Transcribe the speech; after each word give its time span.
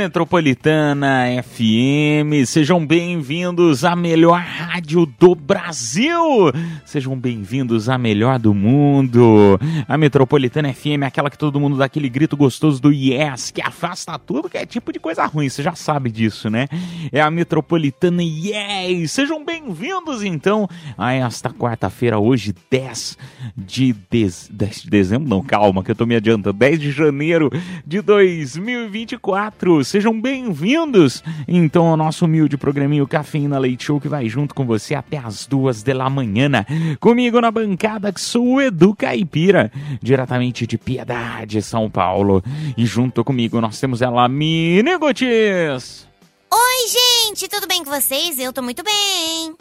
Metropolitana 0.00 1.26
FM. 1.42 2.46
Sejam 2.46 2.86
bem-vindos 2.86 3.84
à 3.84 3.94
melhor 3.94 4.40
rádio 4.40 5.04
do 5.04 5.34
Brasil. 5.34 6.50
Sejam 6.86 7.14
bem-vindos 7.18 7.86
à 7.86 7.98
melhor 7.98 8.38
do 8.38 8.54
mundo. 8.54 9.60
A 9.86 9.98
Metropolitana 9.98 10.72
FM 10.72 11.02
é 11.02 11.06
aquela 11.06 11.28
que 11.28 11.36
todo 11.36 11.60
mundo 11.60 11.76
dá 11.76 11.84
aquele 11.84 12.08
grito 12.08 12.34
gostoso 12.34 12.80
do 12.80 12.90
yes, 12.90 13.50
que 13.50 13.60
afasta 13.60 14.18
tudo 14.18 14.48
que 14.48 14.56
é 14.56 14.64
tipo 14.64 14.90
de 14.90 14.98
coisa 14.98 15.26
ruim. 15.26 15.50
Você 15.50 15.62
já 15.62 15.74
sabe 15.74 16.10
disso, 16.10 16.48
né? 16.48 16.66
É 17.12 17.20
a 17.20 17.30
Metropolitana 17.30 18.22
Yes. 18.22 19.12
Sejam 19.12 19.44
bem-vindos 19.44 20.22
então 20.22 20.66
a 20.96 21.12
esta 21.12 21.50
quarta-feira, 21.50 22.18
hoje 22.18 22.54
10 22.70 23.18
de, 23.54 23.94
dez... 24.10 24.48
10 24.50 24.82
de 24.84 24.88
dezembro. 24.88 25.28
Não, 25.28 25.42
calma, 25.42 25.84
que 25.84 25.90
eu 25.90 25.94
tô 25.94 26.06
me 26.06 26.16
adiantando. 26.16 26.56
10 26.56 26.80
de 26.80 26.90
janeiro 26.90 27.50
de 27.86 28.00
2024. 28.00 29.89
Sejam 29.90 30.20
bem-vindos, 30.20 31.20
então, 31.48 31.88
ao 31.88 31.96
nosso 31.96 32.24
humilde 32.24 32.56
programinho 32.56 33.08
Cafeína 33.08 33.58
Leite 33.58 33.86
Show, 33.86 34.00
que 34.00 34.06
vai 34.06 34.28
junto 34.28 34.54
com 34.54 34.64
você 34.64 34.94
até 34.94 35.18
as 35.18 35.48
duas 35.48 35.82
da 35.82 36.08
manhã. 36.08 36.64
Comigo 37.00 37.40
na 37.40 37.50
bancada, 37.50 38.12
que 38.12 38.20
sou 38.20 38.54
o 38.54 38.60
Edu 38.60 38.94
Caipira, 38.94 39.72
diretamente 40.00 40.64
de 40.64 40.78
Piedade, 40.78 41.60
São 41.60 41.90
Paulo. 41.90 42.40
E 42.76 42.86
junto 42.86 43.24
comigo 43.24 43.60
nós 43.60 43.80
temos 43.80 44.00
ela, 44.00 44.28
Mini 44.28 44.96
Gotis. 44.96 46.06
Oi, 46.54 47.26
gente, 47.26 47.48
tudo 47.48 47.66
bem 47.66 47.82
com 47.82 47.90
vocês? 47.90 48.38
Eu 48.38 48.52
tô 48.52 48.62
muito 48.62 48.84
bem. 48.84 49.56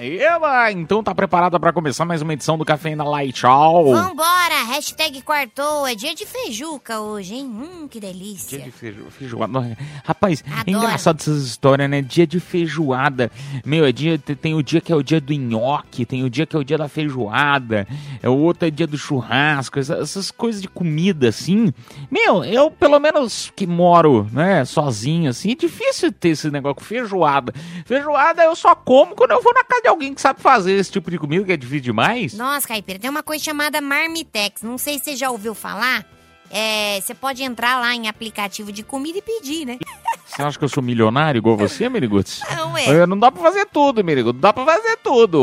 Eba, 0.00 0.70
então 0.70 1.02
tá 1.02 1.12
preparada 1.12 1.58
para 1.58 1.72
começar 1.72 2.04
mais 2.04 2.22
uma 2.22 2.32
edição 2.32 2.56
do 2.56 2.64
Cafeína 2.64 3.02
Light 3.02 3.36
Show? 3.40 3.92
Vambora, 3.92 4.62
hashtag 4.68 5.20
quartou. 5.22 5.88
É 5.88 5.96
dia 5.96 6.14
de 6.14 6.24
feijuca 6.24 7.00
hoje, 7.00 7.34
hein? 7.34 7.46
Hum, 7.46 7.88
que 7.88 7.98
delícia. 7.98 8.58
Dia 8.58 8.66
de 8.66 8.70
feijo- 8.70 9.06
feijoada. 9.10 9.76
Rapaz, 10.04 10.44
é 10.46 10.52
Adoro. 10.60 10.70
engraçado 10.70 11.16
essas 11.18 11.42
histórias, 11.42 11.90
né? 11.90 12.00
Dia 12.00 12.28
de 12.28 12.38
feijoada. 12.38 13.28
Meu, 13.64 13.84
é 13.84 13.90
dia, 13.90 14.16
tem 14.40 14.54
o 14.54 14.62
dia 14.62 14.80
que 14.80 14.92
é 14.92 14.94
o 14.94 15.02
dia 15.02 15.20
do 15.20 15.32
nhoque, 15.32 16.06
tem 16.06 16.22
o 16.22 16.30
dia 16.30 16.46
que 16.46 16.54
é 16.54 16.58
o 16.60 16.64
dia 16.64 16.78
da 16.78 16.86
feijoada, 16.88 17.84
é 18.22 18.28
o 18.28 18.36
outro 18.38 18.68
é 18.68 18.70
dia 18.70 18.86
do 18.86 18.96
churrasco, 18.96 19.80
essa- 19.80 19.96
essas 19.96 20.30
coisas 20.30 20.62
de 20.62 20.68
comida, 20.68 21.28
assim. 21.28 21.72
Meu, 22.08 22.44
eu, 22.44 22.70
pelo 22.70 23.00
menos 23.00 23.52
que 23.56 23.66
moro, 23.66 24.28
né, 24.32 24.64
sozinho, 24.64 25.28
assim, 25.30 25.50
é 25.50 25.54
difícil 25.56 26.12
ter 26.12 26.28
esse 26.28 26.48
negócio 26.52 26.76
com 26.76 26.84
feijoada. 26.84 27.52
Feijoada 27.84 28.44
eu 28.44 28.54
só 28.54 28.76
como 28.76 29.16
quando 29.16 29.32
eu 29.32 29.42
vou 29.42 29.52
na 29.52 29.64
casa 29.64 29.87
de 29.88 29.90
alguém 29.90 30.14
que 30.14 30.20
sabe 30.20 30.40
fazer 30.40 30.72
esse 30.72 30.92
tipo 30.92 31.10
de 31.10 31.18
comida, 31.18 31.44
que 31.44 31.52
é 31.52 31.56
difícil 31.56 31.80
demais. 31.80 32.34
Nossa, 32.34 32.68
Caipira, 32.68 32.98
tem 32.98 33.08
uma 33.08 33.22
coisa 33.22 33.42
chamada 33.42 33.80
Marmitex. 33.80 34.62
Não 34.62 34.76
sei 34.76 34.98
se 34.98 35.04
você 35.04 35.16
já 35.16 35.30
ouviu 35.30 35.54
falar. 35.54 36.04
É, 36.50 37.00
você 37.00 37.14
pode 37.14 37.42
entrar 37.42 37.78
lá 37.80 37.94
em 37.94 38.08
aplicativo 38.08 38.70
de 38.70 38.82
comida 38.82 39.18
e 39.18 39.22
pedir, 39.22 39.66
né? 39.66 39.78
Você 40.28 40.42
acha 40.42 40.58
que 40.58 40.64
eu 40.64 40.68
sou 40.68 40.82
milionário 40.82 41.38
igual 41.38 41.56
você, 41.56 41.88
Meriguts? 41.88 42.42
Não 42.54 42.76
é. 42.76 43.06
Não 43.06 43.18
dá 43.18 43.32
pra 43.32 43.42
fazer 43.42 43.64
tudo, 43.64 44.04
Merigo. 44.04 44.30
Não 44.30 44.38
dá 44.38 44.52
pra 44.52 44.62
fazer 44.62 44.98
tudo. 44.98 45.38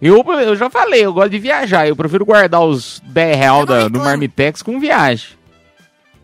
Eu, 0.00 0.24
eu, 0.24 0.40
eu, 0.40 0.56
já 0.56 0.70
falei, 0.70 1.04
eu 1.04 1.12
gosto 1.12 1.28
de 1.28 1.38
viajar. 1.38 1.86
Eu 1.86 1.94
prefiro 1.94 2.24
guardar 2.24 2.62
os 2.62 3.00
10 3.04 3.36
real 3.36 3.66
Eu 3.66 3.90
não 3.90 4.00
da. 4.00 4.04
Marmitex 4.06 4.62
com 4.62 4.80
viagem. 4.80 5.36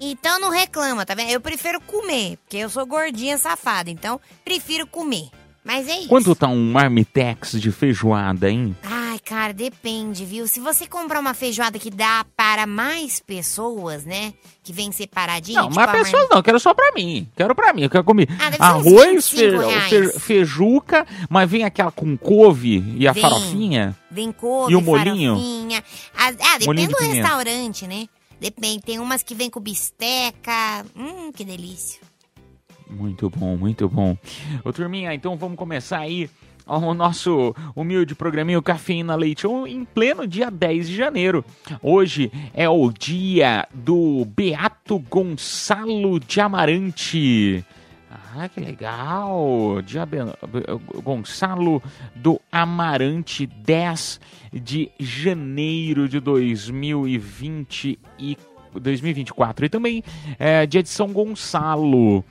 Então 0.01 0.41
não 0.41 0.49
reclama, 0.49 1.05
tá 1.05 1.15
vendo? 1.15 1.31
Eu 1.31 1.43
prefiro 1.43 1.79
comer, 1.83 2.39
porque 2.39 2.57
eu 2.57 2.71
sou 2.71 2.87
gordinha 2.87 3.37
safada. 3.37 3.91
Então, 3.91 4.19
prefiro 4.43 4.87
comer. 4.87 5.29
Mas 5.65 5.87
é 5.89 5.99
isso. 5.99 6.09
Quanto 6.09 6.35
tá 6.35 6.49
um 6.49 6.73
Marmitex 6.73 7.53
de 7.53 7.71
feijoada, 7.71 8.51
hein? 8.51 8.77
Ai, 8.83 9.19
cara, 9.21 9.53
depende, 9.53 10.25
viu? 10.25 10.49
Se 10.49 10.59
você 10.59 10.87
comprar 10.89 11.21
uma 11.21 11.35
feijoada 11.35 11.79
que 11.79 11.89
dá 11.91 12.27
para 12.37 12.67
mais 12.67 13.21
pessoas, 13.21 14.05
né? 14.05 14.35
Que 14.65 14.73
vem 14.73 14.91
separadinho. 14.91 15.61
Não, 15.61 15.69
tipo 15.69 15.77
mas 15.77 15.89
a 15.89 15.93
pessoas 15.93 16.29
não, 16.31 16.43
quero 16.43 16.59
só 16.59 16.75
pra 16.75 16.91
mim. 16.93 17.29
Quero 17.37 17.55
pra 17.55 17.73
mim, 17.73 17.83
eu 17.83 17.91
quero 17.91 18.03
comer 18.03 18.27
Ah, 18.59 18.71
arroz, 18.71 19.29
25 19.31 19.71
fe- 19.89 20.19
feijuca, 20.19 21.07
mas 21.31 21.49
vem 21.49 21.63
aquela 21.65 21.93
com 21.93 22.17
couve 22.17 22.83
e 22.99 23.07
a 23.07 23.13
Vem. 23.13 23.23
farofinha. 23.23 23.97
Vem 24.11 24.33
couve, 24.33 24.73
E 24.73 24.77
o 24.77 24.81
molinho? 24.83 25.35
farofinha. 25.37 25.85
Ah, 26.17 26.33
ah, 26.55 26.59
depende 26.59 26.87
de 26.87 26.89
do 26.89 26.97
pimenta. 26.97 27.15
restaurante, 27.23 27.87
né? 27.87 28.09
Depende. 28.41 28.81
Tem 28.83 28.99
umas 28.99 29.23
que 29.23 29.35
vem 29.37 29.49
com 29.49 29.61
bisteca. 29.61 30.85
Hum, 30.97 31.31
que 31.33 31.45
delícia. 31.45 32.01
Muito 32.97 33.31
bom, 33.31 33.57
muito 33.57 33.89
bom. 33.89 34.17
Ô, 34.65 34.73
turminha, 34.73 35.15
então 35.15 35.37
vamos 35.37 35.57
começar 35.57 35.99
aí 35.99 36.29
o 36.67 36.95
nosso 36.95 37.55
humilde 37.75 38.15
programinho 38.15 38.63
Cafeína 38.63 39.15
Leite 39.17 39.47
em 39.47 39.85
pleno 39.85 40.27
dia 40.27 40.51
10 40.51 40.89
de 40.89 40.95
janeiro. 40.97 41.45
Hoje 41.83 42.31
é 42.55 42.69
o 42.69 42.91
dia 42.93 43.67
do 43.75 44.25
Beato 44.27 44.99
Gonçalo 44.99 46.21
de 46.21 46.41
Amarante. 46.41 47.65
Ah, 48.35 48.49
que 48.49 48.61
legal! 48.61 49.81
Dia 49.85 50.07
Be- 50.07 50.19
Gonçalo 51.03 51.83
do 52.15 52.41
Amarante, 52.51 53.47
10 53.47 54.21
de 54.53 54.91
janeiro 55.01 56.09
de 56.09 56.21
2020 56.21 57.99
e 58.19 58.37
2024. 58.75 59.67
E 59.67 59.69
também 59.69 60.03
é 60.39 60.65
dia 60.67 60.83
de 60.83 60.89
São 60.89 61.09
Gonçalo. 61.13 62.25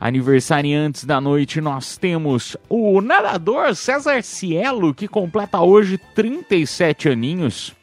Aniversariantes 0.00 1.04
da 1.04 1.20
noite, 1.20 1.60
nós 1.60 1.96
temos 1.96 2.56
o 2.68 3.00
nadador 3.00 3.74
César 3.74 4.22
Cielo, 4.22 4.94
que 4.94 5.08
completa 5.08 5.60
hoje 5.60 5.98
37 6.14 7.08
aninhos. 7.08 7.74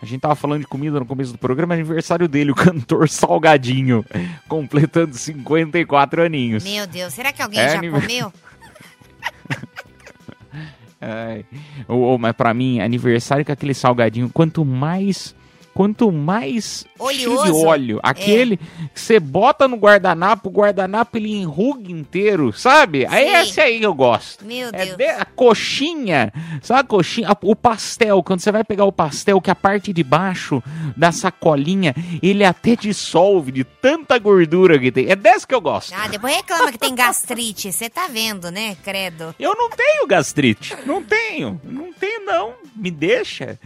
A 0.00 0.06
gente 0.06 0.20
tava 0.20 0.36
falando 0.36 0.60
de 0.60 0.66
comida 0.68 1.00
no 1.00 1.06
começo 1.06 1.32
do 1.32 1.38
programa, 1.38 1.74
é 1.74 1.76
aniversário 1.78 2.28
dele, 2.28 2.52
o 2.52 2.54
cantor 2.54 3.08
Salgadinho, 3.08 4.04
completando 4.46 5.14
54 5.16 6.22
aninhos. 6.22 6.62
Meu 6.62 6.86
Deus, 6.86 7.12
será 7.14 7.32
que 7.32 7.42
alguém 7.42 7.58
É 7.58 7.70
já 7.72 7.78
aniver- 7.78 8.00
comeu? 8.02 8.32
Ai. 11.00 11.44
Ô, 11.88 12.14
ô, 12.14 12.18
mas 12.18 12.32
pra 12.32 12.54
mim, 12.54 12.80
aniversário 12.80 13.44
com 13.44 13.52
aquele 13.52 13.74
salgadinho, 13.74 14.30
quanto 14.32 14.64
mais. 14.64 15.34
Quanto 15.76 16.10
mais 16.10 16.86
cheio 17.10 17.18
de 17.18 17.26
Oleoso. 17.28 17.66
óleo, 17.66 18.00
aquele 18.02 18.56
que 18.56 18.64
você 18.94 19.20
bota 19.20 19.68
no 19.68 19.76
guardanapo, 19.76 20.48
o 20.48 20.52
guardanapo 20.52 21.18
ele 21.18 21.34
enruga 21.36 21.92
inteiro, 21.92 22.50
sabe? 22.52 23.04
Aí 23.06 23.28
esse 23.34 23.60
aí 23.60 23.78
que 23.78 23.84
eu 23.84 23.92
gosto. 23.92 24.42
Meu 24.46 24.68
É 24.72 24.86
Deus. 24.86 24.96
de- 24.96 25.04
a 25.04 25.24
coxinha, 25.26 26.32
sabe 26.62 26.80
a 26.80 26.84
coxinha? 26.84 27.28
A- 27.28 27.36
O 27.42 27.54
pastel, 27.54 28.22
quando 28.22 28.40
você 28.40 28.50
vai 28.50 28.64
pegar 28.64 28.86
o 28.86 28.92
pastel, 28.92 29.38
que 29.40 29.50
a 29.50 29.54
parte 29.54 29.92
de 29.92 30.02
baixo 30.02 30.62
da 30.96 31.12
sacolinha, 31.12 31.94
ele 32.22 32.42
até 32.44 32.74
dissolve 32.74 33.52
de 33.52 33.62
tanta 33.62 34.18
gordura 34.18 34.78
que 34.78 34.90
tem. 34.90 35.10
É 35.10 35.14
dessa 35.14 35.46
que 35.46 35.54
eu 35.54 35.60
gosto. 35.60 35.92
Ah, 35.94 36.08
depois 36.08 36.34
reclama 36.34 36.72
que 36.72 36.78
tem 36.78 36.94
gastrite. 36.94 37.70
Você 37.70 37.90
tá 37.90 38.08
vendo, 38.08 38.50
né, 38.50 38.76
credo? 38.82 39.34
Eu 39.38 39.54
não 39.54 39.68
tenho 39.68 40.06
gastrite. 40.06 40.74
Não 40.86 41.02
tenho. 41.02 41.60
Não 41.62 41.92
tenho, 41.92 42.24
não. 42.24 42.54
Me 42.74 42.90
deixa. 42.90 43.58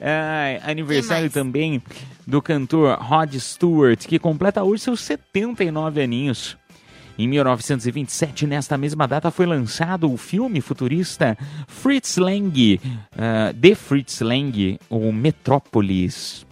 Ah, 0.00 0.70
aniversário 0.70 1.22
mais? 1.24 1.32
Também 1.58 1.82
do 2.24 2.40
cantor 2.40 2.96
Rod 3.00 3.34
Stewart, 3.34 4.06
que 4.06 4.18
completa 4.18 4.62
hoje 4.62 4.84
seus 4.84 5.00
79 5.00 6.00
aninhos. 6.00 6.56
Em 7.18 7.26
1927, 7.26 8.46
nesta 8.46 8.78
mesma 8.78 9.08
data, 9.08 9.28
foi 9.32 9.44
lançado 9.44 10.12
o 10.12 10.16
filme 10.16 10.60
futurista 10.60 11.36
Fritz 11.66 12.16
Lang, 12.16 12.80
de 13.56 13.74
Fritz 13.74 14.20
Lang, 14.20 14.78
o 14.88 15.12
Metrópolis. 15.12 16.46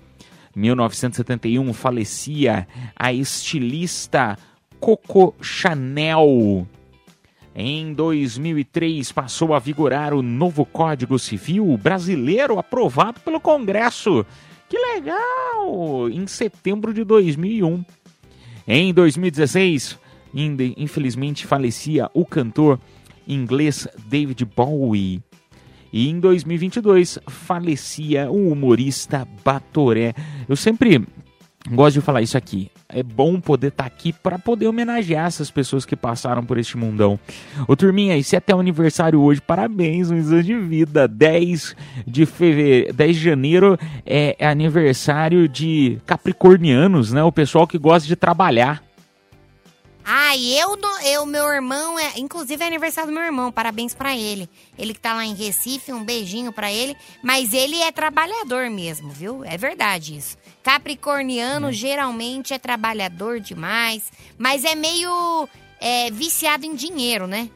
1971 0.56 1.72
falecia 1.72 2.66
a 2.96 3.12
estilista 3.12 4.36
Coco 4.80 5.36
Chanel. 5.40 6.66
Em 7.54 7.94
2003 7.94 9.12
passou 9.12 9.54
a 9.54 9.60
vigorar 9.60 10.12
o 10.12 10.20
novo 10.20 10.66
Código 10.66 11.16
Civil 11.18 11.78
brasileiro 11.78 12.58
aprovado 12.58 13.20
pelo 13.20 13.40
Congresso. 13.40 14.26
Que 14.68 14.76
legal! 14.78 16.08
Em 16.10 16.26
setembro 16.26 16.92
de 16.92 17.04
2001. 17.04 17.84
Em 18.66 18.92
2016, 18.92 19.98
ainda, 20.34 20.64
infelizmente 20.76 21.46
falecia 21.46 22.10
o 22.12 22.24
cantor 22.24 22.80
inglês 23.26 23.86
David 24.06 24.44
Bowie. 24.44 25.22
E 25.92 26.08
em 26.08 26.18
2022 26.18 27.18
falecia 27.28 28.30
o 28.30 28.50
humorista 28.50 29.26
Batoré. 29.44 30.14
Eu 30.48 30.56
sempre 30.56 31.06
gosto 31.70 31.94
de 31.94 32.00
falar 32.00 32.22
isso 32.22 32.36
aqui. 32.36 32.70
É 32.88 33.02
bom 33.02 33.40
poder 33.40 33.68
estar 33.68 33.84
aqui 33.84 34.12
para 34.12 34.38
poder 34.38 34.68
homenagear 34.68 35.26
essas 35.26 35.50
pessoas 35.50 35.84
que 35.84 35.96
passaram 35.96 36.44
por 36.44 36.58
este 36.58 36.76
mundão. 36.76 37.18
Ô 37.66 37.74
turminha, 37.74 38.16
esse 38.16 38.36
é 38.36 38.38
até 38.38 38.54
o 38.54 38.60
aniversário 38.60 39.20
hoje. 39.20 39.40
Parabéns, 39.40 40.10
um 40.10 40.14
anos 40.14 40.44
de 40.44 40.54
vida. 40.54 41.08
10 41.08 41.74
de 42.06 42.26
fevereiro, 42.26 42.92
10 42.92 43.16
de 43.16 43.22
janeiro 43.22 43.78
é, 44.04 44.36
é 44.38 44.46
aniversário 44.46 45.48
de 45.48 45.98
capricornianos, 46.06 47.12
né? 47.12 47.22
O 47.22 47.32
pessoal 47.32 47.66
que 47.66 47.78
gosta 47.78 48.06
de 48.06 48.16
trabalhar. 48.16 48.85
Ah, 50.08 50.36
e 50.36 50.56
eu, 50.56 50.78
eu, 51.04 51.26
meu 51.26 51.48
irmão, 51.48 51.98
é, 51.98 52.12
inclusive 52.16 52.62
é 52.62 52.66
aniversário 52.68 53.10
do 53.10 53.14
meu 53.14 53.24
irmão, 53.24 53.50
parabéns 53.50 53.92
pra 53.92 54.16
ele. 54.16 54.48
Ele 54.78 54.94
que 54.94 55.00
tá 55.00 55.12
lá 55.12 55.24
em 55.24 55.34
Recife, 55.34 55.92
um 55.92 56.04
beijinho 56.04 56.52
pra 56.52 56.72
ele. 56.72 56.96
Mas 57.24 57.52
ele 57.52 57.82
é 57.82 57.90
trabalhador 57.90 58.70
mesmo, 58.70 59.10
viu? 59.10 59.44
É 59.44 59.58
verdade 59.58 60.16
isso. 60.16 60.38
Capricorniano 60.62 61.72
geralmente 61.72 62.54
é 62.54 62.58
trabalhador 62.58 63.40
demais, 63.40 64.04
mas 64.38 64.64
é 64.64 64.76
meio 64.76 65.48
é, 65.80 66.08
viciado 66.12 66.64
em 66.64 66.76
dinheiro, 66.76 67.26
né? 67.26 67.50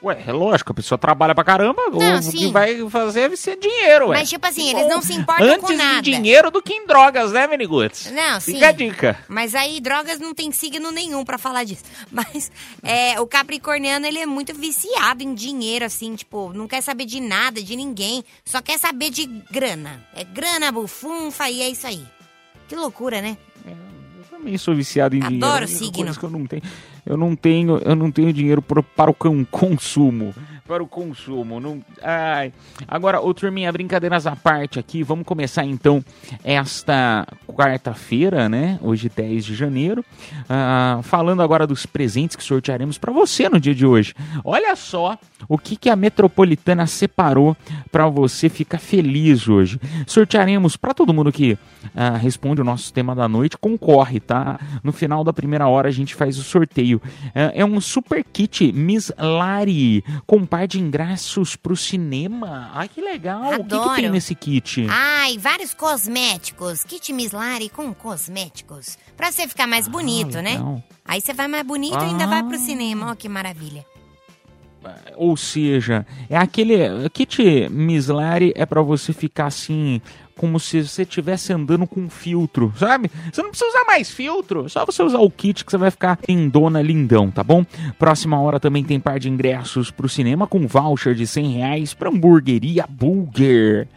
Ué, 0.00 0.22
é 0.28 0.32
lógico, 0.32 0.70
a 0.70 0.74
pessoa 0.74 0.96
trabalha 0.96 1.34
pra 1.34 1.42
caramba, 1.42 1.82
Não, 1.90 2.18
o 2.20 2.22
sim. 2.22 2.30
que 2.36 2.46
vai 2.52 2.88
fazer 2.88 3.32
é 3.32 3.36
ser 3.36 3.58
dinheiro, 3.58 4.08
ué. 4.10 4.18
Mas, 4.18 4.28
tipo 4.28 4.46
assim, 4.46 4.70
eles 4.70 4.86
não 4.86 5.02
se 5.02 5.12
importam 5.12 5.44
Antes 5.48 5.60
com 5.60 5.72
nada. 5.72 5.98
em 5.98 6.02
dinheiro 6.02 6.52
do 6.52 6.62
que 6.62 6.72
em 6.72 6.86
drogas, 6.86 7.32
né, 7.32 7.48
Meniguts? 7.48 8.08
Não, 8.12 8.38
sim. 8.38 8.54
Fica 8.54 8.68
a 8.68 8.72
dica. 8.72 9.18
Mas 9.28 9.56
aí, 9.56 9.80
drogas 9.80 10.20
não 10.20 10.32
tem 10.32 10.52
signo 10.52 10.92
nenhum 10.92 11.24
pra 11.24 11.36
falar 11.36 11.64
disso. 11.64 11.82
Mas 12.12 12.48
é, 12.80 13.20
o 13.20 13.26
capricorniano, 13.26 14.06
ele 14.06 14.20
é 14.20 14.26
muito 14.26 14.54
viciado 14.54 15.24
em 15.24 15.34
dinheiro, 15.34 15.84
assim, 15.84 16.14
tipo, 16.14 16.52
não 16.52 16.68
quer 16.68 16.80
saber 16.80 17.04
de 17.04 17.18
nada, 17.18 17.60
de 17.60 17.74
ninguém. 17.74 18.22
Só 18.44 18.62
quer 18.62 18.78
saber 18.78 19.10
de 19.10 19.26
grana. 19.50 20.06
É 20.14 20.22
grana, 20.22 20.70
bufunfa 20.70 21.50
e 21.50 21.60
é 21.60 21.68
isso 21.68 21.88
aí. 21.88 22.04
Que 22.68 22.76
loucura, 22.76 23.20
né? 23.20 23.36
Eu 23.66 24.24
também 24.38 24.56
sou 24.56 24.74
viciado 24.74 25.16
em 25.16 25.22
Adoro 25.22 25.34
dinheiro. 25.36 25.48
A 25.48 25.58
única 25.58 25.76
signo. 25.76 26.04
coisa 26.04 26.18
que 26.20 26.24
eu 26.24 26.30
não 26.30 26.46
tenho, 26.46 26.62
eu 27.08 27.16
não 27.16 27.34
tenho, 27.34 27.78
eu 27.78 27.96
não 27.96 28.10
tenho 28.10 28.32
dinheiro 28.32 28.60
pro- 28.62 28.82
para 28.82 29.10
o 29.10 29.14
con- 29.14 29.44
consumo, 29.50 30.34
para 30.68 30.82
o 30.82 30.86
consumo. 30.86 31.58
Não, 31.58 31.82
ai. 32.02 32.52
Agora, 32.86 33.22
ô 33.22 33.32
turminha, 33.32 33.72
brincadeiras 33.72 34.26
à 34.26 34.36
parte 34.36 34.78
aqui, 34.78 35.02
vamos 35.02 35.24
começar 35.24 35.64
então 35.64 36.04
esta 36.44 37.26
quarta-feira, 37.46 38.50
né? 38.50 38.78
Hoje 38.82 39.08
10 39.08 39.46
de 39.46 39.54
janeiro, 39.54 40.04
ah, 40.46 41.00
falando 41.02 41.40
agora 41.40 41.66
dos 41.66 41.86
presentes 41.86 42.36
que 42.36 42.44
sortearemos 42.44 42.98
para 42.98 43.10
você 43.10 43.48
no 43.48 43.58
dia 43.58 43.74
de 43.74 43.86
hoje. 43.86 44.14
Olha 44.44 44.76
só 44.76 45.18
o 45.48 45.56
que 45.56 45.74
que 45.74 45.88
a 45.88 45.96
Metropolitana 45.96 46.86
separou 46.86 47.56
para 47.90 48.06
você 48.06 48.50
ficar 48.50 48.78
feliz 48.78 49.48
hoje. 49.48 49.80
Sortearemos 50.06 50.76
para 50.76 50.92
todo 50.92 51.14
mundo 51.14 51.32
que 51.32 51.56
ah, 51.96 52.18
responde 52.18 52.60
o 52.60 52.64
nosso 52.64 52.92
tema 52.92 53.14
da 53.14 53.26
noite, 53.26 53.56
concorre, 53.56 54.20
tá? 54.20 54.60
No 54.84 54.92
final 54.92 55.24
da 55.24 55.32
primeira 55.32 55.66
hora 55.66 55.88
a 55.88 55.92
gente 55.92 56.14
faz 56.14 56.36
o 56.36 56.42
sorteio. 56.42 57.00
É, 57.34 57.62
é 57.62 57.64
um 57.64 57.80
super 57.80 58.22
kit 58.22 58.70
Miss 58.70 59.10
Lari 59.16 60.04
com 60.26 60.44
par 60.58 60.66
de 60.66 60.80
ingressos 60.80 61.54
pro 61.54 61.76
cinema. 61.76 62.70
Ai, 62.74 62.88
que 62.88 63.00
legal! 63.00 63.42
O 63.44 63.50
que, 63.50 63.68
que 63.68 63.74
Adoro. 63.74 63.94
tem 63.94 64.10
nesse 64.10 64.34
kit? 64.34 64.86
Ai, 64.90 65.38
vários 65.38 65.72
cosméticos. 65.72 66.82
Kit 66.82 67.12
Mislari 67.12 67.68
com 67.68 67.94
cosméticos. 67.94 68.98
Pra 69.16 69.30
você 69.30 69.46
ficar 69.46 69.68
mais 69.68 69.86
bonito, 69.86 70.42
né? 70.42 70.58
Ah. 70.60 70.82
Aí 71.04 71.20
você 71.20 71.32
vai 71.32 71.46
mais 71.46 71.64
bonito 71.64 71.94
e 71.94 72.04
ainda 72.04 72.24
Ah. 72.24 72.28
vai 72.28 72.42
pro 72.42 72.58
cinema. 72.58 73.12
Ó, 73.12 73.14
que 73.14 73.28
maravilha. 73.28 73.84
Ou 75.16 75.36
seja, 75.36 76.04
é 76.30 76.36
aquele 76.36 77.08
kit 77.12 77.68
Miss 77.68 78.06
Lari 78.08 78.52
é 78.56 78.64
para 78.66 78.80
você 78.82 79.12
ficar 79.12 79.46
assim, 79.46 80.00
como 80.38 80.58
se 80.60 80.86
você 80.86 81.02
estivesse 81.02 81.52
andando 81.52 81.86
com 81.86 82.00
um 82.00 82.08
filtro, 82.08 82.72
sabe? 82.78 83.10
Você 83.30 83.42
não 83.42 83.50
precisa 83.50 83.68
usar 83.68 83.84
mais 83.84 84.10
filtro, 84.10 84.68
só 84.68 84.86
você 84.86 85.02
usar 85.02 85.18
o 85.18 85.30
kit 85.30 85.64
que 85.64 85.70
você 85.70 85.76
vai 85.76 85.90
ficar 85.90 86.16
lindona, 86.26 86.80
lindão, 86.80 87.30
tá 87.30 87.42
bom? 87.42 87.66
Próxima 87.98 88.40
hora 88.40 88.60
também 88.60 88.84
tem 88.84 89.00
par 89.00 89.18
de 89.18 89.28
ingressos 89.28 89.90
pro 89.90 90.08
cinema 90.08 90.46
com 90.46 90.66
voucher 90.66 91.14
de 91.14 91.26
100 91.26 91.52
reais 91.52 91.92
pra 91.92 92.08
hamburgueria 92.08 92.86
Burger. 92.88 93.88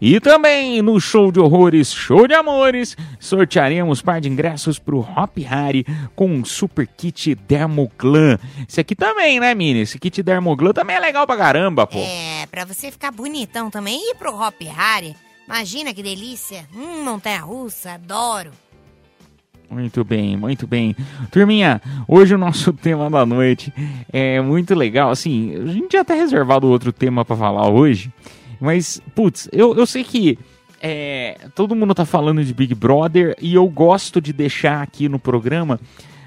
E 0.00 0.20
também 0.20 0.82
no 0.82 1.00
show 1.00 1.30
de 1.30 1.40
horrores, 1.40 1.92
show 1.92 2.26
de 2.26 2.34
amores, 2.34 2.96
sortearemos 3.18 4.02
par 4.02 4.20
de 4.20 4.28
ingressos 4.28 4.78
pro 4.78 5.00
Hop 5.00 5.38
Harry 5.38 5.86
com 6.14 6.26
um 6.26 6.44
super 6.44 6.86
kit 6.86 7.34
Dermoglan. 7.34 8.38
Esse 8.68 8.80
aqui 8.80 8.94
também, 8.94 9.40
né, 9.40 9.54
Mini? 9.54 9.80
Esse 9.80 9.98
kit 9.98 10.22
Dermoglan 10.22 10.72
também 10.72 10.96
é 10.96 11.00
legal 11.00 11.26
pra 11.26 11.36
caramba, 11.36 11.86
pô. 11.86 11.98
É, 11.98 12.46
pra 12.50 12.64
você 12.64 12.90
ficar 12.90 13.12
bonitão 13.12 13.70
também. 13.70 13.98
E 14.10 14.14
pro 14.16 14.34
Hop 14.34 14.60
Harry, 14.62 15.16
imagina 15.46 15.94
que 15.94 16.02
delícia. 16.02 16.66
Hum, 16.74 17.04
montanha-russa, 17.04 17.92
adoro. 17.92 18.50
Muito 19.70 20.04
bem, 20.04 20.36
muito 20.36 20.66
bem. 20.66 20.94
Turminha, 21.30 21.80
hoje 22.06 22.34
o 22.34 22.38
nosso 22.38 22.72
tema 22.74 23.10
da 23.10 23.26
noite 23.26 23.72
é 24.12 24.40
muito 24.40 24.74
legal. 24.74 25.10
Assim, 25.10 25.54
a 25.56 25.66
gente 25.66 25.92
já 25.92 26.04
tá 26.04 26.14
reservado 26.14 26.68
outro 26.68 26.92
tema 26.92 27.24
pra 27.24 27.36
falar 27.36 27.68
hoje, 27.68 28.12
mas, 28.60 29.00
putz, 29.14 29.48
eu, 29.52 29.74
eu 29.74 29.86
sei 29.86 30.04
que 30.04 30.38
é, 30.80 31.38
todo 31.54 31.74
mundo 31.74 31.94
tá 31.94 32.04
falando 32.04 32.44
de 32.44 32.52
Big 32.52 32.74
Brother 32.74 33.34
e 33.40 33.54
eu 33.54 33.66
gosto 33.68 34.20
de 34.20 34.32
deixar 34.32 34.82
aqui 34.82 35.08
no 35.08 35.18
programa. 35.18 35.80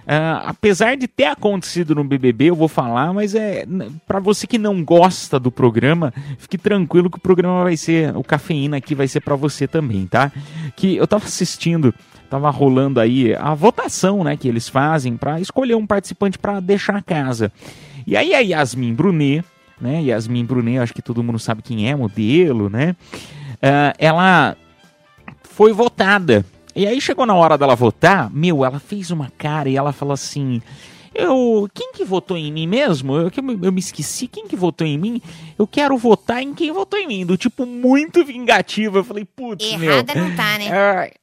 Ah, 0.07 0.43
apesar 0.45 0.95
de 0.95 1.07
ter 1.07 1.25
acontecido 1.25 1.93
no 1.93 2.03
BBB, 2.03 2.45
eu 2.45 2.55
vou 2.55 2.69
falar, 2.69 3.13
mas 3.13 3.35
é 3.35 3.65
para 4.07 4.19
você 4.19 4.47
que 4.47 4.57
não 4.57 4.81
gosta 4.81 5.37
do 5.37 5.51
programa, 5.51 6.13
fique 6.37 6.57
tranquilo 6.57 7.09
que 7.09 7.17
o 7.17 7.21
programa 7.21 7.63
vai 7.63 7.75
ser, 7.75 8.15
o 8.15 8.23
cafeína 8.23 8.77
aqui 8.77 8.95
vai 8.95 9.07
ser 9.07 9.19
pra 9.19 9.35
você 9.35 9.67
também, 9.67 10.07
tá? 10.07 10.31
Que 10.77 10.95
eu 10.95 11.05
tava 11.05 11.25
assistindo 11.25 11.93
tava 12.29 12.49
rolando 12.49 12.99
aí 12.99 13.33
a 13.35 13.53
votação, 13.53 14.23
né, 14.23 14.35
que 14.35 14.47
eles 14.47 14.67
fazem 14.67 15.15
pra 15.15 15.39
escolher 15.39 15.75
um 15.75 15.87
participante 15.87 16.37
pra 16.37 16.59
deixar 16.59 16.97
a 16.97 17.01
casa. 17.01 17.51
E 18.05 18.17
aí 18.17 18.33
a 18.33 18.39
Yasmin 18.39 18.93
Brunet, 18.93 19.45
né, 19.79 20.01
Yasmin 20.03 20.45
Brunet, 20.45 20.79
acho 20.79 20.93
que 20.93 21.01
todo 21.01 21.23
mundo 21.23 21.39
sabe 21.39 21.61
quem 21.61 21.89
é, 21.89 21.95
modelo, 21.95 22.69
né, 22.69 22.95
ah, 23.61 23.93
ela 23.97 24.57
foi 25.43 25.71
votada. 25.73 26.45
E 26.77 26.85
aí 26.85 27.01
chegou 27.01 27.25
na 27.25 27.33
hora 27.33 27.57
dela 27.57 27.75
votar, 27.75 28.29
meu, 28.31 28.63
ela 28.63 28.79
fez 28.79 29.09
uma 29.09 29.31
cara 29.35 29.67
e 29.67 29.75
ela 29.75 29.91
falou 29.91 30.13
assim: 30.13 30.61
eu, 31.17 31.67
quem 31.73 31.91
que 31.91 32.05
votou 32.05 32.37
em 32.37 32.51
mim 32.51 32.67
mesmo? 32.67 33.15
Eu, 33.15 33.31
eu 33.63 33.71
me 33.71 33.79
esqueci, 33.79 34.27
quem 34.27 34.47
que 34.47 34.55
votou 34.55 34.85
em 34.85 34.95
mim? 34.95 35.19
Eu 35.57 35.65
quero 35.65 35.97
votar 35.97 36.43
em 36.43 36.53
quem 36.53 36.71
votou 36.71 36.99
em 36.99 37.07
mim, 37.07 37.25
do 37.25 37.35
tipo 37.35 37.65
muito 37.65 38.23
vingativo. 38.23 38.99
Eu 38.99 39.03
falei, 39.03 39.25
putz, 39.25 39.75
meu. 39.77 39.91
Errada 39.91 40.13
não 40.13 40.35
tá, 40.35 40.59
né? 40.59 40.67
É, 40.69 41.13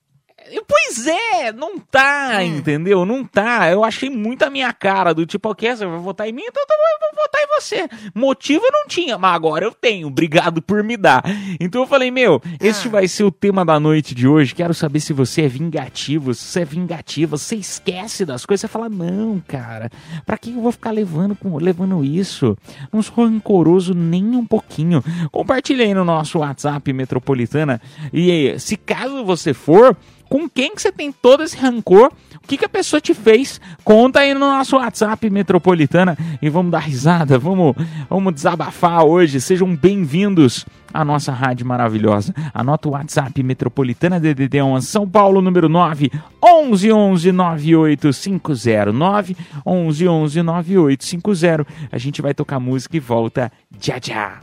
Pois 0.67 1.07
é, 1.07 1.53
não 1.53 1.79
tá, 1.79 2.39
Hum. 2.41 2.43
entendeu? 2.59 3.05
Não 3.05 3.25
tá. 3.25 3.71
Eu 3.71 3.83
achei 3.85 4.11
muito 4.11 4.43
a 4.45 4.51
minha 4.51 4.73
cara, 4.73 5.15
do 5.15 5.25
tipo, 5.25 5.49
ok, 5.49 5.75
você 5.75 5.87
vai 5.87 5.99
votar 5.99 6.29
em 6.29 6.33
mim, 6.33 6.43
então 6.47 6.63
eu 6.63 6.69
vou- 6.69 7.25
votar 7.25 7.41
em 7.43 7.47
você. 7.61 7.89
Motivo 8.15 8.65
eu 8.65 8.71
não 8.73 8.87
tinha, 8.89 9.17
mas 9.17 9.35
agora 9.35 9.65
eu 9.65 9.73
tenho. 9.73 10.09
Obrigado 10.09 10.61
por 10.61 10.83
me 10.83 10.97
dar. 10.97 11.23
Então 11.61 11.81
eu 11.83 11.87
falei, 11.87 12.11
meu, 12.11 12.43
este 12.61 12.89
Ah. 12.89 12.91
vai 12.91 13.09
ser 13.09 13.25
o 13.25 13.31
tema 13.31 13.65
da 13.65 13.79
noite 13.81 14.15
de 14.15 14.27
hoje. 14.29 14.55
Quero 14.55 14.75
saber 14.75 15.01
se 15.01 15.13
você 15.13 15.43
é 15.43 15.49
vingativo, 15.49 16.35
se 16.35 16.45
você 16.45 16.61
é 16.61 16.65
vingativa, 16.65 17.37
você 17.39 17.55
esquece 17.57 18.25
das 18.25 18.45
coisas. 18.45 18.63
Você 18.63 18.69
fala, 18.69 18.89
não, 18.89 19.41
cara, 19.47 19.89
pra 20.27 20.37
que 20.37 20.51
eu 20.51 20.61
vou 20.61 20.73
ficar 20.73 20.91
levando, 20.91 21.35
com- 21.37 21.57
levando 21.57 22.05
isso? 22.05 22.57
Não 22.93 23.01
sou 23.03 23.25
rancoroso 23.25 23.95
nem 23.95 24.25
um 24.37 24.45
pouquinho. 24.45 25.03
Compartilha 25.31 25.85
aí 25.85 25.95
no 25.95 26.05
nosso 26.05 26.41
WhatsApp 26.41 26.93
Metropolitana. 26.93 27.81
E 28.13 28.59
se 28.59 28.77
caso 28.77 29.25
você 29.25 29.55
for, 29.55 29.97
com 30.35 30.49
quem 30.49 30.75
que 30.75 30.83
você 30.83 30.91
tem 30.91 31.12
todo 31.12 31.45
esse 31.45 31.57
rancor? 31.57 32.11
O 32.43 32.49
que, 32.49 32.57
que 32.57 32.64
a 32.64 32.69
pessoa 32.69 33.00
te 33.00 33.14
fez? 33.14 33.61
Conta 33.85 34.19
aí 34.19 34.35
no 34.35 34.41
nosso 34.41 34.75
WhatsApp 34.75 35.31
Metropolitana 35.31 36.19
e 36.43 36.50
vamos 36.50 36.73
dar 36.73 36.81
risada, 36.81 37.38
vamos, 37.38 37.76
vamos 38.11 38.35
desabafar 38.35 39.05
hoje. 39.05 39.41
Sejam 39.41 39.76
bem-vindos 39.76 40.67
à 40.93 41.05
nossa 41.05 41.31
rádio 41.31 41.64
maravilhosa. 41.64 42.35
Anota 42.53 42.88
o 42.88 42.93
WhatsApp 42.95 43.41
Metropolitana 43.45 44.19
DDD 44.19 44.61
11 44.61 44.88
São 44.88 45.09
Paulo, 45.09 45.41
número 45.41 45.69
9 45.69 46.11
11 46.43 46.91
11 46.91 47.31
9850 47.31 48.93
9 48.93 49.37
11 49.64 50.09
11 50.09 50.43
9850. 50.43 51.67
A 51.93 51.97
gente 51.97 52.21
vai 52.21 52.35
tocar 52.35 52.59
música 52.59 52.97
e 52.97 53.00
volta 53.00 53.53
já 53.81 54.00
já. 54.03 54.41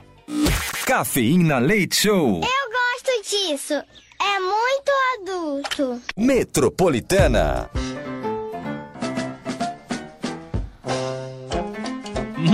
Cafeína 0.85 1.59
Leite 1.59 1.97
Show. 1.97 2.39
Eu 2.39 2.71
gosto 2.71 3.29
disso. 3.29 3.73
É 4.23 4.39
muito 4.39 4.91
adulto. 5.15 6.01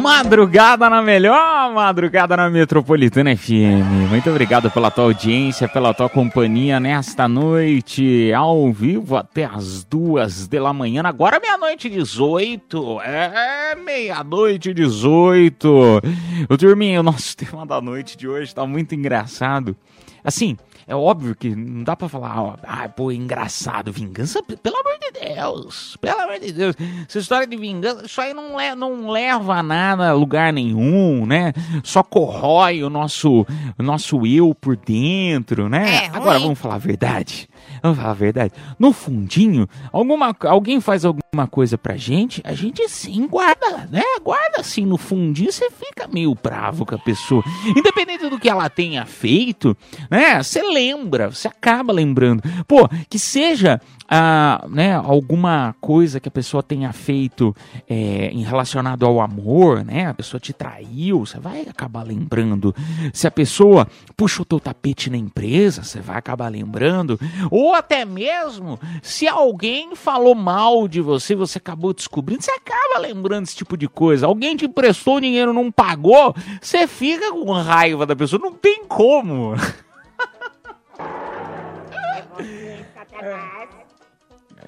Madrugada 0.01 0.89
na 0.89 1.01
melhor, 1.01 1.73
madrugada 1.73 2.37
na 2.37 2.49
Metropolitana 2.49 3.35
FM. 3.35 4.09
Muito 4.09 4.29
obrigado 4.29 4.69
pela 4.71 4.91
tua 4.91 5.05
audiência, 5.05 5.67
pela 5.67 5.93
tua 5.93 6.07
companhia 6.09 6.79
nesta 6.79 7.27
noite, 7.27 8.31
ao 8.33 8.71
vivo 8.71 9.15
até 9.15 9.45
as 9.45 9.83
duas 9.83 10.47
da 10.47 10.71
manhã. 10.73 11.01
Agora 11.05 11.39
meia-noite 11.39 11.87
e 11.87 11.91
18. 11.91 13.01
É, 13.01 13.75
meia-noite 13.75 14.69
e 14.69 14.73
18. 14.73 16.01
O 16.49 16.57
turminha, 16.57 16.99
o 16.99 17.03
nosso 17.03 17.35
tema 17.37 17.65
da 17.65 17.81
noite 17.81 18.17
de 18.17 18.27
hoje 18.27 18.53
tá 18.53 18.65
muito 18.65 18.93
engraçado. 18.95 19.75
Assim, 20.23 20.57
é 20.87 20.95
óbvio 20.95 21.35
que 21.35 21.53
não 21.53 21.83
dá 21.83 21.97
pra 21.97 22.07
falar, 22.07 22.41
ó, 22.41 22.55
ah, 22.63 22.87
pô, 22.87 23.11
engraçado, 23.11 23.91
vingança, 23.91 24.41
pelo 24.41 24.77
amor 24.77 24.97
de 25.01 25.19
Deus, 25.19 25.97
pelo 25.99 26.21
amor 26.21 26.39
de 26.39 26.53
Deus. 26.53 26.75
Essa 27.05 27.19
história 27.19 27.45
de 27.45 27.57
vingança, 27.57 28.05
isso 28.05 28.21
aí 28.21 28.33
não, 28.33 28.57
le 28.57 28.73
não 28.73 29.09
leva 29.09 29.55
a 29.55 29.63
nada, 29.63 30.09
a 30.09 30.13
lugar 30.13 30.53
nenhum, 30.53 31.25
né? 31.25 31.51
Só 31.83 32.01
corrói 32.01 32.83
o 32.83 32.89
nosso, 32.89 33.45
o 33.77 33.83
nosso 33.83 34.25
eu 34.25 34.55
por 34.55 34.77
dentro, 34.77 35.67
né? 35.67 36.05
É. 36.05 36.09
Agora 36.13 36.39
vamos 36.39 36.57
falar 36.57 36.75
a 36.75 36.79
verdade. 36.79 37.49
Vamos 37.83 37.97
falar 37.97 38.11
a 38.11 38.15
verdade. 38.15 38.53
No 38.79 38.93
fundinho, 38.93 39.67
alguma, 39.91 40.33
alguém 40.45 40.79
faz 40.79 41.03
alguma 41.03 41.26
coisa 41.49 41.77
pra 41.77 41.95
gente, 41.95 42.41
a 42.43 42.53
gente 42.53 42.87
sim 42.89 43.27
guarda, 43.27 43.87
né? 43.91 44.01
Guarda 44.23 44.59
assim 44.59 44.85
no 44.85 44.97
fundinho, 44.97 45.51
você 45.51 45.69
fica 45.69 46.07
meio 46.07 46.33
bravo 46.35 46.85
com 46.85 46.95
a 46.95 46.99
pessoa. 46.99 47.43
Independente 47.65 48.29
do 48.29 48.39
que 48.39 48.49
ela 48.49 48.69
tenha 48.69 49.05
feito, 49.05 49.75
né? 50.09 50.41
Você 50.41 50.61
lembra, 50.61 51.29
você 51.29 51.47
acaba 51.47 51.93
lembrando. 51.93 52.41
Pô, 52.67 52.87
que 53.09 53.19
seja 53.19 53.79
ah, 54.09 54.65
né, 54.69 54.93
alguma 54.95 55.75
coisa 55.81 56.19
que 56.19 56.29
a 56.29 56.31
pessoa 56.31 56.63
tenha 56.63 56.93
feito 56.93 57.53
é, 57.89 58.29
em 58.31 58.41
relacionado 58.41 59.05
ao 59.05 59.19
amor, 59.19 59.83
né? 59.83 60.07
A 60.07 60.13
pessoa 60.13 60.39
te 60.39 60.53
traiu, 60.53 61.25
você 61.25 61.39
vai 61.39 61.61
acabar 61.61 62.03
lembrando. 62.03 62.73
Se 63.13 63.27
a 63.27 63.31
pessoa 63.31 63.87
puxa 64.15 64.41
o 64.41 64.45
teu 64.45 64.59
tapete 64.59 65.09
na 65.09 65.17
empresa, 65.17 65.83
você 65.83 65.99
vai 65.99 66.17
acabar 66.17 66.47
lembrando. 66.47 67.19
Ou 67.51 67.75
até 67.75 68.05
mesmo 68.05 68.79
se 69.01 69.27
alguém 69.27 69.95
falou 69.95 70.33
mal 70.33 70.87
de 70.87 71.01
você, 71.01 71.16
você 71.35 71.57
acabou 71.57 71.93
descobrindo, 71.93 72.41
você 72.41 72.51
acaba 72.51 72.99
lembrando 72.99 73.43
esse 73.43 73.55
tipo 73.55 73.77
de 73.77 73.87
coisa. 73.87 74.25
Alguém 74.25 74.55
te 74.55 74.65
emprestou 74.65 75.19
dinheiro, 75.19 75.53
não 75.53 75.71
pagou, 75.71 76.35
você 76.61 76.87
fica 76.87 77.31
com 77.31 77.51
raiva 77.51 78.05
da 78.05 78.15
pessoa, 78.15 78.41
não 78.41 78.53
tem 78.53 78.85
como. 78.85 79.53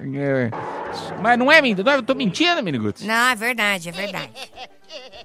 É. 0.02 0.50
Mas 1.20 1.38
não 1.38 1.52
é 1.52 1.60
mentira, 1.60 1.92
eu 1.92 2.02
tô 2.02 2.14
mentindo, 2.14 2.62
Miniguts. 2.62 3.04
Não, 3.04 3.28
é 3.28 3.36
verdade, 3.36 3.90
é 3.90 3.92
verdade. 3.92 4.32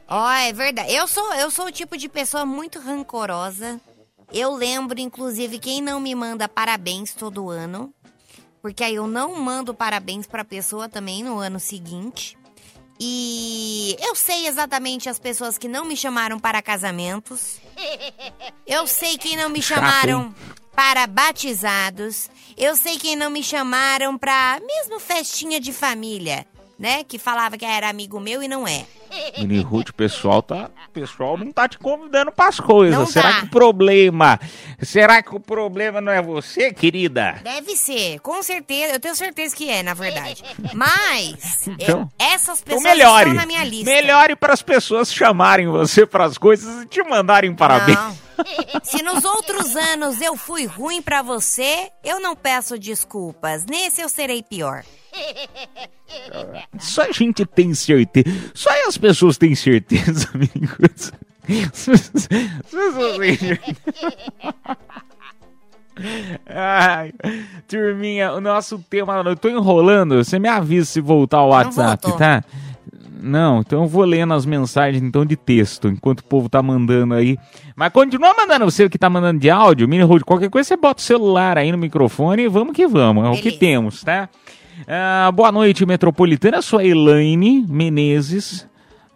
Ó, 0.07 0.31
é 0.31 0.51
verdade. 0.51 0.93
Eu 0.93 1.07
sou, 1.07 1.33
eu 1.33 1.49
sou 1.49 1.67
o 1.67 1.71
tipo 1.71 1.97
de 1.97 2.09
pessoa 2.09 2.45
muito 2.45 2.79
rancorosa. 2.79 3.79
Eu 4.33 4.53
lembro, 4.53 4.99
inclusive, 4.99 5.59
quem 5.59 5.81
não 5.81 5.99
me 5.99 6.13
manda 6.13 6.49
parabéns 6.49 7.13
todo 7.13 7.49
ano. 7.49 7.93
Porque 8.65 8.83
aí 8.83 8.95
eu 8.95 9.05
não 9.05 9.35
mando 9.35 9.75
parabéns 9.75 10.25
pra 10.25 10.43
pessoa 10.43 10.89
também 10.89 11.23
no 11.23 11.37
ano 11.37 11.59
seguinte. 11.59 12.35
E 12.99 13.95
eu 13.99 14.15
sei 14.15 14.47
exatamente 14.47 15.07
as 15.07 15.19
pessoas 15.19 15.55
que 15.55 15.67
não 15.67 15.85
me 15.85 15.95
chamaram 15.95 16.39
para 16.39 16.63
casamentos. 16.63 17.59
Eu 18.65 18.87
sei 18.87 19.19
quem 19.19 19.37
não 19.37 19.49
me 19.49 19.61
Chato, 19.61 19.77
chamaram 19.77 20.21
hein? 20.23 20.35
para 20.75 21.05
batizados. 21.05 22.27
Eu 22.57 22.75
sei 22.75 22.97
quem 22.97 23.15
não 23.15 23.29
me 23.29 23.43
chamaram 23.43 24.17
pra 24.17 24.59
mesmo 24.65 24.99
festinha 24.99 25.59
de 25.59 25.71
família, 25.71 26.47
né? 26.77 27.03
Que 27.03 27.17
falava 27.17 27.57
que 27.57 27.65
era 27.65 27.89
amigo 27.89 28.19
meu 28.19 28.43
e 28.43 28.47
não 28.47 28.67
é. 28.67 28.85
Mini 29.37 29.61
Ruth, 29.61 29.89
o 29.89 29.93
pessoal 29.93 30.41
tá. 30.41 30.69
O 30.87 30.91
pessoal 30.91 31.37
não 31.37 31.51
tá 31.51 31.67
te 31.67 31.77
convidando 31.77 32.31
pras 32.31 32.59
coisas. 32.59 32.97
Não 32.97 33.05
será 33.05 33.33
tá. 33.33 33.39
que 33.41 33.45
o 33.45 33.49
problema. 33.49 34.39
Será 34.81 35.21
que 35.23 35.35
o 35.35 35.39
problema 35.39 36.01
não 36.01 36.11
é 36.11 36.21
você, 36.21 36.73
querida? 36.73 37.39
Deve 37.43 37.75
ser, 37.75 38.19
com 38.19 38.41
certeza. 38.43 38.93
Eu 38.93 38.99
tenho 38.99 39.15
certeza 39.15 39.55
que 39.55 39.69
é, 39.69 39.83
na 39.83 39.93
verdade. 39.93 40.43
Mas 40.73 41.67
Então- 41.67 42.09
é, 42.19 42.33
essas 42.33 42.59
Então 42.61 42.75
pessoas 42.77 42.83
melhore. 42.83 43.29
estão 43.29 43.33
na 43.41 43.45
minha 43.45 43.63
lista. 43.63 43.89
Melhore 43.91 44.35
para 44.35 44.53
as 44.53 44.61
pessoas 44.61 45.13
chamarem 45.13 45.67
você 45.67 46.05
pras 46.05 46.37
coisas 46.37 46.83
e 46.83 46.87
te 46.87 47.01
mandarem 47.03 47.53
parabéns. 47.55 47.97
Não. 47.97 48.24
Se 48.83 49.01
nos 49.03 49.23
outros 49.23 49.75
anos 49.75 50.21
eu 50.21 50.35
fui 50.35 50.65
ruim 50.65 51.01
pra 51.01 51.21
você, 51.21 51.89
eu 52.03 52.19
não 52.19 52.35
peço 52.35 52.77
desculpas. 52.77 53.65
Nesse 53.65 54.01
eu 54.01 54.09
serei 54.09 54.41
pior. 54.43 54.83
Só 56.79 57.03
a 57.03 57.11
gente 57.11 57.45
tem 57.45 57.73
certeza. 57.73 58.25
Só 58.53 58.69
as 58.87 58.97
pessoas 58.97 59.37
têm 59.37 59.55
certeza, 59.55 60.29
amigos. 60.35 61.11
As 61.47 61.85
pessoas- 61.85 62.11
as 62.15 62.27
pessoas 62.71 63.17
têm 63.17 63.37
certeza. 63.37 63.75
Ai, 66.47 67.13
turminha, 67.67 68.33
o 68.33 68.41
nosso 68.41 68.77
tema. 68.89 69.23
Eu 69.25 69.35
tô 69.35 69.47
enrolando. 69.49 70.23
Você 70.23 70.37
me 70.37 70.49
avisa 70.49 70.85
se 70.85 70.99
voltar 70.99 71.37
ao 71.37 71.49
WhatsApp, 71.49 72.03
tá? 72.17 72.43
Não, 73.21 73.61
então 73.61 73.83
eu 73.83 73.87
vou 73.87 74.03
lendo 74.03 74.33
as 74.33 74.45
mensagens 74.45 75.01
então 75.01 75.25
de 75.25 75.35
texto, 75.35 75.87
enquanto 75.87 76.19
o 76.19 76.23
povo 76.23 76.49
tá 76.49 76.61
mandando 76.61 77.13
aí. 77.13 77.37
Mas 77.75 77.91
continua 77.91 78.33
mandando 78.35 78.65
você 78.65 78.89
que 78.89 78.97
tá 78.97 79.09
mandando 79.09 79.39
de 79.39 79.49
áudio, 79.49 79.87
mini 79.87 80.03
road, 80.03 80.23
qualquer 80.23 80.49
coisa 80.49 80.67
você 80.67 80.77
bota 80.77 80.99
o 80.99 81.03
celular 81.03 81.57
aí 81.57 81.71
no 81.71 81.77
microfone 81.77 82.43
e 82.43 82.47
vamos 82.47 82.75
que 82.75 82.87
vamos, 82.87 83.25
é 83.25 83.29
o 83.29 83.41
que 83.41 83.51
temos, 83.51 84.03
tá? 84.03 84.29
Ah, 84.87 85.31
boa 85.33 85.51
noite, 85.51 85.85
Metropolitana, 85.85 86.61
sou 86.61 86.79
a 86.79 86.85
Elaine 86.85 87.65
Menezes. 87.67 88.67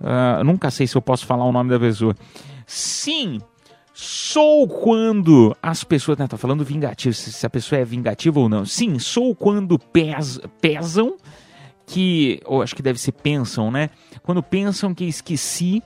Ah, 0.01 0.41
nunca 0.43 0.71
sei 0.71 0.87
se 0.87 0.95
eu 0.95 1.01
posso 1.01 1.25
falar 1.25 1.45
o 1.45 1.51
nome 1.51 1.69
da 1.69 1.79
pessoa. 1.79 2.15
Sim, 2.65 3.39
sou 3.93 4.67
quando 4.67 5.55
as 5.61 5.83
pessoas. 5.83 6.17
Né, 6.17 6.27
tá 6.27 6.37
falando 6.37 6.63
vingativo, 6.63 7.13
se 7.13 7.33
se 7.33 7.45
a 7.45 7.49
pessoa 7.49 7.81
é 7.81 7.85
vingativa 7.85 8.39
ou 8.39 8.47
não. 8.47 8.65
Sim, 8.65 8.97
sou 8.97 9.35
quando 9.35 9.77
pes, 9.77 10.39
pesam 10.61 11.17
que, 11.89 12.39
ou 12.46 12.62
acho 12.62 12.75
que 12.75 12.84
deve 12.84 13.00
ser 13.00 13.12
pensam, 13.13 13.72
né? 13.72 13.89
Quando 14.22 14.43
pensam 14.43 14.93
que 14.93 15.05
esqueci, 15.05 15.81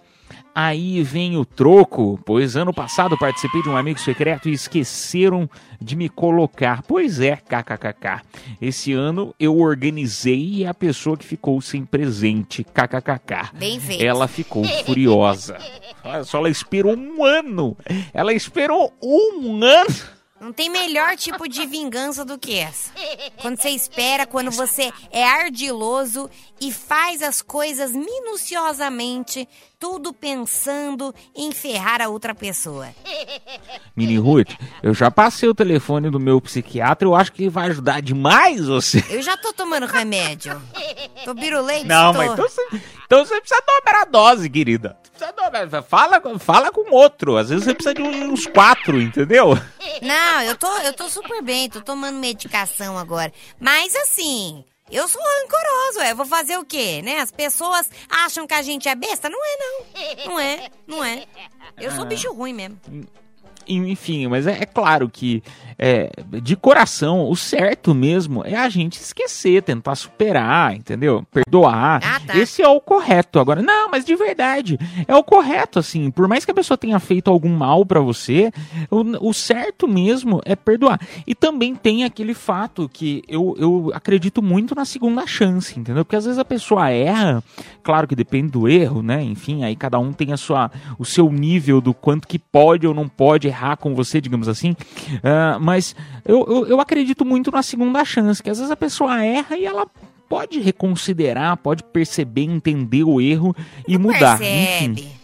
aí 0.54 1.02
vem 1.02 1.38
o 1.38 1.46
troco, 1.46 2.20
pois 2.26 2.58
ano 2.58 2.74
passado 2.74 3.18
participei 3.18 3.62
de 3.62 3.70
um 3.70 3.78
amigo 3.78 3.98
secreto 3.98 4.50
e 4.50 4.52
esqueceram 4.52 5.50
de 5.80 5.96
me 5.96 6.10
colocar. 6.10 6.84
Pois 6.84 7.22
é, 7.22 7.38
kkkk. 7.38 8.22
Esse 8.62 8.92
ano 8.92 9.34
eu 9.40 9.58
organizei 9.58 10.56
e 10.56 10.66
a 10.66 10.74
pessoa 10.74 11.16
que 11.16 11.26
ficou 11.26 11.62
sem 11.62 11.86
presente, 11.86 12.66
kkkk. 12.66 13.58
Bem 13.58 13.80
feito. 13.80 14.04
Ela 14.04 14.28
ficou 14.28 14.66
furiosa. 14.86 15.58
Olha 16.04 16.26
só, 16.26 16.40
ela 16.40 16.50
esperou 16.50 16.98
um 16.98 17.24
ano. 17.24 17.78
Ela 18.14 18.34
esperou 18.34 18.92
um 19.02 19.64
ano. 19.64 20.23
Não 20.44 20.52
tem 20.52 20.70
melhor 20.70 21.16
tipo 21.16 21.48
de 21.48 21.66
vingança 21.66 22.26
do 22.26 22.38
que 22.38 22.60
essa. 22.60 22.92
Quando 23.42 23.58
você 23.62 23.70
espera, 23.70 24.26
quando 24.26 24.52
você 24.52 24.92
é 25.10 25.24
ardiloso 25.24 26.30
e 26.60 26.70
faz 26.70 27.22
as 27.22 27.42
coisas 27.42 27.94
minuciosamente, 27.94 29.48
tudo 29.80 30.12
pensando 30.12 31.16
em 31.34 31.54
ferrar 31.54 32.02
a 32.02 32.10
outra 32.10 32.36
pessoa. 32.36 32.90
Mini 33.96 34.18
Ruth, 34.18 34.52
eu 34.82 34.94
já 34.94 35.10
passei 35.10 35.48
o 35.48 35.56
telefone 35.56 36.10
do 36.10 36.20
meu 36.20 36.42
psiquiatra, 36.42 37.08
eu 37.08 37.16
acho 37.16 37.32
que 37.32 37.48
vai 37.48 37.70
ajudar 37.70 38.02
demais 38.02 38.66
você. 38.66 39.02
Eu 39.10 39.22
já 39.22 39.38
tô 39.38 39.54
tomando 39.54 39.86
remédio. 39.86 40.62
Tô 41.24 41.34
birulei, 41.34 41.86
Não, 41.86 42.12
tô. 42.12 42.18
mas 42.18 42.32
então 42.34 42.50
você, 42.50 42.68
então 43.06 43.26
você 43.26 43.40
precisa 43.40 43.64
dobrar 43.66 44.02
a 44.02 44.06
dose, 44.06 44.50
querida. 44.50 44.98
Precisa 45.32 45.82
Fala, 45.82 46.22
fala 46.40 46.72
com 46.72 46.94
outro. 46.94 47.38
Às 47.38 47.50
vezes 47.50 47.66
você 47.66 47.74
precisa 47.74 47.94
de 47.94 48.02
uns 48.02 48.46
quatro, 48.48 49.02
entendeu? 49.02 49.58
Não, 50.02 50.42
eu 50.42 50.56
tô, 50.58 50.68
eu 50.80 50.94
tô 50.94 51.08
super 51.10 51.42
bem, 51.42 51.70
tô 51.70 51.82
tomando 51.82 52.18
medicação 52.18 52.98
agora. 52.98 53.32
Mas 53.60 53.96
assim, 53.96 54.64
eu 54.92 55.08
sou 55.08 55.22
rancoroso, 55.22 56.00
é. 56.02 56.12
eu 56.12 56.16
vou 56.16 56.26
fazer 56.26 56.58
o 56.58 56.66
quê, 56.66 57.02
né? 57.02 57.20
As 57.20 57.32
pessoas 57.32 57.90
acham 58.10 58.46
que 58.46 58.54
a 58.54 58.62
gente 58.62 58.90
é 58.90 58.96
besta? 58.96 59.30
Não 59.30 59.40
é, 59.44 59.58
não. 59.60 60.26
Não 60.26 60.40
é, 60.40 60.70
não 60.88 61.04
é. 61.04 61.26
Eu 61.80 61.92
sou 61.92 62.06
bicho 62.06 62.32
ruim 62.34 62.54
mesmo. 62.54 62.80
Enfim, 63.68 64.28
mas 64.28 64.48
é, 64.48 64.62
é 64.62 64.66
claro 64.66 65.10
que, 65.10 65.44
é, 65.78 66.12
de 66.42 66.56
coração, 66.56 67.30
o 67.30 67.36
certo 67.36 67.94
mesmo 67.94 68.44
é 68.46 68.56
a 68.56 68.70
gente 68.70 69.00
esquecer, 69.00 69.64
tentar 69.64 69.96
superar, 69.96 70.76
entendeu? 70.76 71.26
Perdoar. 71.32 72.02
Ah, 72.04 72.20
tá. 72.20 72.38
Esse 72.38 72.62
é 72.62 72.68
o 72.68 72.82
correto. 72.82 73.40
Agora, 73.40 73.62
não, 73.62 73.90
mas 73.90 74.06
de 74.06 74.16
verdade, 74.16 74.80
é 75.08 75.16
o 75.16 75.24
correto, 75.24 75.80
assim. 75.80 76.12
Por 76.12 76.28
mais 76.28 76.46
que 76.46 76.52
a 76.52 76.54
pessoa 76.54 76.78
tenha 76.78 77.00
feito 77.00 77.30
algum 77.30 77.56
mal 77.56 77.86
pra 77.86 78.00
você, 78.00 78.52
o, 78.90 79.30
o 79.30 79.34
certo 79.34 79.88
mesmo 79.88 80.42
é 80.46 80.56
perdoar. 80.56 81.00
E 81.26 81.34
também 81.34 81.76
tem 81.76 82.04
aquele 82.04 82.34
fato 82.34 82.90
que 82.92 83.24
eu, 83.28 83.56
eu 83.58 83.92
acredito 83.94 84.42
muito 84.42 84.76
na 84.76 84.86
segunda 84.86 85.26
chance, 85.26 85.80
entendeu? 85.80 86.04
Porque 86.04 86.16
às 86.16 86.26
vezes 86.26 86.40
a 86.40 86.46
pessoa 86.46 86.90
erra, 86.90 87.44
claro 87.82 88.08
que 88.08 88.16
depende 88.16 88.52
do 88.52 88.68
erro, 88.68 89.02
né? 89.02 89.22
Enfim, 89.24 89.64
aí 89.64 89.76
cada 89.76 90.00
um 90.00 90.12
tem 90.12 90.32
a 90.34 90.38
sua, 90.38 90.72
o 90.98 91.06
seu 91.06 91.32
nível 91.32 91.82
do 91.82 91.94
quanto 91.94 92.28
que 92.28 92.40
pode 92.40 92.88
ou 92.88 92.94
não 92.94 93.08
pode 93.08 93.50
errar 93.54 93.78
com 93.78 93.94
você, 93.96 94.20
digamos 94.20 94.48
assim. 94.48 94.76
Ah, 95.24 95.58
mas 95.60 95.96
eu, 96.26 96.46
eu, 96.48 96.68
eu 96.68 96.82
acredito 96.82 97.24
muito 97.24 97.52
na 97.52 97.64
segunda 97.64 98.04
chance, 98.04 98.42
que 98.42 98.50
às 98.50 98.58
vezes 98.58 98.72
a 98.72 98.76
pessoa 98.76 99.24
erra 99.24 99.56
e 99.58 99.66
ela 99.66 99.88
pode 100.28 100.60
reconsiderar, 100.60 101.56
pode 101.58 101.84
perceber, 101.84 102.42
entender 102.44 103.04
o 103.04 103.22
erro 103.22 103.56
e 103.88 103.98
mudar. 103.98 104.40
Enfim. 104.42 104.94
Percebe. 104.96 105.24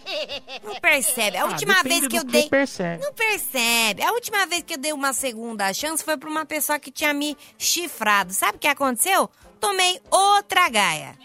Não 0.64 0.76
percebe. 0.76 1.38
A 1.38 1.42
Ah, 1.44 1.46
última 1.46 1.74
depende 1.76 1.90
vez 2.00 2.08
que 2.08 2.18
eu 2.18 2.24
dei. 2.24 2.50
percebe. 2.50 3.04
Não 3.04 3.14
percebe. 3.14 4.02
A 4.04 4.12
última 4.12 4.46
vez 4.48 4.64
que 4.64 4.74
eu 4.74 4.78
dei 4.78 4.92
uma 4.94 5.14
segunda 5.14 5.72
chance 5.74 6.04
foi 6.04 6.18
pra 6.18 6.30
uma 6.30 6.46
pessoa 6.46 6.80
que 6.80 6.92
tinha 6.92 7.14
me 7.14 7.36
chifrado. 7.58 8.34
Sabe 8.34 8.58
o 8.58 8.60
que 8.60 8.68
aconteceu? 8.68 9.30
Tomei 9.60 10.00
outra 10.12 10.68
gaia. 10.70 11.16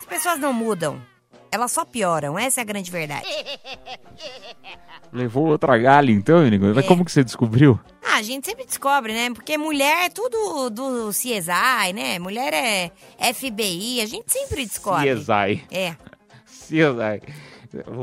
As 0.00 0.06
pessoas 0.06 0.38
não 0.38 0.52
mudam. 0.52 1.00
Elas 1.50 1.72
só 1.72 1.84
pioram. 1.84 2.38
Essa 2.38 2.60
é 2.60 2.62
a 2.62 2.64
grande 2.64 2.90
verdade. 2.90 3.26
Levou 5.12 5.46
outra 5.46 5.76
galha, 5.78 6.10
então, 6.10 6.46
Inigo? 6.46 6.66
Mas 6.74 6.84
É. 6.84 6.88
como 6.88 7.04
que 7.04 7.12
você 7.12 7.22
descobriu? 7.24 7.78
Ah, 8.04 8.16
a 8.16 8.22
gente 8.22 8.46
sempre 8.46 8.64
descobre, 8.66 9.12
né? 9.12 9.30
Porque 9.32 9.56
mulher 9.56 10.06
é 10.06 10.08
tudo 10.08 10.68
do 10.70 11.08
CSI, 11.10 11.92
né? 11.94 12.18
Mulher 12.18 12.52
é 12.52 12.90
FBI. 13.32 14.00
A 14.00 14.06
gente 14.06 14.30
sempre 14.32 14.64
descobre. 14.66 15.08
CSI. 15.14 15.64
É. 15.70 15.96
CSI. 16.46 17.22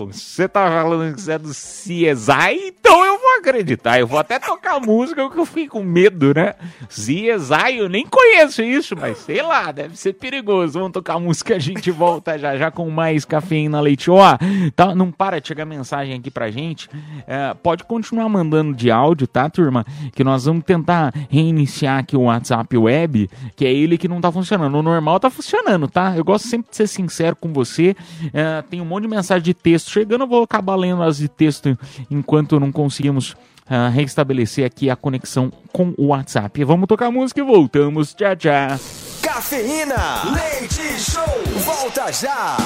Você 0.08 0.48
tá 0.48 0.70
falando 0.70 1.16
que 1.16 1.22
você 1.22 1.34
é 1.34 1.38
do 1.38 1.50
CSI, 1.50 2.68
então 2.68 3.06
eu 3.06 3.20
vou 3.20 3.38
acreditar. 3.40 4.00
Eu 4.00 4.08
vou 4.08 4.20
até 4.20 4.40
tocar 4.40 4.80
música 4.80 5.30
que 5.30 5.40
eu 5.40 5.46
fiquei 5.46 5.68
com 5.68 5.84
medo, 5.84 6.34
né? 6.34 6.56
CSI, 6.88 7.78
eu 7.78 7.90
nem 7.90 8.06
conheço 8.06 8.62
isso, 8.62 8.96
mas 8.96 9.18
sei 9.20 9.42
lá, 9.42 9.72
deve 9.72 9.98
ser 9.98 10.14
perigoso. 10.14 10.74
Vamos 10.74 10.92
tocar 10.92 11.20
música, 11.20 11.56
a 11.56 11.60
gente 11.60 11.92
volta 11.92 12.38
já 12.38 12.58
já 12.58 12.72
com 12.72 12.90
mais 12.90 13.26
cafeína 13.26 13.80
leite. 13.80 14.10
Ó, 14.10 14.38
tá, 14.76 14.94
não 14.94 15.12
para 15.12 15.40
de 15.40 15.48
chegar 15.48 15.66
mensagem 15.66 16.16
aqui 16.16 16.30
pra 16.30 16.52
gente. 16.52 16.90
É, 17.28 17.54
pode 17.54 17.84
continuar 17.84 18.30
mandando 18.30 18.74
de 18.74 18.92
áudio, 18.92 19.28
tá, 19.28 19.50
turma? 19.50 19.86
Que 20.14 20.24
nós 20.24 20.46
vamos 20.46 20.64
tentar 20.64 21.14
reiniciar 21.30 22.00
aqui 22.00 22.16
o 22.16 22.24
WhatsApp 22.24 22.78
web, 22.78 23.30
que 23.56 23.66
é 23.66 23.74
ele 23.74 23.98
que 23.98 24.08
não 24.08 24.22
tá 24.22 24.32
funcionando. 24.32 24.76
O 24.78 24.84
normal 24.84 25.20
tá 25.20 25.30
funcionando, 25.30 25.88
tá? 25.88 26.16
Eu 26.16 26.24
gosto 26.24 26.48
sempre 26.48 26.70
de 26.70 26.78
ser 26.78 26.88
sincero 26.88 27.36
com 27.36 27.52
você. 27.54 27.96
É, 28.34 28.62
tem 28.64 28.82
um 28.82 28.86
monte 28.86 29.04
de 29.04 29.10
mensagem 29.10 29.44
de 29.44 29.53
texto 29.54 29.90
chegando, 29.90 30.22
eu 30.24 30.28
vou 30.28 30.44
acabar 30.44 30.76
lendo 30.76 31.04
as 31.04 31.18
de 31.18 31.28
texto 31.28 31.78
enquanto 32.10 32.60
não 32.60 32.72
conseguimos 32.72 33.36
ah, 33.70 33.90
restabelecer 33.90 34.66
aqui 34.66 34.90
a 34.90 34.96
conexão 34.96 35.52
com 35.72 35.94
o 35.98 36.08
WhatsApp. 36.08 36.64
Vamos 36.64 36.88
tocar 36.88 37.12
música 37.12 37.40
e 37.40 37.44
voltamos. 37.44 38.14
Tchau, 38.14 38.36
tchau. 38.36 38.80
Cafeína. 39.22 40.24
Leite 40.34 41.00
Show. 41.00 41.24
Volta 41.66 42.12
já. 42.12 42.58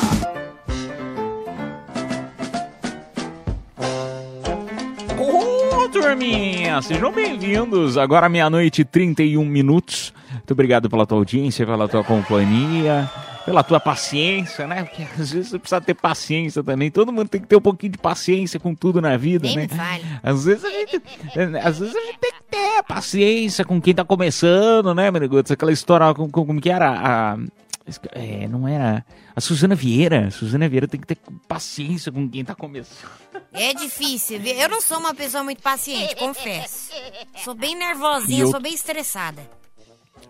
Ô, 5.88 5.90
turminha, 5.90 6.82
sejam 6.82 7.14
bem-vindos. 7.14 7.98
Agora 7.98 8.28
meia-noite 8.28 8.82
e 8.82 8.86
31 8.86 9.46
minutos. 9.46 10.14
Muito 10.34 10.52
obrigado 10.52 10.90
pela 10.90 11.06
tua 11.08 11.18
audiência, 11.18 11.66
pela 11.66 11.88
tua 11.88 12.04
companhia, 12.04 13.10
pela 13.46 13.64
tua 13.64 13.80
paciência, 13.80 14.68
né? 14.68 14.84
Porque 14.84 15.04
às 15.18 15.32
vezes 15.32 15.48
você 15.50 15.58
precisa 15.58 15.80
ter 15.80 15.94
paciência 15.94 16.62
também. 16.62 16.92
Todo 16.92 17.14
mundo 17.14 17.30
tem 17.30 17.40
que 17.40 17.48
ter 17.48 17.56
um 17.56 17.62
pouquinho 17.62 17.94
de 17.94 17.98
paciência 18.00 18.60
com 18.60 18.76
tudo 18.76 19.00
na 19.00 19.16
vida, 19.16 19.48
Nem 19.48 19.56
né? 19.56 19.68
Às 20.22 20.44
vezes 20.44 20.66
a 20.66 20.70
gente, 20.70 21.02
às 21.64 21.80
vezes 21.80 21.96
a 21.96 22.00
gente 22.02 22.20
tem 22.20 22.32
que 22.34 22.44
ter 22.52 22.84
paciência 22.84 23.64
com 23.64 23.80
quem 23.80 23.94
tá 23.96 24.04
começando, 24.04 24.94
né, 24.94 25.10
Menegutz? 25.10 25.52
Aquela 25.52 25.72
história, 25.72 26.14
com- 26.14 26.30
com- 26.30 26.46
como 26.46 26.60
que 26.60 26.70
era 26.70 26.90
a... 26.92 27.38
é, 28.12 28.48
não 28.48 28.68
era... 28.68 29.06
A 29.36 29.42
Suzana 29.42 29.76
Vieira. 29.76 30.28
A 30.28 30.32
Suzana 30.32 30.68
Vieira 30.68 30.88
tem 30.88 31.00
que 31.00 31.08
ter 31.08 31.18
paciência 31.48 32.12
com 32.12 32.28
quem 32.30 32.44
tá 32.44 32.54
começando. 32.56 33.10
É 33.54 33.74
difícil? 33.74 34.42
Eu 34.44 34.70
não 34.70 34.82
sou 34.82 34.98
uma 35.00 35.14
pessoa 35.14 35.44
muito 35.44 35.62
paciente, 35.62 36.16
confesso. 36.18 36.92
Sou 37.44 37.54
bem 37.56 37.76
nervosinha, 37.76 38.42
eu- 38.44 38.52
sou 38.52 38.60
bem 38.60 38.74
estressada. 38.74 39.42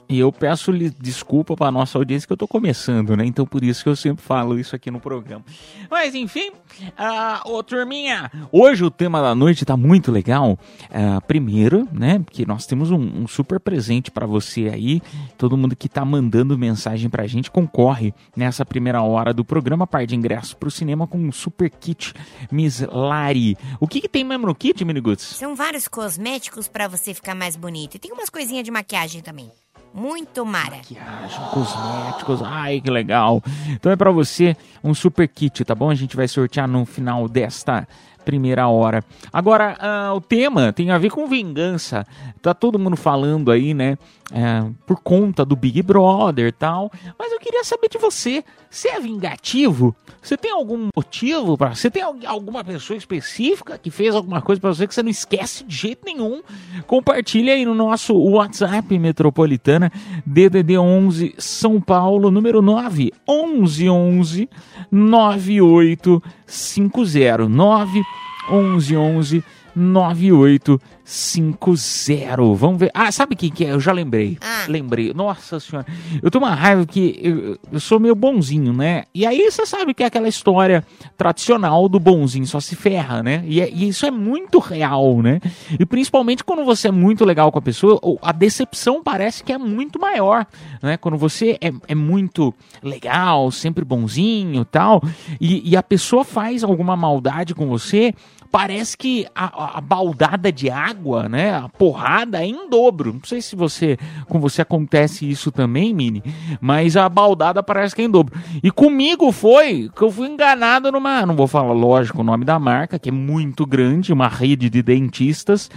E 0.09 0.19
eu 0.19 0.31
peço 0.31 0.71
desculpa 0.99 1.55
para 1.55 1.71
nossa 1.71 1.97
audiência 1.97 2.25
que 2.25 2.33
eu 2.33 2.37
tô 2.37 2.47
começando, 2.47 3.15
né? 3.15 3.25
Então 3.25 3.45
por 3.45 3.63
isso 3.63 3.83
que 3.83 3.89
eu 3.89 3.95
sempre 3.95 4.23
falo 4.23 4.57
isso 4.57 4.75
aqui 4.75 4.89
no 4.89 4.99
programa. 4.99 5.43
Mas 5.89 6.15
enfim, 6.15 6.51
ah, 6.97 7.41
ô 7.45 7.61
turminha, 7.61 8.31
hoje 8.51 8.85
o 8.85 8.91
tema 8.91 9.21
da 9.21 9.35
noite 9.35 9.65
tá 9.65 9.75
muito 9.75 10.11
legal. 10.11 10.57
Ah, 10.89 11.19
primeiro, 11.21 11.87
né? 11.91 12.19
Porque 12.19 12.45
nós 12.45 12.65
temos 12.65 12.89
um, 12.89 13.23
um 13.23 13.27
super 13.27 13.59
presente 13.59 14.09
para 14.09 14.25
você 14.25 14.69
aí. 14.73 15.01
Todo 15.37 15.57
mundo 15.57 15.75
que 15.75 15.89
tá 15.89 16.05
mandando 16.05 16.57
mensagem 16.57 17.09
pra 17.09 17.27
gente 17.27 17.51
concorre 17.51 18.13
nessa 18.35 18.65
primeira 18.65 19.01
hora 19.01 19.33
do 19.33 19.43
programa, 19.43 19.85
par 19.85 20.05
de 20.05 20.15
ingressos 20.15 20.53
pro 20.53 20.71
cinema 20.71 21.05
com 21.05 21.17
um 21.17 21.31
super 21.31 21.69
kit 21.69 22.13
Miss 22.51 22.81
Lari. 22.81 23.57
O 23.79 23.87
que, 23.87 23.99
que 23.99 24.09
tem 24.09 24.23
mesmo 24.23 24.47
no 24.47 24.55
kit, 24.55 24.83
Miniguts? 24.85 25.23
São 25.23 25.55
vários 25.55 25.87
cosméticos 25.87 26.67
pra 26.67 26.87
você 26.87 27.13
ficar 27.13 27.35
mais 27.35 27.55
bonito. 27.55 27.95
E 27.95 27.99
tem 27.99 28.11
umas 28.11 28.29
coisinhas 28.29 28.63
de 28.63 28.71
maquiagem 28.71 29.21
também. 29.21 29.51
Muito 29.97 30.45
mara. 30.45 30.75
maquiagem, 30.75 31.41
cosméticos, 31.51 32.43
ai 32.43 32.79
que 32.79 32.91
legal. 32.91 33.41
Então 33.69 33.91
é 33.91 33.95
pra 33.95 34.11
você 34.11 34.55
um 34.83 34.93
super 34.93 35.27
kit, 35.27 35.65
tá 35.65 35.73
bom? 35.73 35.89
A 35.89 35.95
gente 35.95 36.15
vai 36.15 36.27
sortear 36.27 36.67
no 36.67 36.85
final 36.85 37.27
desta 37.27 37.87
primeira 38.23 38.67
hora. 38.67 39.03
Agora, 39.33 39.75
ah, 39.79 40.13
o 40.13 40.21
tema 40.21 40.71
tem 40.71 40.91
a 40.91 40.99
ver 40.99 41.09
com 41.09 41.25
vingança. 41.25 42.05
Tá 42.43 42.53
todo 42.53 42.77
mundo 42.77 42.95
falando 42.95 43.49
aí, 43.49 43.73
né? 43.73 43.97
É, 44.31 44.63
por 44.85 45.01
conta 45.01 45.43
do 45.45 45.55
Big 45.55 45.81
Brother 45.81 46.47
e 46.47 46.51
tal. 46.51 46.91
Mas 47.17 47.31
eu 47.31 47.39
queria 47.39 47.63
saber 47.63 47.87
de 47.89 47.97
você. 47.97 48.43
Você 48.69 48.89
é 48.89 48.99
vingativo? 48.99 49.95
Você 50.21 50.35
tem 50.35 50.51
algum 50.51 50.89
motivo 50.93 51.57
para? 51.57 51.73
Você 51.73 51.89
tem 51.89 52.03
al- 52.03 52.17
alguma 52.25 52.61
pessoa 52.63 52.97
específica 52.97 53.77
que 53.77 53.89
fez 53.89 54.13
alguma 54.13 54.41
coisa 54.41 54.59
pra 54.59 54.73
você 54.73 54.85
que 54.85 54.93
você 54.93 55.01
não 55.01 55.09
esquece 55.09 55.63
de 55.63 55.73
jeito 55.73 56.01
nenhum? 56.05 56.41
Compartilha 56.85 57.53
aí 57.53 57.63
no 57.63 57.73
nosso 57.73 58.13
WhatsApp 58.13 58.99
metropolitana 58.99 59.89
DDD 60.25 60.77
11 60.77 61.33
São 61.37 61.79
Paulo 61.79 62.29
número 62.29 62.61
9 62.61 63.13
11 63.25 63.89
11 63.89 64.49
9850 64.91 67.47
9 67.49 68.01
11 68.49 68.97
11 68.97 69.43
9850. 69.77 72.55
Vamos 72.55 72.79
ver. 72.79 72.91
Ah, 72.93 73.11
sabe 73.11 73.35
o 73.35 73.37
que, 73.37 73.65
é? 73.65 73.71
Eu 73.71 73.79
já 73.79 73.91
lembrei. 73.91 74.37
Ah. 74.41 74.65
Lembrei. 74.67 75.13
Nossa 75.13 75.59
senhora. 75.59 75.85
Eu 76.21 76.29
tenho 76.31 76.43
uma 76.43 76.53
raiva 76.53 76.85
que 76.85 77.19
eu, 77.21 77.57
eu 77.71 77.79
sou 77.79 77.99
meio 77.99 78.15
bonzinho, 78.15 78.73
né? 78.73 79.03
E 79.13 79.25
aí 79.25 79.49
você 79.49 79.65
sabe 79.65 79.93
que 79.93 80.03
é 80.03 80.07
aquela 80.07 80.27
história 80.27 80.83
tradicional 81.17 81.87
do 81.87 81.99
bonzinho 81.99 82.45
só 82.45 82.59
se 82.59 82.75
ferra, 82.75 83.23
né? 83.23 83.43
E, 83.47 83.61
é- 83.61 83.69
e 83.71 83.87
isso 83.87 84.05
é 84.05 84.11
muito 84.11 84.59
real, 84.59 85.21
né? 85.21 85.39
E 85.79 85.85
principalmente 85.85 86.43
quando 86.43 86.65
você 86.65 86.87
é 86.89 86.91
muito 86.91 87.23
legal 87.23 87.51
com 87.51 87.59
a 87.59 87.61
pessoa, 87.61 87.99
a 88.21 88.31
decepção 88.31 89.01
parece 89.03 89.43
que 89.43 89.53
é 89.53 89.57
muito 89.57 89.99
maior, 89.99 90.45
né? 90.81 90.97
Quando 90.97 91.17
você 91.17 91.57
é, 91.61 91.71
é 91.87 91.95
muito 91.95 92.53
legal, 92.83 93.49
sempre 93.51 93.85
bonzinho 93.85 94.61
e 94.61 94.65
tal, 94.65 95.01
e, 95.39 95.69
e 95.71 95.77
a 95.77 95.83
pessoa 95.83 96.23
faz 96.23 96.63
alguma 96.63 96.95
maldade 96.95 97.53
com 97.55 97.67
você, 97.67 98.13
parece 98.51 98.97
que 98.97 99.25
a, 99.35 99.45
a- 99.45 99.66
a 99.73 99.81
baldada 99.81 100.51
de 100.51 100.69
água, 100.69 101.27
né? 101.29 101.55
A 101.55 101.69
porrada 101.69 102.41
é 102.41 102.45
em 102.45 102.69
dobro. 102.69 103.13
Não 103.13 103.21
sei 103.23 103.41
se 103.41 103.55
você 103.55 103.97
com 104.27 104.39
você 104.39 104.61
acontece 104.61 105.29
isso 105.29 105.51
também, 105.51 105.93
Mini, 105.93 106.23
mas 106.59 106.95
a 106.97 107.07
baldada 107.09 107.61
parece 107.63 107.95
que 107.95 108.01
é 108.01 108.05
em 108.05 108.09
dobro. 108.09 108.37
E 108.63 108.71
comigo 108.71 109.31
foi 109.31 109.89
que 109.95 110.01
eu 110.01 110.11
fui 110.11 110.27
enganado 110.27 110.91
numa, 110.91 111.25
não 111.25 111.35
vou 111.35 111.47
falar 111.47 111.73
lógico 111.73 112.21
o 112.21 112.23
nome 112.23 112.45
da 112.45 112.59
marca, 112.59 112.99
que 112.99 113.09
é 113.09 113.11
muito 113.11 113.65
grande, 113.65 114.13
uma 114.13 114.27
rede 114.27 114.69
de 114.69 114.81
dentistas, 114.81 115.69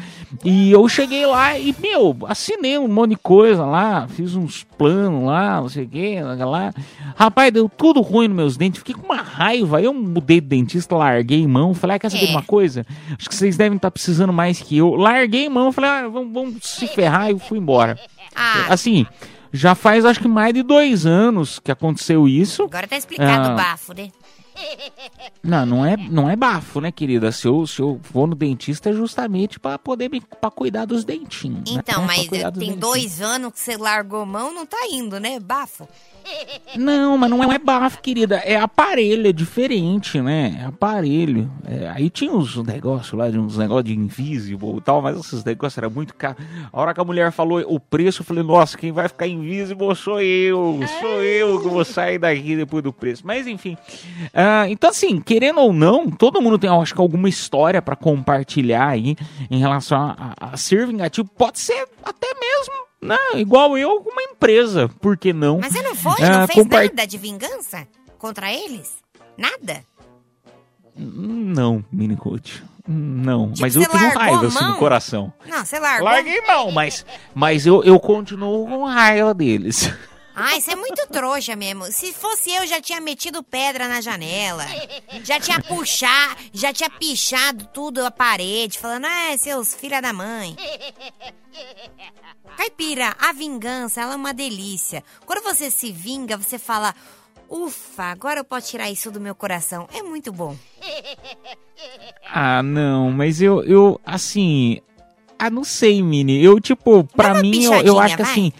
e 0.44 0.70
eu 0.70 0.88
cheguei 0.88 1.26
lá 1.26 1.58
e, 1.58 1.74
meu, 1.80 2.16
assinei 2.28 2.78
um 2.78 2.88
monte 2.88 3.10
de 3.10 3.16
coisa 3.16 3.64
lá, 3.64 4.06
fiz 4.08 4.34
uns 4.34 4.64
planos 4.78 5.24
lá, 5.24 5.60
não 5.60 5.68
sei 5.68 5.84
o 5.84 5.88
que, 5.88 6.20
lá. 6.20 6.72
Rapaz, 7.16 7.52
deu 7.52 7.68
tudo 7.68 8.00
ruim 8.00 8.28
nos 8.28 8.36
meus 8.36 8.56
dentes, 8.56 8.78
fiquei 8.78 8.94
com 8.94 9.04
uma 9.04 9.20
raiva. 9.22 9.80
Eu 9.80 9.92
mudei 9.92 10.40
de 10.40 10.46
dentista, 10.48 10.96
larguei 10.96 11.46
mão, 11.46 11.74
falei, 11.74 11.96
ah, 11.96 11.98
quer 11.98 12.10
saber 12.10 12.26
É. 12.26 12.30
uma 12.30 12.42
coisa? 12.42 12.84
Acho 13.18 13.28
que 13.28 13.34
vocês 13.34 13.56
devem 13.56 13.78
estar 13.80 13.90
precisando 13.90 14.32
mais 14.32 14.60
que 14.60 14.78
eu. 14.78 14.94
Larguei 14.94 15.48
mão, 15.48 15.72
falei, 15.72 15.90
ah, 15.90 16.08
vamos, 16.08 16.32
vamos 16.32 16.54
se 16.66 16.86
ferrar 16.86 17.30
e 17.30 17.38
fui 17.38 17.58
embora. 17.58 17.98
Ah, 18.34 18.66
Assim, 18.68 19.06
já 19.52 19.74
faz 19.74 20.04
acho 20.04 20.20
que 20.20 20.28
mais 20.28 20.54
de 20.54 20.62
dois 20.62 21.04
anos 21.06 21.58
que 21.58 21.72
aconteceu 21.72 22.28
isso. 22.28 22.62
agora 22.64 22.86
tá 22.86 22.96
explicado 22.96 23.48
Ah. 23.48 23.52
o 23.52 23.56
bafo, 23.56 23.92
né? 23.94 24.08
Não, 25.42 25.64
não 25.66 25.84
é, 25.86 25.96
não 25.96 26.28
é 26.30 26.36
bafo, 26.36 26.80
né, 26.80 26.92
querida? 26.92 27.32
Se 27.32 27.46
eu, 27.48 27.66
se 27.66 27.80
eu 27.80 28.00
vou 28.12 28.26
no 28.26 28.34
dentista 28.34 28.90
é 28.90 28.92
justamente 28.92 29.58
pra 29.58 29.78
poder 29.78 30.10
me, 30.10 30.20
pra 30.20 30.50
cuidar 30.50 30.84
dos 30.84 31.04
dentinhos. 31.04 31.72
né? 31.74 31.80
Então, 31.80 32.04
Pra 32.04 32.06
mas 32.06 32.26
tem 32.28 32.40
dentinhos. 32.50 32.76
dois 32.76 33.20
anos 33.22 33.52
que 33.52 33.60
você 33.60 33.76
largou 33.76 34.24
mão, 34.26 34.52
não 34.54 34.66
tá 34.66 34.86
indo, 34.90 35.18
né? 35.18 35.38
Bafo. 35.40 35.88
Não, 36.76 37.16
mas 37.16 37.30
não 37.30 37.42
é 37.52 37.58
bafo, 37.58 38.00
querida. 38.02 38.36
É 38.36 38.56
aparelho, 38.56 39.26
é 39.26 39.32
diferente, 39.32 40.20
né? 40.20 40.60
É 40.62 40.64
aparelho. 40.66 41.50
É, 41.66 41.88
aí 41.88 42.10
tinha 42.10 42.30
uns 42.30 42.56
negócios 42.62 43.12
lá, 43.18 43.30
de 43.30 43.38
uns 43.38 43.56
negócios 43.56 43.86
de 43.86 43.94
invisible 43.98 44.76
e 44.76 44.80
tal, 44.82 45.00
mas 45.02 45.18
esses 45.18 45.42
negócios 45.42 45.76
eram 45.78 45.90
muito 45.90 46.14
caros. 46.14 46.44
A 46.72 46.80
hora 46.80 46.94
que 46.94 47.00
a 47.00 47.04
mulher 47.04 47.32
falou 47.32 47.60
o 47.66 47.80
preço, 47.80 48.20
eu 48.20 48.26
falei, 48.26 48.42
nossa, 48.44 48.76
quem 48.76 48.92
vai 48.92 49.08
ficar 49.08 49.26
invisible 49.26 49.96
sou 49.96 50.20
eu. 50.20 50.78
Sou 51.00 51.22
eu 51.22 51.60
que 51.62 51.68
vou 51.68 51.84
sair 51.84 52.18
daqui 52.18 52.54
depois 52.54 52.84
do 52.84 52.92
preço. 52.92 53.22
Mas 53.26 53.46
enfim. 53.46 53.76
Ah, 54.32 54.49
então, 54.68 54.90
assim, 54.90 55.20
querendo 55.20 55.60
ou 55.60 55.72
não, 55.72 56.10
todo 56.10 56.40
mundo 56.40 56.58
tem, 56.58 56.68
eu 56.70 56.80
acho 56.80 56.94
que, 56.94 57.00
alguma 57.00 57.28
história 57.28 57.80
pra 57.82 57.96
compartilhar 57.96 58.88
aí 58.88 59.16
em 59.50 59.58
relação 59.58 59.98
a, 60.00 60.34
a- 60.40 60.50
a 60.52 60.56
ser 60.56 60.86
vingativo. 60.86 61.28
Pode 61.36 61.58
ser 61.58 61.86
até 62.04 62.28
mesmo. 62.38 62.74
Né, 63.02 63.16
igual 63.36 63.78
eu 63.78 64.02
com 64.02 64.10
uma 64.10 64.22
empresa, 64.22 64.90
por 65.00 65.16
que 65.16 65.32
não? 65.32 65.58
Mas 65.58 65.72
você 65.72 65.80
não 65.82 65.94
foi? 65.94 66.22
Ah, 66.22 66.40
não 66.40 66.46
fez 66.46 66.58
compar- 66.58 66.84
nada 66.84 67.06
de 67.06 67.16
vingança 67.16 67.88
contra 68.18 68.52
eles? 68.52 68.94
Nada? 69.38 69.82
Não, 70.96 71.82
Mini 71.90 72.14
Coach. 72.16 72.62
Não, 72.86 73.48
Tipo, 73.52 73.60
mas 73.62 73.76
eu 73.76 73.88
tenho 73.88 74.10
raiva 74.18 74.46
assim 74.48 74.64
no 74.64 74.76
coração. 74.76 75.32
Não, 75.46 75.64
você 75.64 75.78
largou. 75.78 76.04
Larguei 76.08 76.40
mão, 76.46 76.70
mas, 76.72 77.06
mas 77.34 77.64
eu, 77.64 77.82
eu 77.84 77.98
continuo 78.00 78.66
com 78.66 78.84
raiva 78.84 79.32
deles. 79.32 79.90
Ai, 80.42 80.60
você 80.60 80.72
é 80.72 80.76
muito 80.76 81.06
trouxa 81.08 81.54
mesmo. 81.54 81.90
Se 81.92 82.12
fosse 82.12 82.50
eu, 82.50 82.66
já 82.66 82.80
tinha 82.80 83.00
metido 83.00 83.42
pedra 83.42 83.86
na 83.88 84.00
janela. 84.00 84.64
Já 85.22 85.38
tinha 85.38 85.60
puxar, 85.60 86.36
já 86.52 86.72
tinha 86.72 86.88
pichado 86.88 87.66
tudo 87.72 88.04
a 88.04 88.10
parede, 88.10 88.78
falando, 88.78 89.06
ah, 89.06 89.36
seus 89.38 89.74
filha 89.74 90.00
da 90.00 90.12
mãe. 90.12 90.56
Caipira, 92.56 93.14
a 93.18 93.32
vingança, 93.32 94.00
ela 94.00 94.14
é 94.14 94.16
uma 94.16 94.34
delícia. 94.34 95.04
Quando 95.24 95.42
você 95.42 95.70
se 95.70 95.92
vinga, 95.92 96.36
você 96.36 96.58
fala, 96.58 96.94
ufa, 97.48 98.04
agora 98.04 98.40
eu 98.40 98.44
posso 98.44 98.68
tirar 98.70 98.90
isso 98.90 99.10
do 99.10 99.20
meu 99.20 99.34
coração. 99.34 99.88
É 99.92 100.02
muito 100.02 100.32
bom. 100.32 100.56
Ah, 102.26 102.62
não, 102.62 103.10
mas 103.10 103.40
eu, 103.40 103.62
eu 103.64 104.00
assim. 104.04 104.80
Ah, 105.38 105.48
não 105.48 105.64
sei, 105.64 106.02
Mini. 106.02 106.42
Eu, 106.42 106.60
tipo, 106.60 107.02
pra 107.04 107.34
mim, 107.40 107.64
eu, 107.64 107.72
eu 107.80 107.98
acho 107.98 108.16
que 108.16 108.22
vai. 108.22 108.30
assim. 108.32 108.52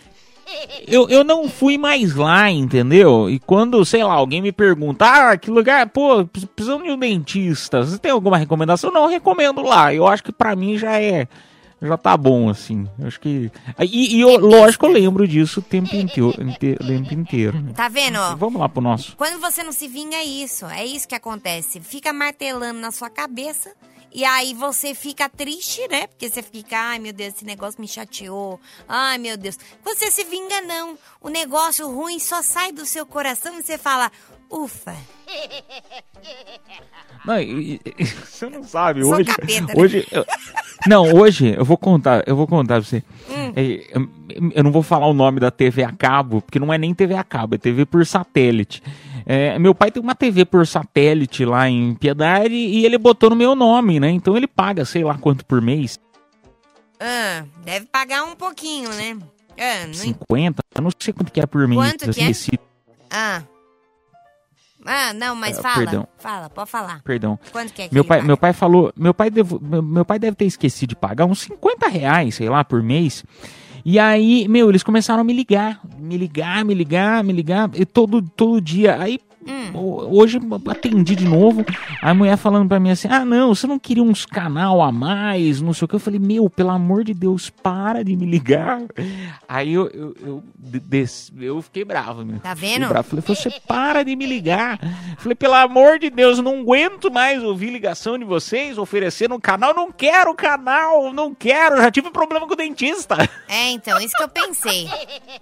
Eu, 0.87 1.09
eu 1.09 1.23
não 1.25 1.49
fui 1.49 1.79
mais 1.79 2.15
lá, 2.15 2.51
entendeu? 2.51 3.29
E 3.31 3.39
quando, 3.39 3.85
sei 3.85 4.03
lá, 4.03 4.13
alguém 4.15 4.43
me 4.43 4.53
pergunta, 4.53 5.05
ah, 5.07 5.37
que 5.37 5.51
lugar, 5.51 5.89
pô, 5.89 6.25
pre- 6.27 6.47
precisamos 6.47 6.85
de 6.85 6.93
um 6.93 6.99
dentista. 6.99 7.83
Você 7.85 7.99
tem 7.99 8.11
alguma 8.11 8.37
recomendação? 8.37 8.91
Não, 8.93 9.03
eu 9.05 9.09
recomendo 9.09 9.63
lá. 9.63 9.95
Eu 9.95 10.07
acho 10.07 10.23
que 10.25 10.33
pra 10.33 10.57
mim 10.57 10.77
já 10.79 11.01
é. 11.01 11.29
Já 11.83 11.97
tá 11.97 12.15
bom, 12.15 12.51
assim. 12.51 12.87
Eu 12.99 13.07
acho 13.07 13.19
que. 13.19 13.51
E, 13.79 14.17
e 14.17 14.21
eu, 14.21 14.37
lógico, 14.39 14.85
eu 14.85 14.91
lembro 14.93 15.27
disso 15.27 15.61
o 15.61 15.63
tempo 15.63 15.97
inteiro. 15.97 16.35
inte- 16.43 16.77
tempo 16.77 17.15
inteiro. 17.15 17.59
né? 17.59 17.73
Tá 17.75 17.89
vendo? 17.89 18.19
Vamos 18.37 18.61
lá 18.61 18.69
pro 18.69 18.83
nosso. 18.83 19.17
Quando 19.17 19.41
você 19.41 19.63
não 19.63 19.73
se 19.73 19.89
vinga, 19.89 20.15
é 20.17 20.23
isso. 20.25 20.67
É 20.67 20.85
isso 20.85 21.09
que 21.09 21.15
acontece. 21.15 21.81
Fica 21.81 22.13
martelando 22.13 22.79
na 22.79 22.91
sua 22.91 23.09
cabeça. 23.09 23.71
E 24.13 24.25
aí 24.25 24.55
você 24.55 24.95
fica 24.95 25.29
triste, 25.29 25.87
né? 25.89 26.07
Porque 26.09 26.29
você 26.29 26.43
fica, 26.43 26.77
ai 26.77 26.99
meu 26.99 27.13
Deus, 27.13 27.35
esse 27.35 27.45
negócio 27.45 27.81
me 27.81 27.87
chateou. 27.87 28.59
Ai 28.89 29.19
meu 29.19 29.37
Deus. 29.37 29.57
Você 29.85 30.11
se 30.11 30.25
vinga, 30.25 30.61
não. 30.63 30.99
O 31.21 31.29
negócio 31.29 31.89
ruim 31.89 32.19
só 32.19 32.43
sai 32.43 32.73
do 32.73 32.85
seu 32.85 33.07
coração 33.07 33.59
e 33.59 33.63
você 33.63 33.79
fala, 33.79 34.11
ufa. 34.51 34.97
Não, 37.25 37.39
e- 37.39 37.81
e- 37.99 38.05
você 38.25 38.49
não 38.49 38.65
sabe, 38.65 39.03
Sou 39.03 39.15
hoje. 39.15 39.25
capeta, 39.27 39.61
né? 39.67 39.75
hoje 39.77 40.07
eu- 40.11 40.25
não, 40.87 41.13
hoje 41.15 41.55
eu 41.57 41.65
vou 41.65 41.77
contar, 41.77 42.25
eu 42.27 42.35
vou 42.35 42.47
contar 42.47 42.77
pra 42.81 42.83
você. 42.89 43.05
Hum. 43.29 43.53
É, 43.55 43.87
eu, 43.95 44.09
eu 44.55 44.65
não 44.65 44.73
vou 44.73 44.83
falar 44.83 45.07
o 45.07 45.13
nome 45.13 45.39
da 45.39 45.51
TV 45.51 45.85
a 45.85 45.93
cabo, 45.93 46.41
porque 46.41 46.59
não 46.59 46.73
é 46.73 46.79
nem 46.79 46.95
TV 46.95 47.15
a 47.15 47.23
cabo, 47.23 47.57
é 47.57 47.59
TV 47.59 47.85
por 47.85 48.05
satélite. 48.07 48.83
É, 49.33 49.57
meu 49.61 49.73
pai 49.73 49.93
tem 49.93 50.03
uma 50.03 50.15
TV 50.17 50.45
por 50.45 50.67
satélite 50.67 51.45
lá 51.45 51.69
em 51.69 51.95
Piedade 51.95 52.53
e 52.53 52.85
ele 52.85 52.99
botou 52.99 53.31
no 53.31 53.37
meu 53.37 53.55
nome, 53.55 54.01
né? 54.01 54.11
Então 54.11 54.37
ele 54.37 54.49
paga, 54.49 54.85
sei 54.85 55.05
lá 55.05 55.17
quanto 55.19 55.45
por 55.47 55.63
mês, 55.63 56.01
Ah, 56.99 57.45
deve 57.65 57.87
pagar 57.87 58.25
um 58.25 58.35
pouquinho, 58.35 58.89
né? 58.91 59.17
Ah, 59.57 59.87
não... 59.87 59.95
50, 59.95 60.63
eu 60.75 60.83
não 60.83 60.91
sei 60.99 61.13
quanto 61.15 61.31
que 61.31 61.41
é 61.41 61.47
por 61.47 61.69
mês. 61.69 61.81
Quanto 61.81 62.11
que 62.13 62.21
é? 62.21 62.31
esqueci, 62.31 62.59
ah. 63.11 63.43
ah, 64.85 65.13
não, 65.13 65.37
mas 65.37 65.59
Ah, 65.59 65.63
fala. 65.63 65.77
perdão. 65.77 66.09
Fala, 66.19 66.51
pode 66.51 66.71
falar. 66.71 67.01
perdão. 67.05 67.39
Quanto 67.53 67.73
que 67.73 67.83
é 67.83 67.89
que 67.89 67.95
Meu 67.95 68.05
pai, 68.05 68.19
paga? 68.19 68.27
meu 68.27 68.37
pai 68.37 68.53
falou, 68.53 68.93
meu 68.97 69.15
pai, 69.15 69.31
devo- 69.31 69.61
meu, 69.63 69.81
meu 69.83 70.05
pai 70.05 70.19
deve 70.19 70.35
ter 70.37 70.47
esquecido 70.47 70.89
de 70.91 70.97
pagar 70.97 71.27
uns 71.27 71.41
50 71.43 71.87
reais, 71.89 72.35
sei 72.35 72.49
lá, 72.49 72.65
por 72.65 72.83
mês. 72.83 73.25
E 73.85 73.99
aí, 73.99 74.47
meu, 74.49 74.69
eles 74.69 74.83
começaram 74.83 75.21
a 75.21 75.25
me 75.25 75.33
ligar, 75.33 75.81
me 75.99 76.17
ligar, 76.17 76.65
me 76.65 76.75
ligar, 76.75 77.25
me 77.25 77.33
ligar, 77.33 77.71
e 77.75 77.85
todo, 77.85 78.23
todo 78.23 78.61
dia. 78.61 79.01
Aí, 79.01 79.19
Hum. 79.47 79.71
ho- 79.75 80.19
hoje 80.21 80.39
atendi 80.69 81.17
de 81.17 81.25
novo, 81.25 81.65
a 82.03 82.13
mulher 82.13 82.37
falando 82.37 82.69
pra 82.69 82.79
mim 82.79 82.91
assim, 82.91 83.09
ah, 83.11 83.25
não, 83.25 83.55
você 83.55 83.67
não 83.67 83.79
queria 83.79 84.03
uns 84.03 84.27
canal 84.27 84.83
a 84.83 84.93
mais, 84.93 85.61
não 85.61 85.73
sei 85.73 85.85
o 85.85 85.89
que. 85.89 85.95
Eu 85.95 86.01
falei, 86.01 86.21
meu, 86.21 86.49
pelo 86.51 86.71
amor 86.71 87.05
de 87.05 87.15
Deus, 87.15 87.49
para 87.51 88.05
de 88.05 88.15
me 88.17 88.27
ligar. 88.27 88.83
Aí 89.49 89.73
eu, 89.73 89.89
eu, 89.89 90.17
eu, 90.25 90.45
de- 90.59 90.81
des- 90.81 91.33
eu 91.41 91.61
fiquei 91.63 91.85
bravo, 91.85 92.25
meu. 92.25 92.39
Tá 92.41 92.55
vendo? 92.55 92.89
bravo. 92.89 93.09
Falei, 93.09 93.25
você 93.27 93.51
para 93.67 94.03
de 94.05 94.15
me 94.17 94.27
ligar. 94.27 94.79
Falei, 95.19 95.35
pelo 95.35 95.55
amor 95.55 95.99
de 95.99 96.11
Deus, 96.11 96.39
eu 96.39 96.45
não 96.45 96.61
aguento 96.61 97.11
mais 97.11 97.43
ouvir 97.43 97.71
ligação 97.71 98.19
de 98.19 98.25
vocês 98.25 98.79
oferecendo 98.79 99.35
um 99.35 99.41
canal. 99.41 99.75
Não 99.75 99.91
quero 99.91 100.35
canal, 100.35 101.13
não 101.13 101.35
quero. 101.35 101.77
Já 101.79 101.91
tive 101.91 102.11
problema 102.11 102.47
com 102.47 102.53
o 102.53 102.57
dentista. 102.57 103.17
É, 103.49 103.71
então, 103.71 103.99
isso 104.01 104.15
que 104.17 104.23
eu 104.23 104.29
pensei. 104.29 104.89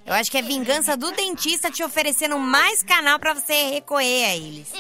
Eu 0.07 0.15
acho 0.15 0.31
que 0.31 0.39
é 0.39 0.43
vingança 0.43 0.97
do 0.97 1.11
dentista 1.13 1.71
te 1.71 1.83
oferecendo 1.83 2.39
mais 2.39 2.83
canal 2.83 3.19
pra 3.19 3.35
você 3.35 3.83
recorrer 3.89 4.25
a 4.25 4.37
eles. 4.37 4.73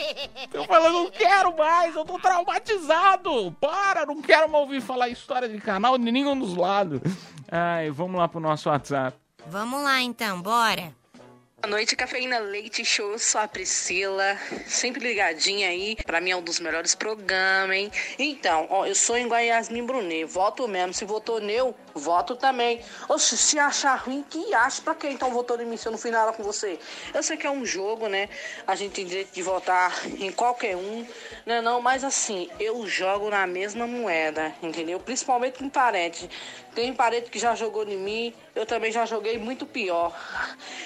Eu 0.52 0.64
falei, 0.64 0.92
não 0.92 1.10
quero 1.10 1.56
mais, 1.56 1.96
eu 1.96 2.04
tô 2.04 2.18
traumatizado. 2.18 3.50
Para, 3.58 4.04
não 4.04 4.20
quero 4.20 4.50
mais 4.50 4.62
ouvir 4.62 4.82
falar 4.82 5.08
história 5.08 5.48
de 5.48 5.58
canal 5.58 5.96
de 5.96 6.12
nenhum 6.12 6.38
dos 6.38 6.54
lados. 6.54 7.00
Ai, 7.50 7.90
vamos 7.90 8.18
lá 8.18 8.28
pro 8.28 8.38
nosso 8.38 8.68
WhatsApp. 8.68 9.16
Vamos 9.46 9.82
lá 9.82 10.02
então, 10.02 10.42
bora. 10.42 10.92
Boa 11.60 11.72
noite, 11.72 11.96
Cafeína 11.96 12.38
Leite 12.38 12.84
Show. 12.84 13.18
Sou 13.18 13.40
a 13.40 13.48
Priscila, 13.48 14.38
sempre 14.64 15.00
ligadinha 15.00 15.68
aí. 15.68 15.96
Pra 16.06 16.20
mim 16.20 16.30
é 16.30 16.36
um 16.36 16.40
dos 16.40 16.60
melhores 16.60 16.94
programas, 16.94 17.76
hein? 17.76 17.90
Então, 18.16 18.68
ó, 18.70 18.86
eu 18.86 18.94
sou 18.94 19.16
a 19.16 19.38
Yasmin 19.40 19.84
Brunet. 19.84 20.24
Voto 20.24 20.68
mesmo. 20.68 20.94
Se 20.94 21.04
votou 21.04 21.40
neu, 21.40 21.74
voto 21.92 22.36
também. 22.36 22.80
Oxe, 23.08 23.36
se 23.36 23.58
achar 23.58 23.96
ruim, 23.96 24.24
que 24.30 24.54
acha? 24.54 24.80
Pra 24.80 24.94
que 24.94 25.08
então 25.08 25.32
votou 25.32 25.60
em 25.60 25.66
mim 25.66 25.76
se 25.76 25.88
eu 25.88 25.90
não 25.90 25.98
fui 25.98 26.12
nada 26.12 26.32
com 26.32 26.44
você? 26.44 26.78
Eu 27.12 27.24
sei 27.24 27.36
que 27.36 27.46
é 27.46 27.50
um 27.50 27.66
jogo, 27.66 28.06
né? 28.06 28.28
A 28.64 28.76
gente 28.76 28.92
tem 28.92 29.04
direito 29.04 29.32
de 29.32 29.42
votar 29.42 29.92
em 30.16 30.30
qualquer 30.30 30.76
um, 30.76 31.04
né? 31.44 31.60
Não, 31.60 31.82
mas 31.82 32.04
assim, 32.04 32.48
eu 32.60 32.86
jogo 32.86 33.30
na 33.30 33.48
mesma 33.48 33.84
moeda, 33.84 34.54
entendeu? 34.62 35.00
Principalmente 35.00 35.58
com 35.58 35.68
parente. 35.68 36.30
Tem 36.78 36.94
parente 36.94 37.28
que 37.28 37.40
já 37.40 37.56
jogou 37.56 37.82
em 37.88 37.96
mim, 37.96 38.32
eu 38.54 38.64
também 38.64 38.92
já 38.92 39.04
joguei 39.04 39.36
muito 39.36 39.66
pior. 39.66 40.16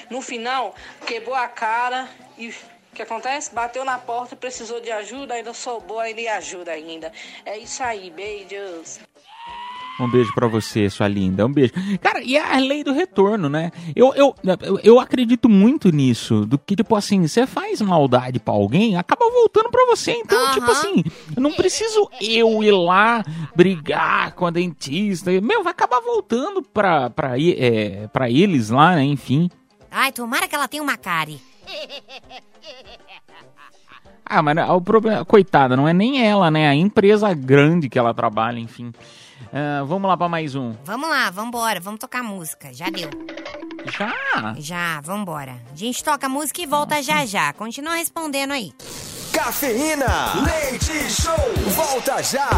No 0.08 0.22
final, 0.22 0.74
quebrou 1.06 1.34
a 1.34 1.46
cara 1.46 2.08
e 2.38 2.48
o 2.48 2.54
que 2.94 3.02
acontece? 3.02 3.54
Bateu 3.54 3.84
na 3.84 3.98
porta, 3.98 4.34
precisou 4.34 4.80
de 4.80 4.90
ajuda, 4.90 5.34
ainda 5.34 5.52
sou 5.52 5.82
boa, 5.82 6.04
ainda 6.04 6.22
e 6.22 6.28
ajuda 6.28 6.72
ainda. 6.72 7.12
É 7.44 7.58
isso 7.58 7.82
aí, 7.82 8.10
beijos. 8.10 9.00
Um 10.00 10.08
beijo 10.08 10.32
pra 10.34 10.46
você, 10.46 10.88
sua 10.88 11.06
linda. 11.06 11.46
Um 11.46 11.52
beijo. 11.52 11.72
Cara, 12.00 12.22
e 12.22 12.36
a 12.36 12.58
lei 12.58 12.82
do 12.82 12.92
retorno, 12.92 13.48
né? 13.48 13.70
Eu, 13.94 14.14
eu, 14.14 14.34
eu, 14.82 14.98
acredito 14.98 15.48
muito 15.48 15.90
nisso. 15.90 16.46
Do 16.46 16.58
que, 16.58 16.74
tipo 16.74 16.96
assim, 16.96 17.26
você 17.26 17.46
faz 17.46 17.80
maldade 17.80 18.40
pra 18.40 18.54
alguém, 18.54 18.96
acaba 18.96 19.30
voltando 19.30 19.70
pra 19.70 19.84
você. 19.86 20.12
Então, 20.12 20.38
Aham. 20.38 20.54
tipo 20.54 20.70
assim, 20.70 21.04
não 21.36 21.52
preciso 21.52 22.08
eu 22.20 22.62
ir 22.62 22.72
lá 22.72 23.22
brigar 23.54 24.32
com 24.32 24.46
a 24.46 24.50
dentista. 24.50 25.30
Meu, 25.40 25.62
vai 25.62 25.72
acabar 25.72 26.00
voltando 26.00 26.62
pra, 26.62 27.10
pra, 27.10 27.38
é, 27.38 28.08
pra 28.08 28.30
eles 28.30 28.70
lá, 28.70 28.96
né? 28.96 29.04
Enfim. 29.04 29.50
Ai, 29.90 30.10
tomara 30.10 30.48
que 30.48 30.54
ela 30.54 30.68
tenha 30.68 30.82
uma 30.82 30.96
cárie. 30.96 31.40
Ah, 34.24 34.40
mas 34.40 34.56
o 34.70 34.80
problema, 34.80 35.24
coitada, 35.26 35.76
não 35.76 35.86
é 35.86 35.92
nem 35.92 36.26
ela, 36.26 36.50
né? 36.50 36.66
A 36.66 36.74
empresa 36.74 37.34
grande 37.34 37.90
que 37.90 37.98
ela 37.98 38.14
trabalha, 38.14 38.58
enfim. 38.58 38.90
Ah, 39.52 39.84
vamos 39.84 40.08
lá 40.08 40.16
pra 40.16 40.28
mais 40.28 40.54
um. 40.54 40.72
Vamos 40.84 41.10
lá, 41.10 41.30
vambora, 41.30 41.78
vamos 41.78 42.00
tocar 42.00 42.22
música. 42.22 42.72
Já 42.72 42.88
deu. 42.88 43.10
Já? 43.86 44.54
Já, 44.56 45.00
vambora. 45.02 45.56
A 45.72 45.76
gente 45.76 46.02
toca 46.02 46.28
música 46.28 46.62
e 46.62 46.66
volta 46.66 47.02
já 47.02 47.26
já. 47.26 47.52
Continua 47.52 47.96
respondendo 47.96 48.52
aí. 48.52 48.72
Cafeína. 49.32 50.06
Leite 50.42 51.10
Show. 51.10 51.36
Volta 51.74 52.22
já. 52.22 52.48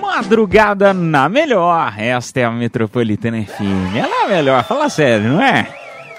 Madrugada 0.00 0.94
na 0.94 1.28
melhor. 1.28 1.94
Esta 1.98 2.40
é 2.40 2.44
a 2.44 2.50
Metropolitana 2.52 3.44
FM. 3.44 3.96
Ela 3.96 4.22
é 4.22 4.24
a 4.24 4.28
melhor, 4.28 4.64
fala 4.64 4.88
sério, 4.88 5.30
não 5.30 5.42
é? 5.42 5.74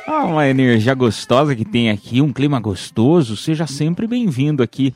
Ah, 0.06 0.26
uma 0.26 0.48
energia 0.48 0.94
gostosa 0.94 1.56
que 1.56 1.64
tem 1.64 1.90
aqui, 1.90 2.20
um 2.22 2.34
clima 2.34 2.60
gostoso. 2.60 3.38
Seja 3.38 3.66
sempre 3.66 4.08
bem-vindo 4.08 4.62
aqui. 4.62 4.94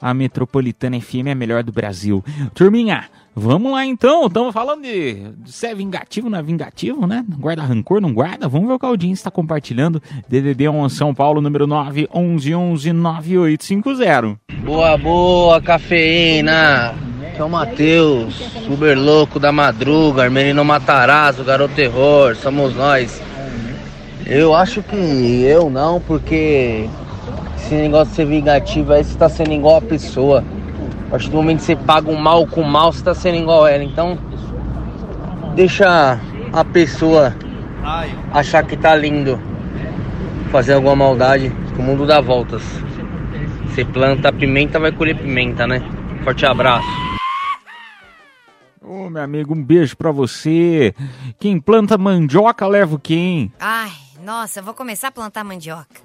A 0.00 0.12
Metropolitana 0.14 1.00
FM 1.00 1.26
é 1.26 1.30
a 1.32 1.34
melhor 1.34 1.62
do 1.62 1.72
Brasil. 1.72 2.24
Turminha, 2.54 3.04
vamos 3.34 3.72
lá 3.72 3.84
então. 3.84 4.26
Estamos 4.26 4.52
falando 4.52 4.82
de, 4.82 5.30
se 5.46 5.66
é 5.66 5.74
vingativo, 5.74 6.28
não 6.28 6.38
é 6.38 6.42
vingativo, 6.42 7.06
né? 7.06 7.24
Guarda 7.38 7.62
rancor, 7.62 8.00
não 8.00 8.12
guarda? 8.12 8.48
Vamos 8.48 8.68
ver 8.68 8.74
o 8.74 8.78
que 8.78 8.86
a 8.86 8.88
audiência 8.88 9.22
está 9.22 9.30
compartilhando. 9.30 10.02
DDD 10.28 10.68
1 10.68 10.88
São 10.88 11.14
Paulo, 11.14 11.40
número 11.40 11.66
9 11.66 12.08
11 12.12 12.92
9850. 12.92 14.38
Boa, 14.64 14.96
boa, 14.96 15.60
cafeína. 15.60 16.94
É 17.36 17.42
o 17.42 17.48
Matheus, 17.48 18.32
super 18.64 18.96
louco 18.96 19.40
da 19.40 19.50
madruga, 19.50 20.30
Menino 20.30 20.64
Matarazzo, 20.64 21.42
Garoto 21.42 21.74
Terror, 21.74 22.36
somos 22.36 22.76
nós. 22.76 23.20
Eu 24.24 24.54
acho 24.54 24.84
que 24.84 25.42
eu 25.42 25.68
não, 25.68 26.00
porque 26.00 26.88
esse 27.64 27.74
negócio 27.74 28.10
de 28.10 28.16
ser 28.16 28.26
vingativo 28.26 28.92
aí 28.92 29.02
você 29.02 29.16
tá 29.16 29.28
sendo 29.28 29.52
igual 29.52 29.78
a 29.78 29.82
pessoa. 29.82 30.44
A 31.06 31.10
partir 31.10 31.30
do 31.30 31.36
momento 31.36 31.58
que 31.58 31.64
você 31.64 31.76
paga 31.76 32.10
o 32.10 32.16
mal 32.16 32.46
com 32.46 32.60
o 32.60 32.68
mal, 32.68 32.92
você 32.92 33.02
tá 33.02 33.14
sendo 33.14 33.38
igual 33.38 33.66
ela. 33.66 33.82
Então, 33.82 34.18
deixa 35.54 36.20
a 36.52 36.64
pessoa 36.64 37.34
achar 38.32 38.64
que 38.64 38.76
tá 38.76 38.94
lindo, 38.94 39.40
fazer 40.50 40.74
alguma 40.74 40.96
maldade, 40.96 41.50
que 41.74 41.80
o 41.80 41.82
mundo 41.82 42.06
dá 42.06 42.20
voltas. 42.20 42.62
Você 43.66 43.84
planta 43.84 44.32
pimenta, 44.32 44.78
vai 44.78 44.92
colher 44.92 45.16
pimenta, 45.16 45.66
né? 45.66 45.82
Forte 46.22 46.44
abraço. 46.44 46.86
Ô, 48.82 49.08
meu 49.08 49.22
amigo, 49.22 49.54
um 49.54 49.62
beijo 49.62 49.96
pra 49.96 50.10
você. 50.10 50.94
Quem 51.38 51.58
planta 51.58 51.96
mandioca 51.96 52.66
leva 52.66 52.96
o 52.96 52.98
quem? 52.98 53.52
Ai, 53.58 53.92
nossa, 54.22 54.60
eu 54.60 54.64
vou 54.64 54.74
começar 54.74 55.08
a 55.08 55.12
plantar 55.12 55.44
mandioca. 55.44 56.02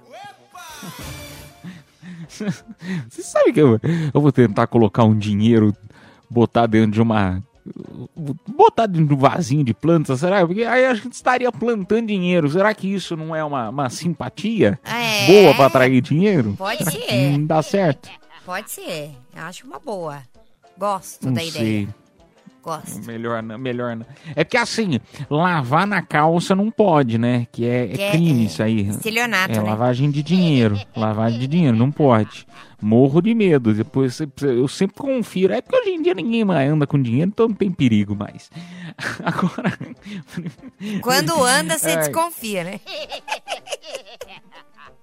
Você 3.10 3.22
sabe 3.24 3.54
que 3.54 3.60
eu, 3.62 3.80
eu 4.14 4.22
vou 4.22 4.32
tentar 4.32 4.68
colocar 4.68 5.04
um 5.04 5.18
dinheiro, 5.18 5.76
botar 6.30 6.66
dentro 6.68 6.92
de 6.92 7.02
uma. 7.02 7.44
Botar 8.48 8.88
dentro 8.88 9.08
de 9.08 9.14
um 9.14 9.18
vasinho 9.18 9.64
de 9.64 9.74
planta, 9.74 10.16
será? 10.16 10.46
Porque 10.46 10.64
aí 10.64 10.86
a 10.86 10.94
gente 10.94 11.14
estaria 11.14 11.52
plantando 11.52 12.08
dinheiro. 12.08 12.50
Será 12.50 12.74
que 12.74 12.88
isso 12.92 13.16
não 13.16 13.36
é 13.36 13.44
uma, 13.44 13.70
uma 13.70 13.90
simpatia 13.90 14.80
É. 14.84 15.28
boa 15.28 15.54
pra 15.54 15.66
atrair 15.68 16.02
dinheiro? 16.02 16.56
Pode 16.58 16.84
ser. 16.90 17.32
Não 17.38 17.46
dá 17.46 17.62
certo? 17.62 18.10
Pode 18.46 18.72
ser. 18.72 19.12
Acho 19.36 19.68
uma 19.68 19.78
boa. 19.80 20.20
Gosto 20.78 21.26
Não 21.26 21.34
da 21.34 21.42
sei. 21.42 21.50
ideia. 21.50 21.96
Gosto. 22.62 23.06
Melhor 23.06 23.42
não, 23.42 23.58
melhor 23.58 23.96
não. 23.96 24.06
É 24.36 24.44
porque 24.44 24.58
assim, 24.58 25.00
lavar 25.30 25.88
na 25.88 26.02
calça 26.02 26.54
não 26.54 26.70
pode, 26.70 27.18
né? 27.18 27.48
Que 27.52 27.66
é, 27.66 27.86
é 27.86 27.88
Que 27.88 28.02
é, 28.02 28.12
crime 28.12 28.44
é, 28.44 28.46
isso 28.46 28.62
aí. 28.62 28.82
estelionato, 28.90 29.54
é 29.60 29.64
né? 29.64 29.70
lavagem 29.70 30.12
de 30.12 30.22
dinheiro. 30.22 30.80
lavagem 30.96 31.40
de 31.40 31.48
dinheiro, 31.48 31.78
não 31.78 31.90
pode. 31.90 32.46
Morro 32.82 33.22
de 33.22 33.34
medo. 33.34 33.74
Depois 33.74 34.20
eu 34.42 34.68
sempre 34.68 34.98
confiro. 34.98 35.54
É 35.54 35.62
porque 35.62 35.78
hoje 35.78 35.90
em 35.92 36.02
dia 36.02 36.14
ninguém 36.14 36.44
mais 36.44 36.70
anda 36.70 36.86
com 36.86 37.02
dinheiro, 37.02 37.30
então 37.30 37.48
não 37.48 37.56
tem 37.56 37.72
perigo 37.72 38.16
mais. 38.16 38.50
Agora. 39.24 39.78
Quando 41.02 41.44
anda, 41.44 41.78
você 41.78 41.96
desconfia, 41.96 42.64
né? 42.64 42.80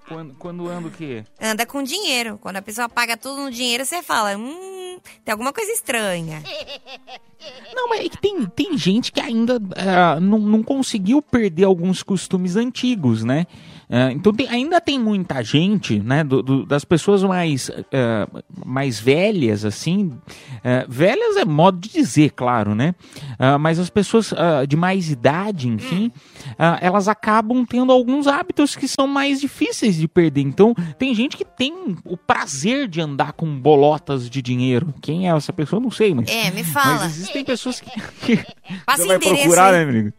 Quando, 0.08 0.34
quando 0.34 0.68
anda 0.68 0.88
o 0.88 0.90
quê? 0.90 1.24
Anda 1.40 1.66
com 1.66 1.82
dinheiro. 1.82 2.38
Quando 2.40 2.56
a 2.56 2.62
pessoa 2.62 2.88
paga 2.88 3.16
tudo 3.16 3.42
no 3.42 3.50
dinheiro, 3.50 3.84
você 3.84 4.02
fala, 4.02 4.36
hum, 4.36 4.75
tem 5.24 5.32
alguma 5.32 5.52
coisa 5.52 5.70
estranha. 5.72 6.42
Não, 7.74 7.88
mas 7.88 8.06
é 8.06 8.08
que 8.08 8.18
tem, 8.18 8.44
tem 8.46 8.76
gente 8.76 9.12
que 9.12 9.20
ainda 9.20 9.60
ah, 9.76 10.18
não, 10.20 10.38
não 10.38 10.62
conseguiu 10.62 11.20
perder 11.22 11.64
alguns 11.64 12.02
costumes 12.02 12.56
antigos, 12.56 13.22
né? 13.22 13.46
Ah, 13.88 14.10
então 14.10 14.32
tem- 14.32 14.48
ainda 14.48 14.80
tem 14.80 14.98
muita 14.98 15.42
gente, 15.44 16.00
né, 16.00 16.24
do- 16.24 16.42
do- 16.42 16.66
das 16.66 16.84
pessoas 16.84 17.22
mais, 17.22 17.70
ah, 17.92 18.26
mais 18.64 18.98
velhas, 18.98 19.64
assim, 19.64 20.10
ah, 20.64 20.84
velhas 20.88 21.36
é 21.36 21.44
modo 21.44 21.78
de 21.78 21.88
dizer, 21.90 22.30
claro, 22.32 22.74
né? 22.74 22.94
Mas 23.60 23.78
as 23.78 23.88
pessoas 23.90 24.32
de 24.68 24.76
mais 24.76 25.10
idade, 25.10 25.68
enfim, 25.68 26.10
ah, 26.58 26.78
elas 26.80 27.06
acabam 27.08 27.64
tendo 27.64 27.92
alguns 27.92 28.26
hábitos 28.26 28.74
que 28.74 28.88
são 28.88 29.06
mais 29.06 29.40
difíceis 29.40 29.96
de 29.96 30.08
perder. 30.08 30.40
Então 30.40 30.74
tem 30.98 31.14
gente 31.14 31.36
que 31.36 31.44
tem 31.44 31.96
o 32.04 32.16
prazer 32.16 32.88
de 32.88 33.00
andar 33.00 33.32
com 33.32 33.46
bolotas 33.60 34.28
de 34.28 34.42
dinheiro. 34.42 34.92
Quem 35.00 35.28
é 35.28 35.36
essa 35.36 35.52
pessoa? 35.52 35.80
Não 35.80 35.90
sei, 35.90 36.12
mas... 36.14 36.28
É, 36.28 36.50
me 36.50 36.64
fala. 36.64 37.00
Mas 37.04 37.16
existem 37.18 37.44
pessoas 37.44 37.80
que, 37.80 37.90
que 38.26 38.36
Passa 38.84 39.02
você 39.02 39.06
vai 39.08 39.16
endereço 39.16 39.40
procurar, 39.42 39.72
né, 39.72 39.82
amigo? 39.82 40.12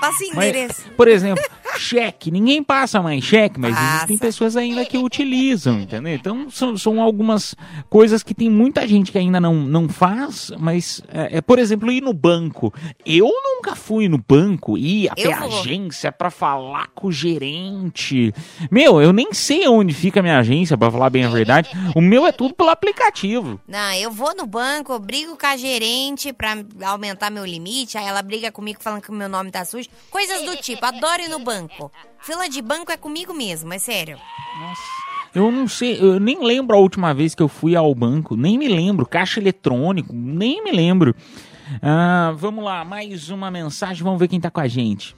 Passa 0.00 0.18
Mas, 0.34 0.48
endereço. 0.48 0.90
por 0.96 1.08
exemplo, 1.08 1.44
cheque. 1.78 2.30
Ninguém 2.30 2.62
passa 2.62 3.00
mais 3.02 3.22
cheque, 3.24 3.58
mas 3.58 3.74
Passa. 3.74 3.96
existem 3.96 4.18
pessoas 4.18 4.56
ainda 4.56 4.84
que 4.84 4.98
utilizam, 4.98 5.80
entendeu? 5.80 6.14
Então, 6.14 6.50
são, 6.50 6.76
são 6.76 7.00
algumas 7.00 7.54
coisas 7.88 8.22
que 8.22 8.34
tem 8.34 8.50
muita 8.50 8.86
gente 8.86 9.12
que 9.12 9.18
ainda 9.18 9.40
não, 9.40 9.54
não 9.54 9.88
faz, 9.88 10.50
mas, 10.58 11.02
é, 11.08 11.38
é, 11.38 11.40
por 11.40 11.58
exemplo, 11.58 11.90
ir 11.90 12.02
no 12.02 12.12
banco. 12.12 12.72
Eu 13.04 13.30
nunca 13.42 13.74
fui 13.74 14.08
no 14.08 14.18
banco, 14.18 14.76
ir 14.76 15.08
até 15.10 15.32
a 15.32 15.44
agência 15.44 16.12
pra 16.12 16.30
falar 16.30 16.88
com 16.94 17.08
o 17.08 17.12
gerente. 17.12 18.32
Meu, 18.70 19.00
eu 19.00 19.12
nem 19.12 19.32
sei 19.32 19.66
onde 19.68 19.94
fica 19.94 20.20
a 20.20 20.22
minha 20.22 20.38
agência, 20.38 20.76
pra 20.76 20.90
falar 20.90 21.10
bem 21.10 21.24
a 21.24 21.28
verdade. 21.28 21.70
O 21.94 22.00
meu 22.00 22.26
é 22.26 22.32
tudo 22.32 22.54
pelo 22.54 22.70
aplicativo. 22.70 23.60
Não, 23.66 23.92
eu 23.94 24.10
vou 24.10 24.34
no 24.34 24.46
banco, 24.46 24.92
eu 24.92 24.98
brigo 24.98 25.36
com 25.36 25.46
a 25.46 25.56
gerente 25.56 26.32
pra 26.32 26.56
aumentar 26.84 27.30
meu 27.30 27.44
limite, 27.44 27.96
aí 27.98 28.06
ela 28.06 28.22
briga 28.22 28.50
comigo 28.50 28.82
falando 28.82 29.02
que 29.02 29.10
o 29.10 29.14
meu 29.14 29.28
nome 29.28 29.50
tá 29.50 29.64
sujo. 29.64 29.88
Coisas 30.10 30.42
do 30.42 30.56
tipo, 30.56 30.84
adoro 30.84 31.22
ir 31.22 31.28
no 31.28 31.38
banco. 31.38 31.61
Fila 32.20 32.48
de 32.48 32.62
banco 32.62 32.92
é 32.92 32.96
comigo 32.96 33.34
mesmo, 33.34 33.72
é 33.72 33.78
sério. 33.78 34.18
Eu 35.34 35.50
não 35.50 35.66
sei, 35.66 35.98
eu 35.98 36.20
nem 36.20 36.44
lembro 36.44 36.76
a 36.76 36.78
última 36.78 37.14
vez 37.14 37.34
que 37.34 37.42
eu 37.42 37.48
fui 37.48 37.74
ao 37.74 37.94
banco, 37.94 38.36
nem 38.36 38.58
me 38.58 38.68
lembro. 38.68 39.06
Caixa 39.06 39.40
eletrônico, 39.40 40.12
nem 40.12 40.62
me 40.62 40.70
lembro. 40.70 41.14
Ah, 41.80 42.34
vamos 42.36 42.62
lá, 42.62 42.84
mais 42.84 43.30
uma 43.30 43.50
mensagem, 43.50 44.02
vamos 44.02 44.18
ver 44.20 44.28
quem 44.28 44.40
tá 44.40 44.50
com 44.50 44.60
a 44.60 44.68
gente. 44.68 45.16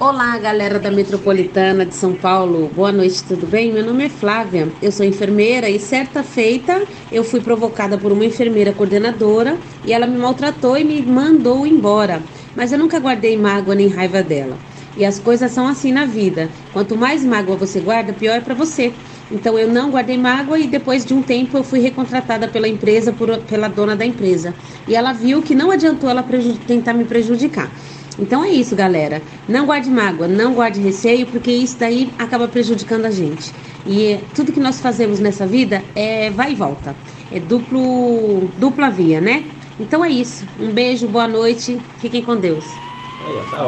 Olá, 0.00 0.38
galera 0.38 0.78
da 0.78 0.92
Metropolitana 0.92 1.84
de 1.84 1.92
São 1.92 2.14
Paulo. 2.14 2.70
Boa 2.72 2.92
noite, 2.92 3.24
tudo 3.24 3.48
bem? 3.48 3.72
Meu 3.72 3.84
nome 3.84 4.04
é 4.04 4.08
Flávia, 4.08 4.68
eu 4.80 4.92
sou 4.92 5.04
enfermeira 5.04 5.68
e 5.68 5.80
certa 5.80 6.22
feita 6.22 6.86
eu 7.10 7.24
fui 7.24 7.40
provocada 7.40 7.98
por 7.98 8.12
uma 8.12 8.24
enfermeira 8.24 8.72
coordenadora 8.72 9.58
e 9.84 9.92
ela 9.92 10.06
me 10.06 10.16
maltratou 10.16 10.78
e 10.78 10.84
me 10.84 11.02
mandou 11.02 11.66
embora. 11.66 12.22
Mas 12.54 12.70
eu 12.70 12.78
nunca 12.78 13.00
guardei 13.00 13.36
mágoa 13.36 13.74
nem 13.74 13.88
raiva 13.88 14.22
dela. 14.22 14.56
E 14.98 15.04
as 15.04 15.18
coisas 15.20 15.52
são 15.52 15.66
assim 15.68 15.92
na 15.92 16.04
vida. 16.04 16.50
Quanto 16.72 16.96
mais 16.96 17.24
mágoa 17.24 17.56
você 17.56 17.80
guarda, 17.80 18.12
pior 18.12 18.34
é 18.34 18.40
para 18.40 18.54
você. 18.54 18.92
Então 19.30 19.56
eu 19.58 19.68
não 19.68 19.90
guardei 19.92 20.18
mágoa 20.18 20.58
e 20.58 20.66
depois 20.66 21.04
de 21.06 21.14
um 21.14 21.22
tempo 21.22 21.56
eu 21.56 21.62
fui 21.64 21.78
recontratada 21.78 22.48
pela 22.48 22.68
empresa, 22.68 23.12
por- 23.12 23.38
pela 23.44 23.68
dona 23.68 23.94
da 23.94 24.04
empresa. 24.04 24.56
E 24.86 24.94
ela 24.96 25.12
viu 25.12 25.40
que 25.42 25.54
não 25.54 25.70
adiantou 25.70 26.10
ela 26.10 26.22
tentar 26.66 26.94
me 26.94 27.04
prejudicar. 27.04 27.72
Então 28.18 28.44
é 28.44 28.50
isso, 28.50 28.74
galera. 28.74 29.22
Não 29.46 29.66
guarde 29.66 29.88
mágoa, 29.90 30.26
não 30.26 30.52
guarde 30.54 30.80
receio, 30.80 31.28
porque 31.28 31.52
isso 31.52 31.78
daí 31.78 32.14
acaba 32.18 32.48
prejudicando 32.48 33.04
a 33.04 33.10
gente. 33.10 33.54
E 33.86 34.02
eh, 34.06 34.28
tudo 34.34 34.52
que 34.52 34.58
nós 34.60 34.80
fazemos 34.80 35.20
nessa 35.20 35.46
vida 35.46 35.84
é 35.94 36.28
vai 36.30 36.52
e 36.52 36.54
volta. 36.56 36.98
É 37.30 37.38
duplo, 37.38 38.52
dupla 38.56 38.90
via, 38.90 39.20
né? 39.20 39.52
Então 39.78 40.04
é 40.04 40.10
isso. 40.10 40.48
Um 40.58 40.72
beijo, 40.72 41.06
boa 41.08 41.28
noite. 41.28 41.86
Fiquem 41.96 42.22
com 42.24 42.36
Deus. 42.36 42.87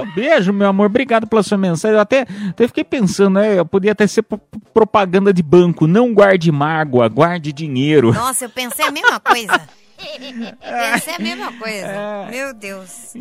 Um 0.03 0.15
beijo, 0.15 0.53
meu 0.53 0.69
amor, 0.69 0.87
obrigado 0.87 1.27
pela 1.27 1.43
sua 1.43 1.59
mensagem. 1.59 1.95
Eu 1.97 2.01
até, 2.01 2.27
até 2.49 2.67
fiquei 2.67 2.85
pensando, 2.85 3.35
né? 3.41 3.59
Eu 3.59 3.65
podia 3.67 3.93
até 3.93 4.07
ser 4.07 4.23
pro- 4.23 4.41
propaganda 4.73 5.33
de 5.33 5.43
banco. 5.43 5.87
Não 5.87 6.13
guarde 6.15 6.51
mágoa, 6.53 7.09
guarde 7.09 7.53
dinheiro. 7.53 8.13
Nossa, 8.13 8.45
eu 8.47 8.51
pensei 8.51 8.85
a 8.87 8.91
mesma 8.91 9.21
coisa. 9.21 9.61
pensei 10.01 11.15
a 11.15 11.19
mesma 11.19 11.53
coisa. 11.53 12.27
Meu 12.31 12.55
Deus. 12.55 13.13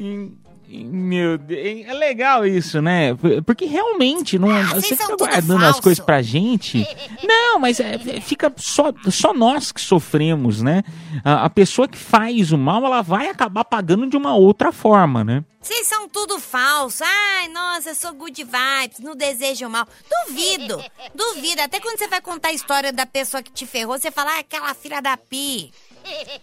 Meu 0.71 1.36
Deus, 1.38 1.86
é 1.88 1.93
legal 1.93 2.45
isso, 2.45 2.79
né? 2.79 3.15
Porque 3.43 3.65
realmente 3.65 4.38
não, 4.38 4.49
você 4.67 4.93
Ah, 4.93 4.97
são 4.97 5.08
fica 5.08 5.15
guardando 5.17 5.65
as 5.65 5.79
coisas 5.79 6.03
pra 6.03 6.21
gente. 6.21 6.86
Não, 7.23 7.58
mas 7.58 7.79
é, 7.79 7.97
fica 8.21 8.53
só, 8.55 8.93
só 9.10 9.34
nós 9.34 9.71
que 9.71 9.82
sofremos, 9.82 10.62
né? 10.62 10.84
A, 11.25 11.45
a 11.45 11.49
pessoa 11.49 11.88
que 11.88 11.97
faz 11.97 12.51
o 12.51 12.58
mal, 12.58 12.86
ela 12.86 13.01
vai 13.01 13.29
acabar 13.29 13.65
pagando 13.65 14.05
de 14.08 14.15
uma 14.15 14.36
outra 14.36 14.71
forma, 14.71 15.23
né? 15.23 15.43
Vocês 15.60 15.88
são 15.88 16.08
tudo 16.08 16.39
falso. 16.39 17.03
Ai, 17.03 17.47
nossa, 17.49 17.89
eu 17.89 17.95
sou 17.95 18.13
good 18.13 18.43
vibes, 18.43 18.99
não 18.99 19.15
desejo 19.15 19.67
mal. 19.69 19.88
Duvido, 20.27 20.82
duvido. 21.15 21.62
Até 21.62 21.79
quando 21.79 21.97
você 21.97 22.08
vai 22.08 22.21
contar 22.21 22.49
a 22.49 22.53
história 22.53 22.93
da 22.93 23.08
pessoa 23.08 23.41
que 23.41 23.51
te 23.51 23.65
ferrou, 23.65 23.97
você 23.99 24.12
fala, 24.12 24.36
ah, 24.36 24.39
aquela 24.39 24.73
filha 24.75 25.01
da 25.01 25.17
pi. 25.17 25.71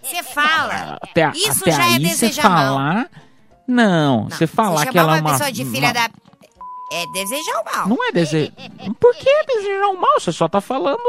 Você 0.02 0.22
fala. 0.22 0.98
Até, 1.00 1.30
Isso 1.30 1.62
até 1.62 1.70
já 1.70 1.86
é 1.86 1.92
você 1.92 1.98
desejar 1.98 2.50
mal. 2.50 3.06
Falar. 3.66 3.76
Não, 3.76 4.28
você 4.28 4.46
falar 4.46 4.84
Você 4.84 4.90
que 4.92 4.98
ela 4.98 5.16
é 5.16 5.20
uma 5.20 5.32
pessoa 5.32 5.52
de 5.52 5.64
filha 5.64 5.88
uma- 5.88 5.92
da... 5.92 6.10
É 6.92 7.04
desejar 7.12 7.60
o 7.62 7.64
mal. 7.64 7.88
Não 7.88 8.04
é 8.04 8.12
desejar. 8.12 8.52
Por 9.00 9.12
que 9.16 9.44
desejar 9.46 9.88
o 9.88 10.00
mal? 10.00 10.20
Você 10.20 10.30
só 10.30 10.48
tá 10.48 10.60
falando. 10.60 11.00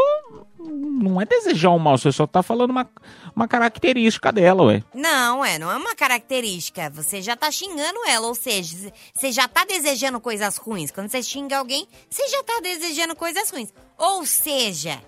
Não 0.59 1.21
é 1.21 1.25
desejar 1.25 1.69
o 1.69 1.77
mal, 1.77 1.97
você 1.99 2.11
só 2.11 2.25
tá 2.25 2.41
falando 2.41 2.71
uma, 2.71 2.89
uma 3.35 3.47
característica 3.47 4.31
dela, 4.31 4.63
ué. 4.63 4.83
Não, 4.93 5.45
é, 5.45 5.59
não 5.59 5.71
é 5.71 5.77
uma 5.77 5.95
característica. 5.95 6.89
Você 6.89 7.21
já 7.21 7.35
tá 7.37 7.51
xingando 7.51 7.99
ela, 8.07 8.25
ou 8.27 8.33
seja, 8.33 8.91
você 9.13 9.31
já 9.31 9.47
tá 9.47 9.63
desejando 9.65 10.19
coisas 10.19 10.57
ruins. 10.57 10.89
Quando 10.89 11.09
você 11.09 11.21
xinga 11.21 11.59
alguém, 11.59 11.87
você 12.09 12.27
já 12.27 12.43
tá 12.43 12.59
desejando 12.61 13.15
coisas 13.15 13.49
ruins. 13.51 13.71
Ou 13.99 14.25
seja, 14.25 14.99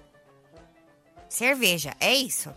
cerveja, 1.27 1.95
é 1.99 2.13
isso. 2.13 2.53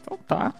Então 0.00 0.16
tá. 0.18 0.54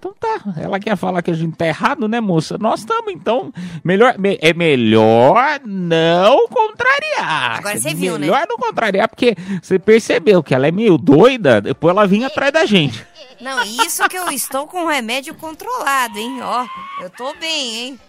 Então 0.00 0.14
tá. 0.18 0.40
Ela 0.56 0.80
quer 0.80 0.96
falar 0.96 1.20
que 1.20 1.30
a 1.30 1.34
gente 1.34 1.54
tá 1.58 1.66
errado, 1.66 2.08
né, 2.08 2.20
moça? 2.20 2.56
Nós 2.56 2.80
estamos, 2.80 3.12
então. 3.12 3.52
Melhor, 3.84 4.16
me- 4.18 4.38
é 4.40 4.54
melhor 4.54 5.60
não 5.66 6.48
contrariar. 6.48 7.58
Agora 7.58 7.78
você 7.78 7.92
viu, 7.92 8.14
né? 8.14 8.20
Melhor 8.20 8.46
não 8.48 8.56
contrariar, 8.56 9.08
porque 9.10 9.36
você 9.62 9.78
percebeu 9.78 10.42
que 10.42 10.54
ela 10.54 10.66
é 10.66 10.70
meio 10.70 10.96
doida, 10.96 11.60
depois 11.60 11.94
ela 11.94 12.06
vinha 12.06 12.28
atrás 12.28 12.50
da 12.50 12.64
gente. 12.64 13.04
Não, 13.42 13.62
isso 13.62 14.06
que 14.08 14.16
eu 14.16 14.30
estou 14.30 14.66
com 14.66 14.86
remédio 14.86 15.34
controlado, 15.34 16.18
hein? 16.18 16.40
Ó, 16.42 16.66
eu 17.02 17.10
tô 17.10 17.34
bem, 17.34 17.76
hein? 17.76 18.00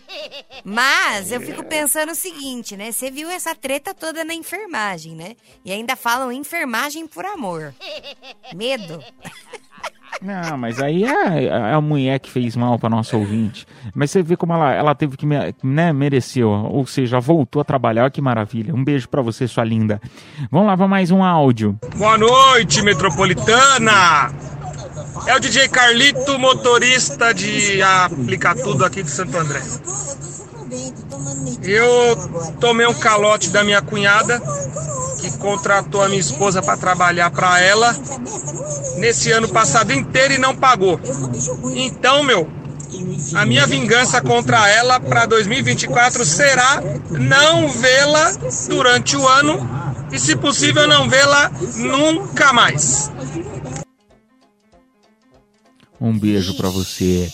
Mas 0.63 1.29
eu 1.31 1.41
fico 1.41 1.61
pensando 1.63 2.13
o 2.13 2.15
seguinte, 2.15 2.77
né? 2.77 2.91
Você 2.93 3.11
viu 3.11 3.29
essa 3.29 3.53
treta 3.53 3.93
toda 3.93 4.23
na 4.23 4.33
enfermagem, 4.33 5.13
né? 5.13 5.35
E 5.65 5.71
ainda 5.73 5.97
falam 5.97 6.31
enfermagem 6.31 7.05
por 7.05 7.25
amor. 7.25 7.73
Medo. 8.55 9.03
Não, 10.21 10.55
mas 10.57 10.79
aí 10.79 11.03
é, 11.03 11.45
é 11.45 11.73
a 11.73 11.81
mulher 11.81 12.19
que 12.19 12.29
fez 12.29 12.55
mal 12.55 12.77
pra 12.77 12.89
nossa 12.89 13.17
ouvinte. 13.17 13.65
Mas 13.93 14.11
você 14.11 14.21
vê 14.21 14.37
como 14.37 14.53
ela, 14.53 14.71
ela 14.71 14.95
teve 14.95 15.17
que, 15.17 15.25
né, 15.63 15.91
mereceu. 15.91 16.49
Ou 16.49 16.85
seja, 16.85 17.19
voltou 17.19 17.61
a 17.61 17.65
trabalhar. 17.65 18.03
Olha 18.03 18.11
que 18.11 18.21
maravilha. 18.21 18.73
Um 18.73 18.83
beijo 18.83 19.09
pra 19.09 19.21
você, 19.21 19.47
sua 19.47 19.63
linda. 19.63 19.99
Vamos 20.51 20.67
lá 20.67 20.77
pra 20.77 20.87
mais 20.87 21.09
um 21.09 21.23
áudio. 21.23 21.77
Boa 21.97 22.17
noite, 22.17 22.83
metropolitana! 22.83 24.31
É 25.27 25.35
o 25.35 25.39
DJ 25.39 25.67
Carlito, 25.67 26.37
motorista 26.39 27.33
de 27.33 27.81
aplicar 27.81 28.55
tudo 28.55 28.85
aqui 28.85 29.03
de 29.03 29.09
Santo 29.09 29.37
André. 29.37 29.61
Eu 31.63 32.53
tomei 32.59 32.87
um 32.87 32.93
calote 32.93 33.49
da 33.49 33.63
minha 33.63 33.81
cunhada, 33.81 34.41
que 35.21 35.37
contratou 35.37 36.03
a 36.03 36.09
minha 36.09 36.19
esposa 36.19 36.61
para 36.61 36.75
trabalhar 36.75 37.29
para 37.29 37.61
ela 37.61 37.95
nesse 38.97 39.31
ano 39.31 39.47
passado 39.47 39.93
inteiro 39.93 40.33
e 40.33 40.37
não 40.37 40.55
pagou. 40.55 40.99
Então, 41.75 42.23
meu, 42.23 42.49
a 43.35 43.45
minha 43.45 43.65
vingança 43.67 44.19
contra 44.21 44.67
ela 44.67 44.99
para 44.99 45.25
2024 45.27 46.25
será 46.25 46.81
não 47.11 47.69
vê-la 47.69 48.31
durante 48.67 49.15
o 49.15 49.27
ano 49.27 49.59
e, 50.11 50.19
se 50.19 50.35
possível, 50.35 50.87
não 50.87 51.07
vê-la 51.07 51.51
nunca 51.77 52.51
mais. 52.51 53.11
Um 55.99 56.17
beijo 56.17 56.55
pra 56.57 56.67
você. 56.69 57.31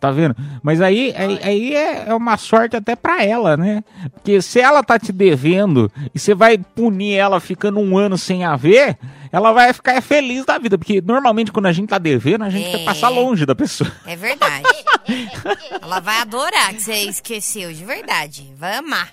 Tá 0.00 0.10
vendo? 0.10 0.34
Mas 0.62 0.80
aí, 0.80 1.12
aí, 1.14 1.38
aí 1.42 1.76
é 1.76 2.04
é 2.08 2.14
uma 2.14 2.38
sorte 2.38 2.74
até 2.74 2.96
pra 2.96 3.22
ela, 3.22 3.54
né? 3.54 3.84
Porque 4.14 4.40
se 4.40 4.58
ela 4.58 4.82
tá 4.82 4.98
te 4.98 5.12
devendo 5.12 5.92
e 6.14 6.18
você 6.18 6.34
vai 6.34 6.56
punir 6.56 7.16
ela 7.16 7.38
ficando 7.38 7.78
um 7.80 7.98
ano 7.98 8.16
sem 8.16 8.42
a 8.42 8.56
ver, 8.56 8.96
ela 9.30 9.52
vai 9.52 9.74
ficar 9.74 10.00
feliz 10.00 10.46
da 10.46 10.56
vida. 10.56 10.78
Porque 10.78 11.02
normalmente 11.02 11.52
quando 11.52 11.66
a 11.66 11.72
gente 11.72 11.90
tá 11.90 11.98
devendo, 11.98 12.44
a 12.44 12.48
gente 12.50 12.66
É. 12.66 12.78
quer 12.78 12.84
passar 12.84 13.10
longe 13.10 13.44
da 13.44 13.54
pessoa. 13.54 13.92
É 14.06 14.16
verdade. 14.16 14.64
Ela 15.82 16.00
vai 16.00 16.18
adorar 16.20 16.72
que 16.74 16.82
você 16.82 16.94
esqueceu, 17.04 17.72
de 17.72 17.84
verdade. 17.84 18.50
Vai 18.56 18.76
amar. 18.76 19.12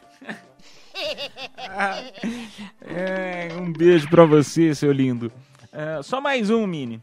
É, 2.81 3.49
um 3.59 3.71
beijo 3.73 4.07
pra 4.09 4.25
você, 4.25 4.73
seu 4.73 4.91
lindo. 4.91 5.31
É, 5.73 6.01
só 6.03 6.21
mais 6.21 6.49
um, 6.49 6.65
Mini. 6.65 7.01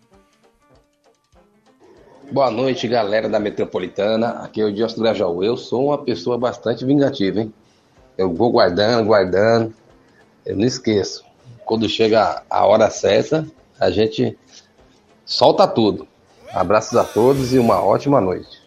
Boa 2.33 2.51
noite, 2.51 2.89
galera 2.89 3.29
da 3.29 3.39
Metropolitana. 3.39 4.31
Aqui 4.43 4.61
é 4.61 4.65
o 4.65 4.73
Diócio 4.73 5.01
Grajaú. 5.01 5.45
Eu 5.45 5.57
sou 5.57 5.87
uma 5.87 5.99
pessoa 5.99 6.39
bastante 6.39 6.85
vingativa, 6.85 7.41
hein? 7.41 7.53
Eu 8.17 8.33
vou 8.33 8.51
guardando, 8.51 9.07
guardando. 9.07 9.75
Eu 10.45 10.57
não 10.57 10.65
esqueço. 10.65 11.23
Quando 11.67 11.89
chega 11.89 12.43
a 12.49 12.67
hora 12.67 12.91
certa, 12.91 13.47
a 13.79 13.91
gente 13.91 14.37
solta 15.25 15.67
tudo. 15.67 16.09
Abraços 16.53 16.97
a 16.97 17.05
todos 17.05 17.53
e 17.53 17.59
uma 17.59 17.85
ótima 17.85 18.21
noite. 18.21 18.64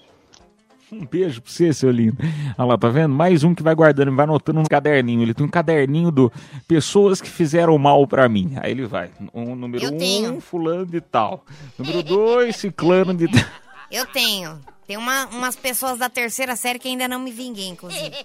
Um 0.92 1.06
beijo 1.06 1.42
pra 1.42 1.52
você, 1.52 1.74
seu 1.74 1.92
lindo. 1.92 2.16
Olha 2.58 2.68
lá, 2.70 2.78
tá 2.78 2.88
vendo? 2.88 3.14
Mais 3.14 3.44
um 3.44 3.54
que 3.54 3.62
vai 3.62 3.76
guardando, 3.76 4.16
vai 4.16 4.24
anotando 4.24 4.62
no 4.62 4.70
caderninho. 4.70 5.22
Ele 5.22 5.34
tem 5.34 5.46
um 5.46 5.50
caderninho 5.50 6.12
do 6.12 6.32
pessoas 6.68 7.20
que 7.22 7.30
fizeram 7.30 7.78
mal 7.78 8.08
pra 8.08 8.30
mim. 8.30 8.54
Aí 8.62 8.72
ele 8.72 8.86
vai. 8.86 9.10
Um, 9.34 9.54
número 9.56 9.84
Eu 9.84 9.94
um, 9.94 9.98
tenho. 9.98 10.40
fulano 10.40 10.86
de 10.86 11.02
tal. 11.02 11.46
Número 11.78 12.02
dois, 12.04 12.56
ciclano 12.58 13.14
de 13.14 13.28
tal. 13.28 13.44
Eu 13.92 14.06
tenho. 14.06 14.60
Tem 14.88 14.96
uma- 14.96 15.26
umas 15.28 15.58
pessoas 15.58 15.98
da 16.00 16.08
terceira 16.10 16.56
série 16.56 16.80
que 16.80 16.88
ainda 16.88 17.08
não 17.10 17.20
me 17.20 17.32
vinguei, 17.32 17.68
inclusive. 17.68 18.16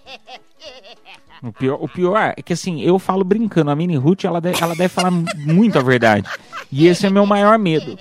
O 1.43 1.53
pior, 1.53 1.79
o 1.83 1.89
pior 1.89 2.35
é 2.37 2.41
que 2.43 2.53
assim, 2.53 2.81
eu 2.83 3.01
falo 3.01 3.25
brincando, 3.25 3.71
a 3.73 3.75
Mini 3.75 3.97
Ruth, 3.97 4.25
ela 4.25 4.41
deve, 4.41 4.63
ela 4.63 4.77
deve 4.77 4.89
falar 4.89 5.11
muito 5.11 5.77
a 5.77 5.83
verdade. 5.83 6.29
E 6.71 6.87
esse 6.87 7.05
é 7.05 7.11
meu 7.11 7.27
maior 7.27 7.59
medo. 7.59 7.99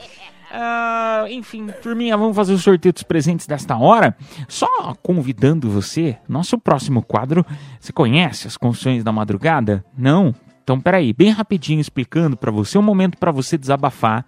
Ah, 0.53 1.25
enfim, 1.29 1.67
turminha, 1.81 2.17
vamos 2.17 2.35
fazer 2.35 2.53
o 2.53 2.57
sorteio 2.57 2.93
dos 2.93 3.03
presentes 3.03 3.47
desta 3.47 3.77
hora. 3.77 4.15
Só 4.47 4.67
convidando 5.01 5.69
você, 5.69 6.17
nosso 6.27 6.57
próximo 6.57 7.01
quadro. 7.01 7.45
Você 7.79 7.93
conhece 7.93 8.47
as 8.47 8.57
confissões 8.57 9.03
da 9.03 9.11
madrugada? 9.11 9.83
Não? 9.97 10.35
Então, 10.71 10.79
peraí, 10.79 11.11
bem 11.11 11.31
rapidinho 11.31 11.81
explicando 11.81 12.37
pra 12.37 12.49
você, 12.49 12.77
um 12.77 12.81
momento 12.81 13.17
pra 13.17 13.29
você 13.29 13.57
desabafar, 13.57 14.25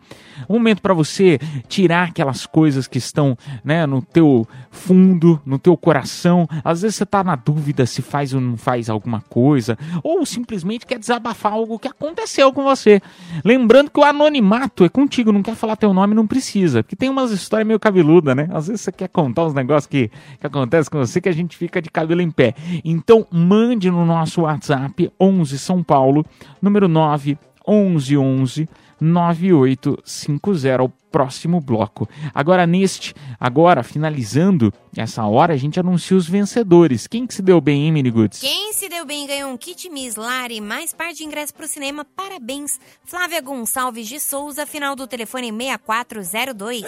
um 0.50 0.56
momento 0.56 0.82
pra 0.82 0.94
você 0.94 1.40
tirar 1.70 2.10
aquelas 2.10 2.46
coisas 2.46 2.86
que 2.86 2.98
estão, 2.98 3.38
né, 3.64 3.86
no 3.86 4.02
teu 4.02 4.46
fundo, 4.70 5.42
no 5.46 5.58
teu 5.58 5.78
coração. 5.78 6.46
Às 6.62 6.82
vezes 6.82 6.98
você 6.98 7.06
tá 7.06 7.24
na 7.24 7.38
dúvida 7.38 7.86
se 7.86 8.02
faz 8.02 8.34
ou 8.34 8.42
não 8.42 8.58
faz 8.58 8.90
alguma 8.90 9.22
coisa, 9.22 9.78
ou 10.04 10.26
simplesmente 10.26 10.86
quer 10.86 11.00
desabafar 11.00 11.54
algo 11.54 11.80
que 11.80 11.88
aconteceu 11.88 12.52
com 12.52 12.64
você. 12.64 13.02
Lembrando 13.46 13.90
que 13.90 14.02
o 14.02 14.04
anonimato 14.04 14.84
é 14.84 14.90
contigo, 14.90 15.32
não 15.32 15.42
quer 15.42 15.56
falar 15.56 15.78
teu 15.78 15.94
nome, 15.94 16.14
não 16.14 16.28
precisa, 16.28 16.84
porque 16.84 16.98
tem 16.98 17.08
umas 17.08 17.32
histórias 17.32 17.66
meio 17.66 17.80
cabeluda, 17.80 18.36
né? 18.36 18.50
Às 18.52 18.68
vezes 18.68 18.82
você 18.82 18.92
quer 18.92 19.08
contar 19.08 19.46
uns 19.46 19.54
negócios 19.54 19.88
que, 19.88 20.12
que 20.42 20.46
acontecem 20.46 20.92
com 20.92 20.98
você 20.98 21.22
que 21.22 21.30
a 21.30 21.34
gente 21.34 21.56
fica 21.56 21.82
de 21.82 21.90
cabelo 21.90 22.20
em 22.20 22.30
pé. 22.30 22.54
Então, 22.84 23.26
mande 23.32 23.90
no 23.90 24.06
nosso 24.06 24.42
WhatsApp 24.42 25.10
11 25.18 25.58
São 25.58 25.82
Paulo, 25.82 26.26
número 26.62 26.88
9 26.88 27.38
11 27.68 28.18
11 28.18 28.70
9850, 29.04 30.84
o 30.84 30.90
próximo 31.12 31.60
bloco. 31.60 32.10
Agora 32.34 32.66
neste, 32.66 33.14
agora 33.40 33.84
finalizando 33.84 34.74
essa 34.96 35.26
hora, 35.26 35.54
a 35.54 35.58
gente 35.58 35.80
anuncia 35.80 36.16
os 36.16 36.28
vencedores. 36.28 37.06
Quem 37.06 37.28
que 37.28 37.34
se 37.34 37.42
deu 37.42 37.60
bem, 37.60 37.86
hein, 37.86 37.92
Miniguts? 37.92 38.40
Quem 38.40 38.72
se 38.72 38.88
deu 38.88 39.06
bem 39.06 39.28
ganhou 39.28 39.52
um 39.52 39.58
kit 39.58 39.90
Miss 39.90 40.16
Lari, 40.16 40.62
mais 40.62 40.94
par 40.94 41.12
de 41.14 41.24
ingresso 41.24 41.54
pro 41.54 41.68
cinema. 41.68 42.06
Parabéns. 42.16 42.80
Flávia 43.04 43.42
Gonçalves 43.42 44.08
de 44.08 44.20
Souza, 44.20 44.66
final 44.66 44.96
do 44.96 45.06
telefone 45.06 45.52
6402. 45.52 46.86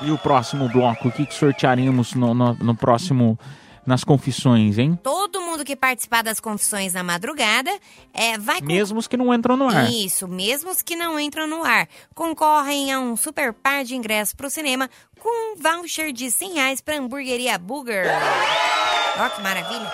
E 0.00 0.10
o 0.10 0.18
próximo 0.18 0.68
bloco, 0.68 1.08
o 1.08 1.12
que, 1.12 1.26
que 1.26 1.34
sortearemos 1.34 2.14
no, 2.14 2.32
no, 2.32 2.54
no 2.54 2.74
próximo, 2.74 3.38
nas 3.88 4.04
confissões, 4.04 4.78
hein? 4.78 4.98
Todo 5.02 5.40
mundo 5.40 5.64
que 5.64 5.74
participar 5.74 6.22
das 6.22 6.38
confissões 6.38 6.92
na 6.92 7.02
madrugada 7.02 7.70
é, 8.12 8.38
vai 8.38 8.60
Mesmo 8.60 8.98
os 8.98 9.08
que 9.08 9.16
não 9.16 9.32
entram 9.32 9.56
no 9.56 9.66
ar. 9.66 9.90
Isso, 9.90 10.28
mesmo 10.28 10.70
os 10.70 10.82
que 10.82 10.94
não 10.94 11.18
entram 11.18 11.46
no 11.46 11.64
ar. 11.64 11.88
Concorrem 12.14 12.92
a 12.92 13.00
um 13.00 13.16
super 13.16 13.52
par 13.52 13.84
de 13.84 13.96
ingressos 13.96 14.34
pro 14.34 14.50
cinema 14.50 14.90
com 15.18 15.54
um 15.54 15.56
voucher 15.56 16.12
de 16.12 16.30
100 16.30 16.52
reais 16.52 16.80
pra 16.80 16.98
hamburgueria 16.98 17.58
Burger. 17.58 18.04
Ó, 19.18 19.28
que 19.30 19.42
maravilha. 19.42 19.90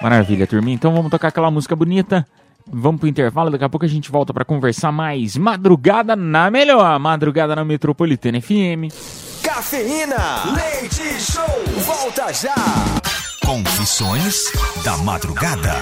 Maravilha, 0.00 0.46
turminha. 0.46 0.74
Então 0.74 0.94
vamos 0.94 1.10
tocar 1.10 1.28
aquela 1.28 1.50
música 1.50 1.74
bonita. 1.74 2.26
Vamos 2.64 3.00
pro 3.00 3.08
intervalo, 3.08 3.50
daqui 3.50 3.64
a 3.64 3.68
pouco 3.68 3.84
a 3.84 3.88
gente 3.88 4.10
volta 4.10 4.32
pra 4.32 4.44
conversar 4.44 4.92
mais. 4.92 5.36
Madrugada 5.36 6.14
na 6.14 6.48
melhor, 6.50 6.98
madrugada 7.00 7.56
na 7.56 7.64
Metropolitana 7.64 8.40
FM. 8.40 9.31
Cafeína, 9.54 10.54
leite 10.56 11.20
show, 11.20 11.44
volta 11.84 12.32
já. 12.32 12.54
Confissões 13.44 14.50
da 14.82 14.96
madrugada. 14.96 15.74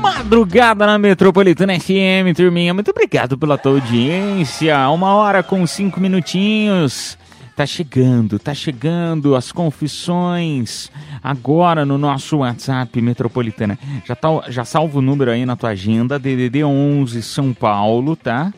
Madrugada 0.00 0.86
na 0.86 0.96
Metropolitana 0.96 1.74
FM, 1.80 2.36
turminha. 2.36 2.72
Muito 2.72 2.92
obrigado 2.92 3.36
pela 3.36 3.58
tua 3.58 3.72
audiência. 3.72 4.88
Uma 4.90 5.16
hora 5.16 5.42
com 5.42 5.66
cinco 5.66 5.98
minutinhos. 5.98 7.18
Tá 7.60 7.66
chegando, 7.66 8.38
tá 8.38 8.54
chegando 8.54 9.36
as 9.36 9.52
confissões 9.52 10.90
agora 11.22 11.84
no 11.84 11.98
nosso 11.98 12.38
WhatsApp 12.38 13.02
Metropolitana. 13.02 13.78
Já, 14.06 14.16
tá, 14.16 14.28
já 14.48 14.64
salva 14.64 14.98
o 14.98 15.02
número 15.02 15.30
aí 15.30 15.44
na 15.44 15.54
tua 15.54 15.68
agenda, 15.68 16.18
DDD 16.18 16.64
11 16.64 17.20
São 17.20 17.52
Paulo, 17.52 18.16
tá? 18.16 18.50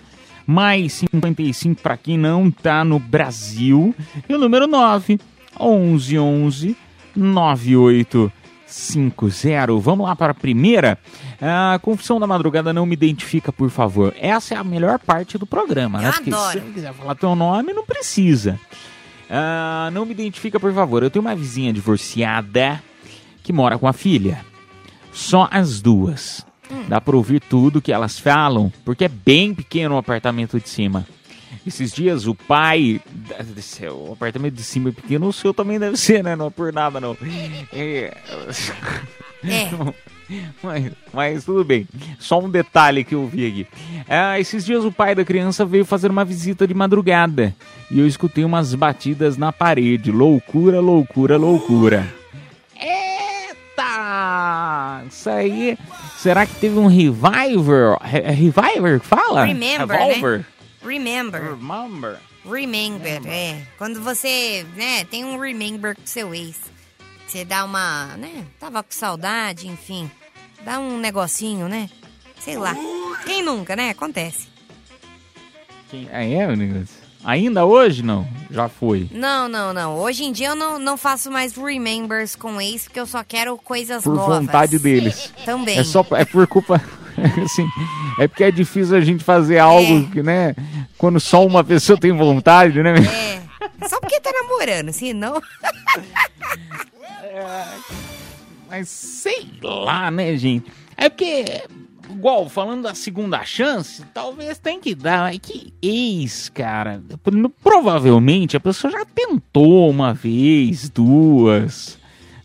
Mais 0.47 0.93
55 0.93 1.83
para 1.83 1.97
quem 1.97 2.17
não 2.17 2.49
tá 2.49 2.85
no 2.85 3.01
Brasil. 3.01 3.93
E 4.29 4.33
o 4.33 4.39
número 4.39 4.69
9 4.69 5.19
11 5.59 6.19
11 6.21 6.77
98 7.17 8.33
50. 8.65 9.81
Vamos 9.81 10.07
lá 10.07 10.15
para 10.15 10.31
a 10.31 10.35
primeira. 10.35 10.97
A 11.41 11.77
confissão 11.81 12.21
da 12.21 12.27
madrugada 12.29 12.73
não 12.73 12.87
me 12.87 12.95
identifica, 12.95 13.53
por 13.53 13.69
favor. 13.69 14.15
Essa 14.17 14.55
é 14.55 14.57
a 14.57 14.63
melhor 14.63 15.01
parte 15.01 15.37
do 15.37 15.47
programa, 15.47 16.01
né? 16.01 16.09
Eu 16.09 16.13
Porque 16.13 16.31
adoro. 16.31 16.53
se 16.53 16.61
você 16.61 16.73
quiser 16.73 16.95
falar 16.95 17.17
teu 17.17 17.35
nome, 17.35 17.73
não 17.73 17.85
precisa. 17.85 18.61
Ah, 19.35 19.89
não 19.95 20.05
me 20.05 20.13
identifica, 20.13 20.61
por 20.61 20.75
favor. 20.75 21.03
Eu 21.03 21.09
tenho 21.11 21.25
uma 21.25 21.35
vizinha 21.35 21.73
divorciada 21.73 22.83
que 23.43 23.51
mora 23.51 23.79
com 23.79 23.89
a 23.89 23.93
filha. 23.95 24.45
Só 25.11 25.49
as 25.51 25.81
duas. 25.81 26.45
Dá 26.87 27.01
pra 27.01 27.17
ouvir 27.17 27.41
tudo 27.41 27.81
que 27.81 27.93
elas 27.93 28.19
falam, 28.19 28.73
porque 28.85 29.05
é 29.05 29.09
bem 29.09 29.55
pequeno 29.55 29.95
o 29.95 29.99
apartamento 29.99 30.61
de 30.61 30.69
cima. 30.69 31.07
Esses 31.67 31.93
dias 31.93 32.27
o 32.27 32.35
pai. 32.35 33.01
O 33.91 34.13
apartamento 34.13 34.55
de 34.55 34.63
cima 34.63 34.91
é 34.91 34.93
pequeno, 34.93 35.29
o 35.29 35.33
seu 35.33 35.55
também 35.55 35.79
deve 35.79 35.97
ser, 35.97 36.23
né? 36.23 36.37
Não 36.37 36.47
é 36.47 36.51
por 36.51 36.73
nada, 36.73 37.01
não. 37.01 37.17
É. 37.73 38.17
Mas, 40.63 40.93
mas 41.13 41.45
tudo 41.45 41.65
bem. 41.65 41.87
Só 42.19 42.39
um 42.41 42.49
detalhe 42.51 43.03
que 43.05 43.15
eu 43.15 43.27
vi 43.27 43.47
aqui. 43.47 43.67
Ah, 44.09 44.39
esses 44.39 44.65
dias 44.65 44.85
o 44.85 44.93
pai 44.93 45.15
da 45.15 45.25
criança 45.25 45.65
veio 45.65 45.85
fazer 45.85 46.11
uma 46.11 46.25
visita 46.25 46.67
de 46.67 46.73
madrugada. 46.75 47.55
E 47.91 47.99
eu 48.01 48.07
escutei 48.07 48.45
umas 48.45 48.75
batidas 48.75 49.37
na 49.37 49.53
parede. 49.53 50.11
Loucura, 50.13 50.81
loucura, 50.81 51.37
loucura. 51.37 52.07
Eita! 53.73 55.05
isso 55.09 55.29
aí. 55.31 55.79
Será 56.19 56.47
que 56.47 56.55
teve 56.57 56.79
um 56.79 56.87
reviver? 56.87 57.97
Re- 58.01 58.21
É 58.25 58.31
reviver 58.31 59.01
que 59.01 59.07
fala? 59.07 59.45
Remember, 59.45 59.97
Revolver. 59.99 60.39
né? 60.39 60.45
Remember. 60.85 61.43
Remember. 61.43 62.17
Remember, 62.45 63.21
é. 63.27 63.63
Quando 63.79 64.01
você, 64.01 64.67
né, 64.77 65.05
tem 65.05 65.25
um 65.25 65.39
remember 65.39 65.95
com 65.95 66.03
seu 66.05 66.35
ex. 66.35 66.59
Você 67.27 67.45
dá 67.45 67.65
uma, 67.65 68.09
né, 68.19 68.45
tava 68.59 68.83
com 68.83 68.91
saudade, 68.91 69.69
enfim. 69.69 70.11
Dá 70.65 70.79
um 70.79 70.99
negocinho, 70.99 71.69
né? 71.69 71.89
Sei 72.41 72.57
lá. 72.57 72.75
Quem 73.25 73.43
nunca, 73.43 73.75
né? 73.77 73.91
Acontece. 73.91 74.49
Quem- 75.91 76.09
Ah, 76.13 76.25
é, 76.25 76.47
o 76.49 76.57
negócio? 76.57 77.03
Ainda 77.25 77.65
hoje, 77.65 78.03
não? 78.03 78.27
Já 78.51 78.69
foi. 78.69 79.09
Não, 79.13 79.49
não, 79.49 79.73
não. 79.73 79.97
Hoje 79.99 80.25
em 80.25 80.33
dia 80.33 80.49
eu 80.49 80.57
não, 80.57 80.77
não 80.79 80.97
faço 80.97 81.31
mais 81.31 81.55
remembers 81.55 82.35
com 82.35 82.61
ex, 82.61 82.85
porque 82.85 82.99
eu 82.99 83.07
só 83.07 83.23
quero 83.23 83.57
coisas 83.57 84.03
Por 84.03 84.15
novas. 84.15 84.39
vontade 84.41 84.79
deles. 84.79 85.33
Também. 85.45 85.79
É 85.79 85.85
só 85.85 86.05
é 86.13 86.25
por 86.25 86.47
culpa. 86.49 86.83
assim, 87.45 87.67
é 88.19 88.27
porque 88.27 88.43
é 88.43 88.51
difícil 88.51 88.97
a 88.97 89.01
gente 89.01 89.23
fazer 89.23 89.59
algo 89.59 90.11
que, 90.11 90.21
né? 90.23 90.57
Quando 90.99 91.21
só 91.21 91.47
uma 91.47 91.63
pessoa 91.63 91.97
tem 91.99 92.11
vontade, 92.11 92.83
né? 92.83 92.95
É. 92.99 93.43
Só 93.89 94.01
porque 94.01 94.19
tá 94.21 94.33
namorando, 94.33 94.93
senão. 94.93 95.41
Mas 98.73 98.89
sei 98.89 99.49
lá, 99.63 100.11
né, 100.11 100.35
gente? 100.35 100.73
É 100.97 101.11
porque, 101.11 101.45
igual, 102.09 102.49
falando 102.49 102.85
da 102.85 102.95
segunda 102.95 103.45
chance, 103.45 104.03
talvez 104.15 104.57
tem 104.57 104.81
que 104.81 104.95
dar. 104.95 105.35
É 105.35 105.39
que 105.39 105.75
ex, 105.83 106.49
cara, 106.49 107.03
provavelmente 107.63 108.57
a 108.57 108.61
pessoa 108.61 108.91
já 108.91 109.05
tentou 109.05 109.91
uma 109.91 110.15
vez, 110.15 110.89
duas, 110.89 111.99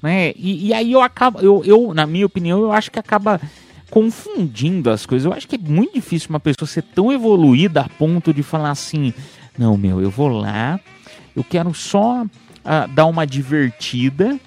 né? 0.04 0.34
E, 0.36 0.68
e 0.68 0.74
aí 0.74 0.92
eu 0.92 1.02
acabo, 1.02 1.40
eu, 1.40 1.64
eu, 1.64 1.94
na 1.94 2.06
minha 2.06 2.26
opinião, 2.26 2.60
eu 2.60 2.74
acho 2.74 2.92
que 2.92 3.00
acaba 3.00 3.40
confundindo 3.90 4.90
as 4.90 5.06
coisas. 5.06 5.26
Eu 5.26 5.32
acho 5.32 5.48
que 5.48 5.56
é 5.56 5.60
muito 5.60 5.94
difícil 5.94 6.28
uma 6.30 6.42
pessoa 6.42 6.68
ser 6.68 6.82
tão 6.82 7.10
evoluída 7.10 7.80
a 7.84 7.88
ponto 7.88 8.34
de 8.34 8.44
falar 8.44 8.72
assim: 8.72 9.14
não, 9.58 9.78
meu, 9.78 10.02
eu 10.02 10.12
vou 10.12 10.28
lá, 10.28 10.78
eu 11.34 11.42
quero 11.42 11.74
só 11.74 12.26
ah, 12.66 12.86
dar 12.86 13.06
uma 13.06 13.26
divertida. 13.26 14.38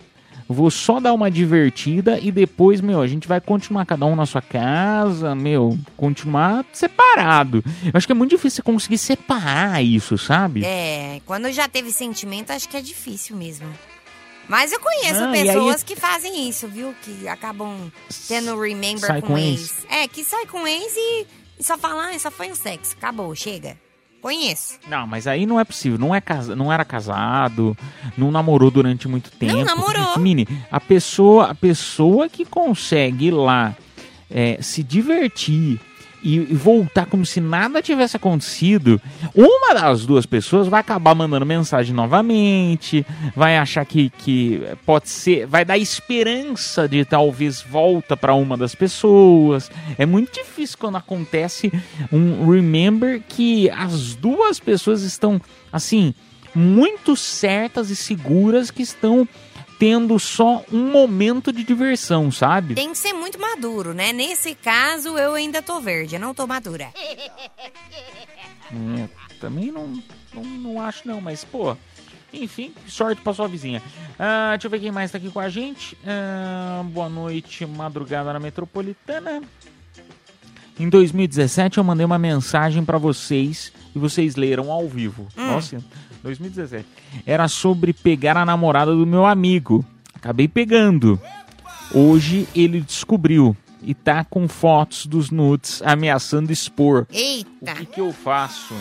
Vou 0.53 0.69
só 0.69 0.99
dar 0.99 1.13
uma 1.13 1.31
divertida 1.31 2.19
e 2.19 2.33
depois, 2.33 2.81
meu, 2.81 3.01
a 3.01 3.07
gente 3.07 3.29
vai 3.29 3.41
continuar 3.41 3.87
cada 3.87 4.05
um 4.05 4.17
na 4.17 4.27
sua 4.27 4.43
casa, 4.43 5.33
meu, 5.33 5.79
continuar 5.97 6.65
separado. 6.73 7.63
Eu 7.85 7.93
acho 7.95 8.05
que 8.05 8.13
é 8.13 8.17
muito 8.17 8.31
difícil 8.31 8.57
você 8.57 8.63
conseguir 8.63 8.99
separar 8.99 9.81
isso, 9.81 10.19
sabe? 10.19 10.65
É, 10.65 11.21
quando 11.25 11.51
já 11.53 11.69
teve 11.69 11.93
sentimento, 11.93 12.51
acho 12.51 12.69
que 12.69 12.77
é 12.77 12.81
difícil 12.83 13.37
mesmo. 13.37 13.69
Mas 14.49 14.73
eu 14.73 14.81
conheço 14.81 15.21
Não, 15.21 15.33
e 15.33 15.39
aí- 15.39 15.47
pessoas 15.47 15.83
que 15.85 15.95
fazem 15.95 16.49
isso, 16.49 16.67
viu? 16.67 16.93
Que 17.03 17.29
acabam 17.29 17.89
tendo 18.27 18.61
remember 18.61 19.07
Sai 19.07 19.21
com, 19.21 19.29
com 19.29 19.39
ex. 19.39 19.61
ex. 19.61 19.87
É, 19.89 20.09
que 20.09 20.25
sai 20.25 20.47
com 20.47 20.67
ex 20.67 20.93
e, 20.97 21.27
e 21.61 21.63
só 21.65 21.79
fala, 21.79 22.11
ah, 22.11 22.19
só 22.19 22.29
foi 22.33 22.51
um 22.51 22.57
sexo. 22.57 22.97
Acabou, 22.99 23.33
chega. 23.37 23.77
Conheço. 24.21 24.79
Não, 24.89 25.07
mas 25.07 25.27
aí 25.27 25.47
não 25.47 25.59
é 25.59 25.65
possível. 25.65 25.99
Não, 25.99 26.15
é 26.15 26.21
casa, 26.21 26.55
não 26.55 26.73
era 26.73 26.85
casado, 26.85 27.77
não 28.17 28.31
namorou 28.31 28.71
durante 28.71 29.09
muito 29.09 29.31
tempo. 29.31 29.65
namorou. 29.65 30.19
Mini, 30.19 30.47
a 30.71 30.79
pessoa, 30.81 31.51
a 31.51 31.55
pessoa 31.55 32.29
que 32.29 32.45
consegue 32.45 33.31
lá 33.31 33.75
é, 34.31 34.59
se 34.61 34.83
divertir 34.83 35.81
e, 36.23 36.39
voltar 36.55 37.07
como 37.07 37.25
se 37.25 37.41
nada 37.41 37.83
tivesse 37.83 38.17
acontecido, 38.17 39.01
uma 39.35 39.75
das 39.75 40.05
duas 40.05 40.27
pessoas 40.27 40.69
vai 40.69 40.81
acabar 40.81 41.15
mandando 41.15 41.47
mensagem 41.47 41.95
novamente, 41.95 43.07
vai 43.35 43.57
achar 43.57 43.85
que, 43.85 44.11
que 44.11 44.63
pode 44.85 45.09
ser, 45.09 45.47
vai 45.47 45.65
dar 45.65 45.79
esperança 45.79 46.89
de 46.89 47.05
talvez 47.05 47.63
volta 47.63 48.17
para 48.17 48.35
uma 48.35 48.57
das 48.57 48.75
pessoas. 48.75 49.71
É 49.99 50.05
muito 50.05 50.33
difícil 50.35 50.79
quando 50.79 50.97
acontece 50.97 51.73
um 52.13 52.51
remember 52.51 53.23
que 53.29 53.71
as 53.71 54.15
duas 54.15 54.61
pessoas 54.61 55.03
estão 55.03 55.41
assim 55.73 56.15
muito 56.55 57.17
certas 57.17 57.91
e 57.91 57.97
seguras 57.97 58.71
que 58.71 58.83
estão 58.83 59.27
tendo 59.81 60.19
só 60.19 60.63
um 60.71 60.91
momento 60.91 61.51
de 61.51 61.65
diversão, 61.65 62.31
sabe? 62.31 62.75
Tem 62.75 62.93
que 62.93 62.99
ser 62.99 63.15
muito 63.15 63.41
maduro, 63.41 63.95
né? 63.95 64.13
Nesse 64.13 64.55
caso, 64.55 65.17
eu 65.17 65.33
ainda 65.33 65.63
tô 65.63 65.81
verde, 65.81 66.17
eu 66.17 66.21
não 66.21 66.35
tô 66.35 66.47
madura. 66.47 66.93
É, 68.71 69.09
também 69.41 69.73
não, 69.73 70.01
não, 70.35 70.45
não 70.45 70.83
acho 70.83 71.09
não, 71.09 71.19
mas 71.19 71.45
pô, 71.45 71.75
enfim, 72.31 72.75
sorte 72.87 73.23
pra 73.23 73.33
sua 73.33 73.49
vizinha. 73.49 73.83
Ah, 74.19 74.51
deixa 74.51 74.67
eu 74.67 74.71
ver 74.71 74.81
quem 74.81 74.93
mais 74.93 75.11
tá 75.11 75.17
aqui 75.17 75.31
com 75.31 75.41
a 75.41 75.49
gente. 75.49 75.97
Ah, 76.07 76.85
boa 76.85 77.09
noite, 77.09 77.65
madrugada 77.65 78.35
na 78.35 78.39
Metropolitana. 78.39 79.41
Em 80.79 80.91
2017 80.91 81.79
eu 81.79 81.85
mandei 81.85 82.05
uma 82.05 82.19
mensagem 82.19 82.85
pra 82.85 82.99
vocês 82.99 83.73
e 83.97 83.99
vocês 83.99 84.37
leram 84.37 84.71
ao 84.71 84.87
vivo. 84.87 85.27
Nossa, 85.35 85.83
2017. 86.23 86.87
Era 87.27 87.49
sobre 87.49 87.93
pegar 87.93 88.37
a 88.37 88.45
namorada 88.45 88.93
do 88.95 89.07
meu 89.07 89.27
amigo. 89.27 89.85
Acabei 90.15 90.49
pegando. 90.49 91.21
Hoje 91.93 92.47
ele 92.55 92.81
descobriu 92.81 93.57
e 93.83 93.95
tá 93.95 94.25
com 94.25 94.47
fotos 94.47 95.07
dos 95.07 95.31
nudes 95.31 95.83
ameaçando 95.83 96.53
expor. 96.53 97.07
Eita! 97.11 97.73
O 97.73 97.77
que, 97.77 97.87
que 97.87 98.01
eu 98.01 98.13
faço? 98.13 98.75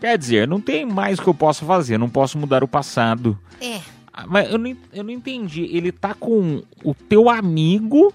Quer 0.00 0.16
dizer, 0.16 0.48
não 0.48 0.60
tem 0.60 0.86
mais 0.86 1.20
que 1.20 1.26
eu 1.26 1.34
possa 1.34 1.64
fazer, 1.66 1.98
não 1.98 2.08
posso 2.08 2.38
mudar 2.38 2.64
o 2.64 2.68
passado. 2.68 3.38
É. 3.60 3.80
Ah, 4.12 4.24
Mas 4.26 4.50
eu 4.50 4.58
não, 4.58 4.76
eu 4.92 5.04
não 5.04 5.10
entendi. 5.10 5.68
Ele 5.70 5.92
tá 5.92 6.14
com 6.14 6.62
o 6.82 6.94
teu 6.94 7.28
amigo, 7.28 8.12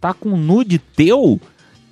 tá 0.00 0.14
com 0.14 0.36
nude 0.36 0.78
teu 0.78 1.40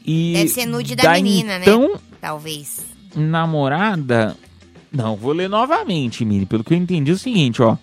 e. 0.05 0.35
Deve 0.35 0.49
ser 0.49 0.66
nude 0.66 0.95
da 0.95 1.03
da 1.05 1.12
menina, 1.14 1.59
então, 1.59 1.95
né? 1.95 2.01
Talvez. 2.20 2.85
namorada. 3.16 4.37
Não, 4.93 5.16
vou 5.16 5.32
ler 5.32 5.49
novamente, 5.49 6.24
Mini. 6.24 6.47
Pelo 6.47 6.62
que 6.64 6.74
eu 6.74 6.78
entendi 6.78 7.11
é 7.11 7.14
o 7.14 7.18
seguinte, 7.18 7.62
ó. 7.62 7.76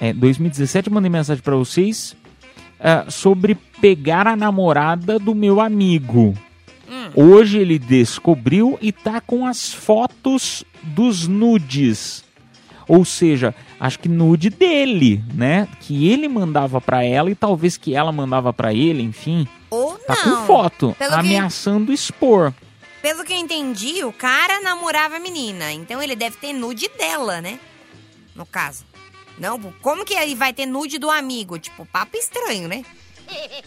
É, 0.00 0.12
2017 0.12 0.88
eu 0.88 0.94
mandei 0.94 1.10
mensagem 1.10 1.42
pra 1.42 1.54
vocês 1.56 2.16
ah, 2.80 3.06
sobre 3.08 3.54
pegar 3.80 4.26
a 4.26 4.36
namorada 4.36 5.18
do 5.18 5.34
meu 5.34 5.60
amigo. 5.60 6.34
Hoje 7.14 7.58
ele 7.58 7.78
descobriu 7.78 8.78
e 8.82 8.92
tá 8.92 9.20
com 9.20 9.46
as 9.46 9.72
fotos 9.72 10.62
dos 10.82 11.26
nudes. 11.26 12.22
Ou 12.88 13.04
seja, 13.04 13.54
acho 13.80 13.98
que 13.98 14.08
nude 14.08 14.50
dele, 14.50 15.22
né? 15.32 15.68
Que 15.80 16.08
ele 16.10 16.28
mandava 16.28 16.80
pra 16.80 17.02
ela 17.04 17.30
e 17.30 17.34
talvez 17.34 17.76
que 17.78 17.94
ela 17.94 18.12
mandava 18.12 18.52
pra 18.52 18.74
ele, 18.74 19.02
enfim. 19.02 19.46
Ou 19.70 19.92
Tá 20.06 20.14
não. 20.26 20.36
com 20.40 20.46
foto, 20.46 20.94
Pelo 20.98 21.12
que- 21.12 21.18
ameaçando 21.18 21.92
expor. 21.92 22.52
Pelo 23.02 23.24
que 23.24 23.32
eu 23.32 23.36
entendi, 23.36 24.04
o 24.04 24.12
cara 24.12 24.60
namorava 24.60 25.16
a 25.16 25.20
menina. 25.20 25.72
Então 25.72 26.00
ele 26.00 26.14
deve 26.16 26.36
ter 26.36 26.52
nude 26.52 26.88
dela, 26.96 27.40
né? 27.40 27.58
No 28.34 28.46
caso. 28.46 28.84
Não, 29.38 29.58
como 29.82 30.04
que 30.04 30.14
ele 30.14 30.34
vai 30.34 30.52
ter 30.52 30.66
nude 30.66 30.98
do 30.98 31.10
amigo? 31.10 31.58
Tipo, 31.58 31.84
papo 31.84 32.16
estranho, 32.16 32.68
né? 32.68 32.84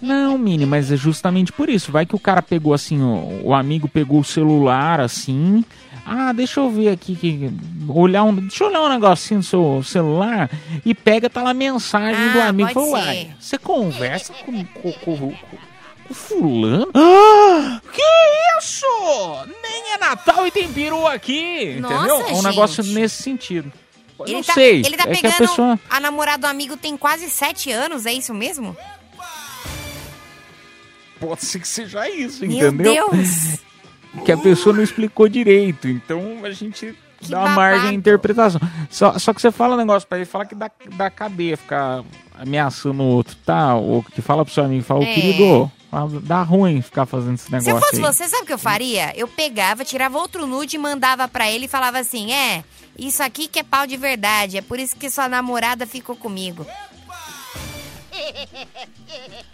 Não, 0.01 0.37
Mini, 0.37 0.65
mas 0.65 0.91
é 0.91 0.95
justamente 0.95 1.51
por 1.51 1.69
isso. 1.69 1.91
Vai 1.91 2.05
que 2.05 2.15
o 2.15 2.19
cara 2.19 2.41
pegou 2.41 2.73
assim, 2.73 3.01
o, 3.01 3.47
o 3.47 3.53
amigo 3.53 3.87
pegou 3.87 4.19
o 4.19 4.23
celular 4.23 4.99
assim. 4.99 5.65
Ah, 6.05 6.31
deixa 6.33 6.59
eu 6.59 6.69
ver 6.69 6.89
aqui, 6.89 7.15
que, 7.15 7.51
olhar 7.89 8.23
um, 8.23 8.35
deixa 8.35 8.63
eu 8.63 8.67
olhar 8.67 8.83
um 8.83 8.89
negocinho 8.89 9.39
no 9.39 9.43
seu 9.43 9.81
celular 9.83 10.51
e 10.85 10.93
pega, 10.93 11.29
tá 11.29 11.41
lá 11.41 11.49
a 11.49 11.53
mensagem 11.53 12.31
do 12.31 12.41
Ah, 12.41 12.47
amigo. 12.49 12.71
pode 12.71 12.91
Fala, 12.91 13.01
ser. 13.03 13.07
Uai, 13.07 13.35
você 13.39 13.57
conversa 13.57 14.33
com, 14.33 14.63
com, 14.65 14.91
com, 14.91 15.17
com, 15.17 15.33
com 16.07 16.13
o 16.13 16.15
fulano? 16.15 16.87
Ah, 16.93 17.81
que 17.91 18.01
isso? 18.59 18.85
Nem 19.61 19.93
é 19.93 19.97
Natal 19.97 20.45
e 20.47 20.51
tem 20.51 20.71
peru 20.71 21.05
aqui, 21.07 21.75
Nossa, 21.79 21.95
entendeu? 21.95 22.27
É 22.27 22.33
um 22.33 22.41
negócio 22.41 22.83
gente. 22.83 22.95
nesse 22.95 23.23
sentido. 23.23 23.71
Eu 24.19 24.25
Ele 24.25 24.33
não 24.35 24.43
tá, 24.43 24.53
sei, 24.53 24.79
ele 24.79 24.95
tá 24.95 25.03
é 25.03 25.07
que 25.13 25.21
pegando 25.21 25.33
a 25.33 25.37
pessoa... 25.37 25.79
a 25.89 25.99
namorada 25.99 26.47
do 26.47 26.51
amigo 26.51 26.77
tem 26.77 26.95
quase 26.95 27.29
sete 27.29 27.71
anos, 27.71 28.05
é 28.05 28.13
isso 28.13 28.33
mesmo? 28.33 28.75
Pode 31.19 31.43
ser 31.45 31.59
que 31.59 31.67
seja 31.67 32.09
isso, 32.09 32.45
Meu 32.45 32.69
entendeu? 32.69 33.09
Deus! 33.11 33.59
que 34.23 34.31
a 34.31 34.37
pessoa 34.37 34.75
não 34.75 34.83
explicou 34.83 35.27
direito. 35.27 35.87
Então 35.87 36.39
a 36.43 36.51
gente 36.51 36.95
dá 37.27 37.39
uma 37.39 37.49
margem 37.49 37.89
à 37.89 37.93
interpretação. 37.93 38.61
Só, 38.89 39.17
só 39.17 39.33
que 39.33 39.41
você 39.41 39.51
fala 39.51 39.75
um 39.75 39.77
negócio 39.77 40.07
pra 40.07 40.17
ele, 40.17 40.25
fala 40.25 40.45
que 40.45 40.55
dá, 40.55 40.69
dá 40.95 41.09
cadeia 41.09 41.57
ficar 41.57 42.03
ameaçando 42.39 43.01
o 43.01 43.07
outro, 43.07 43.35
tá? 43.45 43.75
Ou 43.75 44.03
que 44.03 44.21
fala 44.21 44.45
pro 44.45 44.53
seu 44.53 44.63
amigo, 44.63 44.83
fala, 44.83 45.03
É. 45.03 45.13
querido, 45.13 45.71
dá 46.23 46.41
ruim 46.43 46.81
ficar 46.81 47.05
fazendo 47.05 47.35
esse 47.35 47.45
Se 47.47 47.53
eu 47.55 47.59
negócio 47.61 47.79
fosse 47.81 47.95
aí. 47.97 48.01
você, 48.01 48.27
sabe 48.27 48.43
o 48.43 48.45
que 48.45 48.53
eu 48.53 48.57
faria? 48.57 49.13
Eu 49.17 49.27
pegava, 49.27 49.85
tirava 49.85 50.17
outro 50.17 50.45
nude 50.45 50.75
e 50.75 50.79
mandava 50.79 51.27
pra 51.27 51.49
ele 51.49 51.65
e 51.65 51.69
falava 51.69 51.99
assim: 51.99 52.31
É, 52.33 52.63
isso 52.97 53.21
aqui 53.23 53.47
que 53.47 53.59
é 53.59 53.63
pau 53.63 53.87
de 53.87 53.95
verdade, 53.97 54.57
é 54.57 54.61
por 54.61 54.79
isso 54.79 54.95
que 54.95 55.09
sua 55.09 55.27
namorada 55.29 55.85
ficou 55.87 56.15
comigo. 56.15 56.65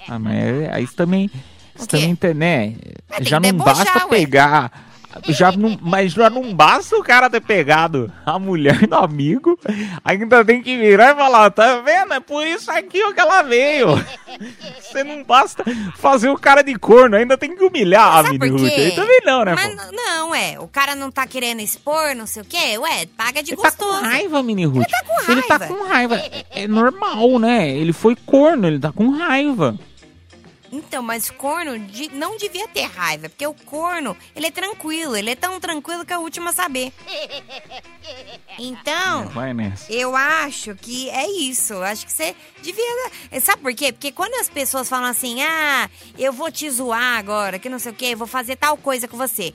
Ah, 0.07 0.19
mas 0.19 0.33
é- 0.35 0.69
aí 0.73 0.83
isso 0.83 0.95
também, 0.95 1.29
isso 1.75 1.87
também 1.87 2.15
tem, 2.15 2.33
né? 2.33 2.75
tem 3.17 3.25
Já 3.25 3.39
não 3.39 3.53
basta 3.53 4.07
ué. 4.07 4.25
Já 5.29 5.51
não, 5.51 5.77
mas 5.81 6.13
já 6.13 6.29
não 6.29 6.53
basta 6.53 6.95
o 6.95 7.03
cara 7.03 7.29
ter 7.29 7.41
pegado 7.41 8.11
a 8.25 8.37
mulher 8.39 8.87
do 8.87 8.95
amigo, 8.95 9.59
ainda 10.03 10.43
tem 10.43 10.61
que 10.61 10.77
virar 10.77 11.11
e 11.11 11.15
falar, 11.15 11.49
tá 11.51 11.79
vendo? 11.79 12.13
É 12.13 12.19
por 12.19 12.45
isso 12.45 12.69
aqui 12.71 13.01
que 13.13 13.19
ela 13.19 13.41
veio. 13.41 13.87
Você 14.81 15.03
não 15.03 15.23
basta 15.23 15.63
fazer 15.95 16.29
o 16.29 16.37
cara 16.37 16.61
de 16.61 16.75
corno, 16.77 17.15
ainda 17.15 17.37
tem 17.37 17.55
que 17.55 17.63
humilhar 17.63 18.17
a 18.17 18.23
Sabe 18.23 18.49
Ruth. 18.49 18.69
quê? 18.69 18.81
Aí 18.81 18.91
também 18.95 19.21
não, 19.25 19.45
né? 19.45 19.55
Mas 19.55 19.75
pô? 19.75 19.91
não, 19.91 20.35
é. 20.35 20.59
O 20.59 20.67
cara 20.67 20.95
não 20.95 21.11
tá 21.11 21.25
querendo 21.27 21.61
expor, 21.61 22.15
não 22.15 22.25
sei 22.25 22.41
o 22.41 22.45
quê. 22.45 22.77
Ué, 22.77 23.05
paga 23.17 23.41
de 23.41 23.51
Ele 23.53 23.61
tá 23.61 23.69
gostoso. 23.69 23.99
com 23.99 24.05
raiva, 24.05 24.43
Mini 24.43 24.65
Ruth. 24.65 24.75
Ele 24.77 24.85
tá 24.85 25.03
com 25.03 25.31
Ele 25.31 25.41
tá 25.43 25.57
raiva. 25.57 25.75
com 25.75 25.87
raiva. 25.87 26.15
É, 26.17 26.45
é 26.63 26.67
normal, 26.67 27.39
né? 27.39 27.69
Ele 27.69 27.93
foi 27.93 28.15
corno, 28.25 28.67
ele 28.67 28.79
tá 28.79 28.91
com 28.91 29.09
raiva. 29.09 29.77
Então, 30.71 31.03
mas 31.03 31.29
corno 31.29 31.77
de- 31.77 32.09
não 32.15 32.37
devia 32.37 32.67
ter 32.67 32.83
raiva, 32.85 33.27
porque 33.27 33.45
o 33.45 33.53
corno, 33.53 34.15
ele 34.33 34.47
é 34.47 34.51
tranquilo, 34.51 35.17
ele 35.17 35.31
é 35.31 35.35
tão 35.35 35.59
tranquilo 35.59 36.05
que 36.05 36.13
é 36.13 36.17
o 36.17 36.21
último 36.21 36.47
a 36.49 36.53
saber. 36.53 36.93
Então, 38.59 39.31
nessa. 39.55 39.91
eu 39.91 40.15
acho 40.15 40.75
que 40.75 41.09
é 41.09 41.25
isso. 41.29 41.75
Acho 41.81 42.05
que 42.05 42.11
você 42.11 42.35
devia. 42.61 42.83
Sabe 43.41 43.61
por 43.61 43.73
quê? 43.73 43.91
Porque 43.91 44.11
quando 44.11 44.33
as 44.35 44.49
pessoas 44.49 44.87
falam 44.89 45.09
assim, 45.09 45.41
ah, 45.41 45.89
eu 46.17 46.31
vou 46.33 46.51
te 46.51 46.69
zoar 46.69 47.17
agora, 47.17 47.57
que 47.57 47.69
não 47.69 47.79
sei 47.79 47.91
o 47.91 47.95
quê, 47.95 48.15
vou 48.15 48.27
fazer 48.27 48.55
tal 48.57 48.77
coisa 48.77 49.07
com 49.07 49.17
você. 49.17 49.53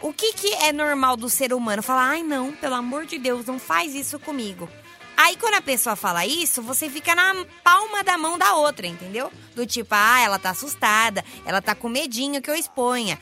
O 0.00 0.12
que, 0.12 0.32
que 0.32 0.52
é 0.54 0.72
normal 0.72 1.16
do 1.16 1.30
ser 1.30 1.52
humano? 1.54 1.82
Falar, 1.82 2.08
ai 2.10 2.22
não, 2.22 2.52
pelo 2.52 2.74
amor 2.74 3.06
de 3.06 3.18
Deus, 3.18 3.46
não 3.46 3.58
faz 3.58 3.94
isso 3.94 4.18
comigo. 4.18 4.68
Aí 5.16 5.36
quando 5.36 5.54
a 5.54 5.62
pessoa 5.62 5.94
fala 5.94 6.26
isso, 6.26 6.62
você 6.62 6.88
fica 6.88 7.14
na 7.14 7.44
palma 7.62 8.02
da 8.02 8.16
mão 8.18 8.38
da 8.38 8.54
outra, 8.54 8.86
entendeu? 8.86 9.30
Do 9.54 9.66
tipo, 9.66 9.94
ah, 9.94 10.20
ela 10.20 10.38
tá 10.38 10.50
assustada, 10.50 11.24
ela 11.44 11.60
tá 11.60 11.74
com 11.74 11.88
medinho 11.88 12.40
que 12.42 12.50
eu 12.50 12.54
exponha. 12.54 13.18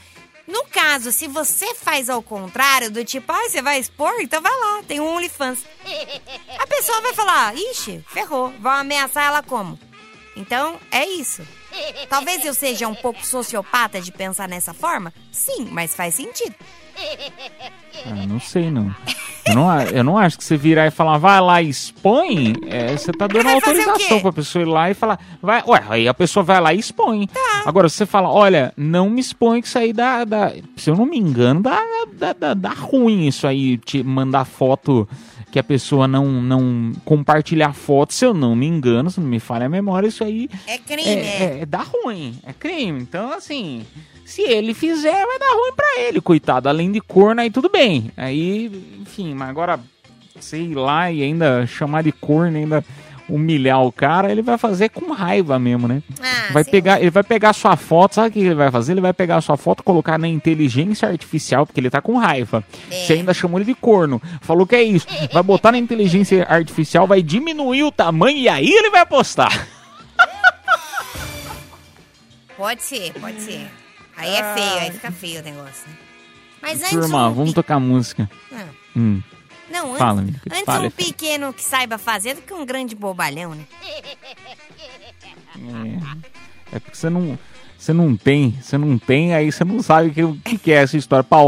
No 0.47 0.65
caso, 0.65 1.13
se 1.13 1.29
você 1.29 1.75
faz 1.75 2.11
ao 2.11 2.23
contrário, 2.23 2.91
do 2.91 3.05
tipo, 3.05 3.31
ah, 3.31 3.49
você 3.49 3.63
vai 3.63 3.79
expor? 3.79 4.15
Então 4.21 4.43
vai 4.43 4.53
lá, 4.53 4.83
tem 4.83 5.01
um 5.01 5.15
OnlyFans. 5.15 5.65
A 6.59 6.67
pessoa 6.67 7.01
vai 7.03 7.15
falar, 7.15 7.55
ixi, 7.55 8.05
ferrou, 8.09 8.53
vão 8.59 8.73
ameaçar 8.73 9.27
ela 9.27 9.43
como? 9.43 9.79
Então, 10.37 10.81
é 10.91 11.07
isso. 11.07 11.47
Talvez 12.09 12.45
eu 12.45 12.55
seja 12.55 12.89
um 12.89 12.95
pouco 12.95 13.25
sociopata 13.25 14.01
de 14.01 14.11
pensar 14.11 14.49
nessa 14.49 14.75
forma? 14.75 15.13
Sim, 15.31 15.69
mas 15.71 15.95
faz 15.95 16.15
sentido. 16.17 16.55
Ah, 18.07 18.27
não 18.27 18.41
sei, 18.41 18.71
não. 18.71 18.95
Eu 19.51 19.55
não, 19.57 19.83
eu 19.83 20.05
não 20.05 20.19
acho 20.19 20.39
que 20.39 20.45
você 20.45 20.57
virar 20.57 20.87
e 20.87 20.91
falar, 20.91 21.19
vai 21.19 21.41
lá 21.41 21.61
e 21.63 21.69
expõe, 21.69 22.55
é, 22.67 22.97
você 22.97 23.13
tá 23.13 23.27
dando 23.27 23.49
autorização 23.49 24.21
pra 24.21 24.33
pessoa 24.33 24.63
ir 24.63 24.67
lá 24.67 24.91
e 24.91 24.95
falar, 24.95 25.19
vai, 25.43 25.63
ué, 25.67 25.83
aí 25.89 26.09
a 26.09 26.15
pessoa 26.15 26.43
vai 26.43 26.61
lá 26.61 26.73
e 26.75 26.79
expõe. 26.79 27.27
Tá. 27.27 27.63
Agora, 27.67 27.89
se 27.89 27.97
você 27.97 28.07
fala, 28.07 28.29
olha, 28.31 28.73
não 28.77 29.09
me 29.11 29.21
expõe 29.21 29.61
que 29.61 29.67
isso 29.69 29.79
aí 29.79 29.93
dá, 29.93 30.25
dá- 30.25 30.53
se 30.77 30.91
eu 30.91 30.97
não 30.97 31.07
me 31.07 31.19
engano, 31.19 31.61
dá, 31.61 31.81
dá, 32.13 32.33
dá, 32.33 32.55
dá 32.55 32.71
ruim 32.71 33.27
isso 33.27 33.47
aí, 33.47 33.77
te 33.79 34.03
mandar 34.03 34.45
foto 34.45 35.09
que 35.51 35.59
a 35.59 35.65
pessoa 35.65 36.07
não, 36.07 36.27
não 36.27 36.93
compartilhar 37.05 37.73
foto, 37.73 38.15
se 38.15 38.25
eu 38.25 38.33
não 38.33 38.55
me 38.55 38.67
engano, 38.67 39.11
se 39.11 39.19
não 39.19 39.27
me 39.27 39.41
falha 39.41 39.67
a 39.67 39.69
memória, 39.69 40.07
isso 40.07 40.23
aí 40.23 40.49
É 40.67 40.79
crime, 40.79 41.03
é, 41.09 41.13
é. 41.13 41.59
é, 41.63 41.67
dá 41.67 41.83
ruim, 41.83 42.39
é 42.47 42.53
crime. 42.53 43.01
Então, 43.03 43.33
assim, 43.33 43.85
se 44.25 44.43
ele 44.43 44.73
fizer, 44.75 45.11
vai 45.27 45.39
dar 45.41 45.51
ruim 45.53 45.73
pra 45.75 46.01
ele, 46.03 46.21
coitado. 46.21 46.69
Além 46.69 46.93
de 46.93 47.01
corno, 47.01 47.41
aí 47.41 47.51
tudo 47.51 47.69
bem. 47.69 48.13
Aí, 48.17 48.71
enfim, 49.01 49.35
mas 49.41 49.49
agora, 49.49 49.81
sei 50.39 50.75
lá, 50.75 51.11
e 51.11 51.23
ainda 51.23 51.67
chamar 51.67 52.03
de 52.03 52.13
corno, 52.13 52.59
ainda 52.59 52.85
humilhar 53.27 53.83
o 53.83 53.91
cara, 53.91 54.31
ele 54.31 54.43
vai 54.43 54.59
fazer 54.59 54.91
com 54.91 55.13
raiva 55.15 55.59
mesmo, 55.59 55.89
né? 55.89 56.03
Ah, 56.21 56.53
vai 56.53 56.63
sim. 56.63 56.71
pegar, 56.71 57.01
ele 57.01 57.09
vai 57.09 57.23
pegar 57.23 57.55
sua 57.55 57.75
foto, 57.75 58.17
sabe 58.17 58.29
o 58.29 58.33
que 58.33 58.41
ele 58.41 58.55
vai 58.55 58.71
fazer? 58.71 58.93
Ele 58.93 59.01
vai 59.01 59.15
pegar 59.15 59.41
sua 59.41 59.57
foto, 59.57 59.83
colocar 59.83 60.19
na 60.19 60.29
inteligência 60.29 61.09
artificial, 61.09 61.65
porque 61.65 61.81
ele 61.81 61.89
tá 61.89 62.03
com 62.03 62.19
raiva. 62.19 62.63
É. 62.91 63.07
Você 63.07 63.15
ainda 63.15 63.33
chamou 63.33 63.59
ele 63.59 63.65
de 63.65 63.75
corno. 63.75 64.21
Falou 64.43 64.67
que 64.67 64.77
é 64.77 64.83
isso. 64.83 65.07
Vai 65.33 65.43
botar 65.43 65.73
na 65.73 65.79
inteligência 65.79 66.45
artificial, 66.47 67.07
vai 67.07 67.23
diminuir 67.23 67.85
o 67.85 67.93
tamanho 67.93 68.37
e 68.37 68.47
aí 68.47 68.69
ele 68.69 68.91
vai 68.91 69.07
postar. 69.07 69.67
Pode 72.59 72.83
ser, 72.83 73.15
pode 73.15 73.41
ser. 73.41 73.71
Aí 74.19 74.35
é 74.35 74.55
feio, 74.55 74.81
aí 74.81 74.91
fica 74.91 75.11
feio 75.11 75.41
o 75.41 75.45
negócio. 75.45 75.89
né? 75.89 76.10
Mas 76.63 76.79
antes 76.81 76.91
Turma, 76.91 77.29
um 77.29 77.35
vamos 77.35 77.51
pe- 77.51 77.55
tocar 77.55 77.79
música. 77.81 78.31
Ah, 78.53 78.65
Hum. 78.97 79.23
Não, 79.71 79.87
antes, 79.91 79.99
Fala, 79.99 80.21
amiga, 80.21 80.41
antes 80.51 80.65
fala, 80.65 80.87
um 80.87 80.91
pequeno 80.91 81.53
que 81.53 81.63
saiba 81.63 81.97
fazer 81.97 82.35
do 82.35 82.43
que 82.43 82.53
um 82.53 82.67
grande 82.67 82.95
bobalhão, 82.97 83.55
né? 83.55 83.65
É, 85.57 86.77
é 86.77 86.79
porque 86.81 86.97
você 86.97 87.09
não, 87.11 87.39
você 87.79 87.93
não 87.93 88.17
tem, 88.17 88.59
você 88.61 88.77
não 88.79 88.99
tem, 88.99 89.35
aí 89.35 89.51
você 89.51 89.65
não 89.65 89.83
sabe 89.83 90.23
o 90.23 90.37
que, 90.37 90.59
que 90.59 90.73
é 90.73 90.77
essa 90.83 90.97
história. 90.97 91.23
Pra, 91.25 91.39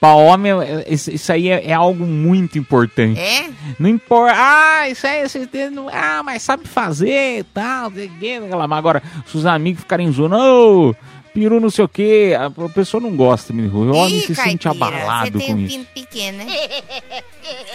pra 0.00 0.14
homem, 0.14 0.52
é- 0.52 0.84
isso, 0.88 1.10
isso 1.10 1.32
aí 1.32 1.48
é, 1.48 1.66
é 1.68 1.72
algo 1.72 2.04
muito 2.06 2.58
importante. 2.58 3.18
É? 3.20 3.50
Não 3.78 3.88
importa, 3.88 4.34
ah, 4.36 4.88
isso 4.88 5.06
aí, 5.06 5.28
você 5.28 5.70
não- 5.70 5.88
ah, 5.88 6.22
mas 6.24 6.42
sabe 6.42 6.66
fazer 6.68 7.38
e 7.40 7.42
tal, 7.44 7.90
mas 7.90 8.78
agora, 8.78 9.02
se 9.26 9.36
os 9.36 9.46
amigos 9.46 9.80
ficarem 9.82 10.10
zoando, 10.12 10.36
ô, 10.36 10.94
peru 11.34 11.58
não 11.58 11.68
sei 11.68 11.84
o 11.84 11.88
quê, 11.88 12.32
a, 12.38 12.48
pessoa 12.70 13.00
não 13.00 13.14
gosta, 13.16 13.52
me 13.52 13.66
o 13.66 13.92
homem 13.92 14.18
Ih, 14.18 14.20
se 14.20 14.34
sente 14.36 14.68
caipira, 14.68 14.86
abalado 14.86 15.32
Você 15.32 15.38
tem 15.38 15.46
com 15.48 15.60
um 15.60 15.64
isso. 15.64 15.76
pinto 15.78 15.88
pequeno, 15.92 16.38
né? 16.38 16.46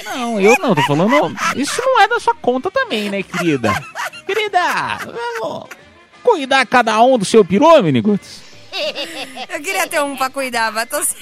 Não, 0.05 0.39
eu 0.41 0.55
não, 0.60 0.74
tô 0.74 0.82
falando, 0.82 1.36
isso 1.55 1.80
não 1.86 2.01
é 2.01 2.07
da 2.07 2.20
sua 2.20 2.34
conta 2.34 2.72
também, 2.72 3.10
né, 3.12 3.22
querida? 3.22 3.72
Querida, 4.26 4.97
vamos 5.39 5.68
cuidar 6.24 6.66
cada 6.66 6.99
um 7.03 7.18
do 7.18 7.26
seu 7.26 7.45
peru, 7.45 7.82
Miniguts? 7.84 8.41
Eu 9.49 9.62
queria 9.62 9.88
ter 9.88 10.01
um 10.01 10.16
pra 10.18 10.30
cuidar, 10.30 10.72
mas 10.72 10.89
tô 10.89 11.03
sem. 11.03 11.18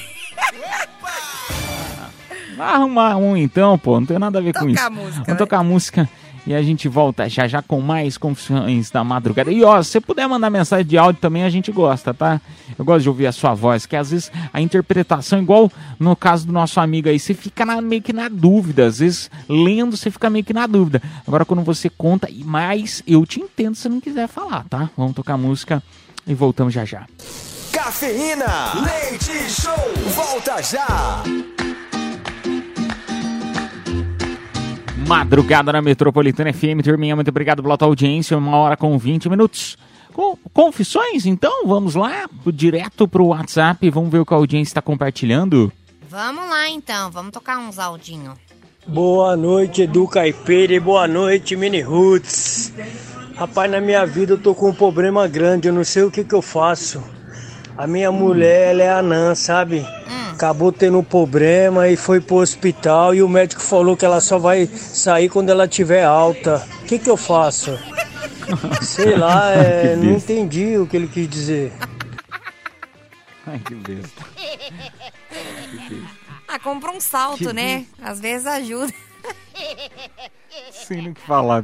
Vai 2.55 2.67
arrumar 2.67 3.17
um 3.17 3.35
então, 3.35 3.77
pô. 3.77 3.99
Não 3.99 4.07
tem 4.07 4.17
nada 4.19 4.39
a 4.39 4.41
ver 4.41 4.53
com 4.53 4.59
Tocar 4.59 4.71
isso. 4.71 4.83
a 4.85 4.89
música, 4.89 5.23
Vamos 5.25 5.37
tocar 5.37 5.57
a 5.59 5.63
música 5.63 6.09
e 6.47 6.55
a 6.55 6.63
gente 6.63 6.87
volta 6.87 7.29
já 7.29 7.47
já 7.47 7.61
com 7.61 7.79
mais 7.81 8.17
confissões 8.17 8.89
da 8.89 9.03
madrugada. 9.03 9.51
E 9.51 9.63
ó, 9.63 9.83
se 9.83 9.91
você 9.91 10.01
puder 10.01 10.27
mandar 10.27 10.49
mensagem 10.49 10.85
de 10.85 10.97
áudio 10.97 11.21
também, 11.21 11.43
a 11.43 11.49
gente 11.49 11.71
gosta, 11.71 12.13
tá? 12.13 12.41
Eu 12.79 12.83
gosto 12.85 13.03
de 13.03 13.09
ouvir 13.09 13.27
a 13.27 13.31
sua 13.31 13.53
voz, 13.53 13.85
que 13.85 13.95
às 13.95 14.09
vezes 14.11 14.31
a 14.53 14.61
interpretação, 14.61 15.39
igual 15.41 15.71
no 15.99 16.15
caso 16.15 16.47
do 16.47 16.53
nosso 16.53 16.79
amigo 16.79 17.09
aí, 17.09 17.19
você 17.19 17.33
fica 17.33 17.65
na- 17.65 17.81
meio 17.81 18.01
que 18.01 18.13
na 18.13 18.29
dúvida. 18.29 18.85
Às 18.87 18.99
vezes, 18.99 19.29
lendo, 19.47 19.95
você 19.97 20.09
fica 20.09 20.29
meio 20.29 20.45
que 20.45 20.53
na 20.53 20.65
dúvida. 20.65 21.01
Agora, 21.27 21.43
quando 21.45 21.61
você 21.63 21.89
conta, 21.89 22.27
mais, 22.45 23.03
eu 23.05 23.25
te 23.25 23.39
entendo 23.41 23.75
se 23.75 23.89
não 23.89 23.99
quiser 23.99 24.27
falar, 24.27 24.63
tá? 24.69 24.89
Vamos 24.97 25.13
tocar 25.13 25.37
música 25.37 25.83
e 26.25 26.33
voltamos 26.33 26.73
já 26.73 26.85
já. 26.85 27.05
Cafeína. 27.73 28.73
Leite 28.75 29.49
Show. 29.49 29.73
Volta 30.15 30.61
já. 30.63 31.23
Madrugada 35.07 35.71
na 35.71 35.81
Metropolitana 35.81 36.51
FM, 36.51 36.83
turminha, 36.83 37.15
muito 37.15 37.29
obrigado 37.29 37.63
pela 37.63 37.77
tua 37.77 37.87
audiência, 37.87 38.37
uma 38.37 38.57
hora 38.57 38.75
com 38.75 38.97
20 38.97 39.29
minutos. 39.29 39.77
Com 40.11 40.37
confissões, 40.53 41.25
então, 41.25 41.65
vamos 41.65 41.95
lá, 41.95 42.27
direto 42.47 43.07
pro 43.07 43.27
WhatsApp, 43.27 43.89
vamos 43.89 44.11
ver 44.11 44.19
o 44.19 44.25
que 44.25 44.33
a 44.33 44.37
audiência 44.37 44.71
está 44.71 44.81
compartilhando. 44.81 45.71
Vamos 46.09 46.49
lá 46.49 46.69
então, 46.69 47.09
vamos 47.09 47.31
tocar 47.31 47.57
uns 47.57 47.79
áudinhos. 47.79 48.37
Boa 48.85 49.37
noite, 49.37 49.83
Edu 49.83 50.09
Caipira 50.09 50.73
e 50.73 50.79
boa 50.79 51.07
noite, 51.07 51.55
Mini 51.55 51.81
Roots. 51.81 52.73
Rapaz, 53.37 53.71
na 53.71 53.79
minha 53.79 54.05
vida 54.05 54.33
eu 54.33 54.37
tô 54.37 54.53
com 54.53 54.71
um 54.71 54.75
problema 54.75 55.25
grande, 55.25 55.69
eu 55.69 55.73
não 55.73 55.85
sei 55.85 56.03
o 56.03 56.11
que 56.11 56.25
que 56.25 56.35
eu 56.35 56.41
faço. 56.41 57.01
A 57.77 57.85
minha 57.85 58.11
mulher, 58.11 58.71
ela 58.71 58.83
é 58.83 58.89
anã, 58.89 59.35
sabe? 59.35 59.85
Acabou 60.33 60.71
tendo 60.71 60.99
um 60.99 61.03
problema 61.03 61.87
e 61.87 61.95
foi 61.95 62.19
pro 62.19 62.37
hospital 62.37 63.13
e 63.13 63.21
o 63.21 63.29
médico 63.29 63.61
falou 63.61 63.95
que 63.95 64.05
ela 64.05 64.19
só 64.19 64.37
vai 64.39 64.65
sair 64.67 65.29
quando 65.29 65.49
ela 65.49 65.67
tiver 65.67 66.03
alta. 66.03 66.65
O 66.81 66.85
que 66.85 66.97
que 66.97 67.09
eu 67.09 67.17
faço? 67.17 67.77
Sei 68.81 69.15
lá, 69.15 69.51
é, 69.51 69.95
não 69.95 70.13
entendi 70.13 70.77
o 70.77 70.87
que 70.87 70.97
ele 70.97 71.07
quis 71.07 71.29
dizer. 71.29 71.73
Ai, 73.45 73.59
que 73.59 73.75
besta. 73.75 74.23
Ah, 76.47 76.59
compra 76.59 76.91
um 76.91 76.99
salto, 76.99 77.37
Que 77.37 77.53
né? 77.53 77.85
Às 78.01 78.19
vezes 78.19 78.47
ajuda. 78.47 78.93
Sem 80.71 80.97
nem 81.01 81.11
o 81.11 81.13
que 81.13 81.21
falar. 81.21 81.63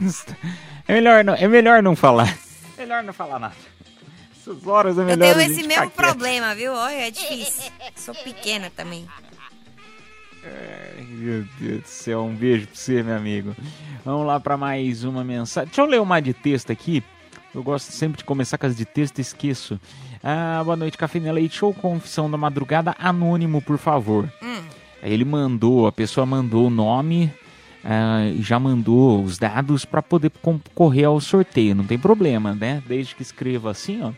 É 0.88 0.94
melhor 0.94 1.24
não, 1.24 1.34
é 1.34 1.48
melhor 1.48 1.82
não 1.82 1.96
falar. 1.96 2.38
Melhor 2.78 3.04
não 3.04 3.14
falar 3.14 3.40
nada. 3.40 3.56
Essas 4.46 4.68
horas 4.68 4.98
é 4.98 5.02
Eu 5.02 5.06
melhor 5.06 5.34
tenho 5.36 5.40
a 5.40 5.44
esse 5.52 5.64
mesmo 5.66 5.84
quieto. 5.90 5.94
problema, 5.94 6.54
viu? 6.54 6.74
Olha, 6.74 7.08
é 7.08 7.12
difícil. 7.12 7.72
Sou 7.96 8.14
pequena 8.14 8.70
também. 8.76 9.08
Ai, 10.44 11.06
Meu 11.10 11.46
Deus 11.60 11.82
do 11.82 11.88
céu, 11.88 12.24
um 12.24 12.36
beijo 12.36 12.68
pra 12.68 12.76
você, 12.76 13.02
meu 13.02 13.16
amigo. 13.16 13.56
Vamos 14.04 14.28
lá 14.28 14.40
pra 14.42 14.58
mais 14.58 15.06
uma 15.06 15.24
mensagem. 15.24 15.68
Deixa 15.68 15.82
eu 15.82 15.86
ler 15.86 16.02
uma 16.02 16.20
de 16.20 16.34
texto 16.34 16.72
aqui. 16.72 17.02
Eu 17.56 17.64
gosto 17.64 17.92
sempre 17.94 18.18
de 18.18 18.26
começar 18.26 18.58
com 18.58 18.66
as 18.66 18.76
de 18.76 18.84
texto 18.84 19.20
e 19.20 19.22
esqueço. 19.22 19.80
Ah, 20.22 20.62
boa 20.64 20.76
noite, 20.76 20.98
Cafeína 20.98 21.32
Leite 21.32 21.56
Show, 21.58 21.74
confissão 21.74 22.30
da 22.30 22.38
madrugada, 22.38 22.94
anônimo, 23.00 23.62
por 23.62 23.78
favor. 23.78 24.30
Aí 25.02 25.14
ele 25.14 25.24
mandou, 25.26 25.88
a 25.88 25.92
pessoa 25.92 26.26
mandou 26.26 26.68
o 26.68 26.70
nome 26.70 27.32
e 27.84 28.42
já 28.42 28.60
mandou 28.60 29.24
os 29.24 29.38
dados 29.38 29.84
para 29.84 30.02
poder 30.02 30.32
concorrer 30.42 31.06
ao 31.06 31.20
sorteio. 31.20 31.76
Não 31.76 31.84
tem 31.84 32.00
problema, 32.00 32.56
né? 32.56 32.82
Desde 32.88 33.16
que 33.16 33.22
escreva 33.22 33.72
assim, 33.72 34.02
ó. 34.02 34.12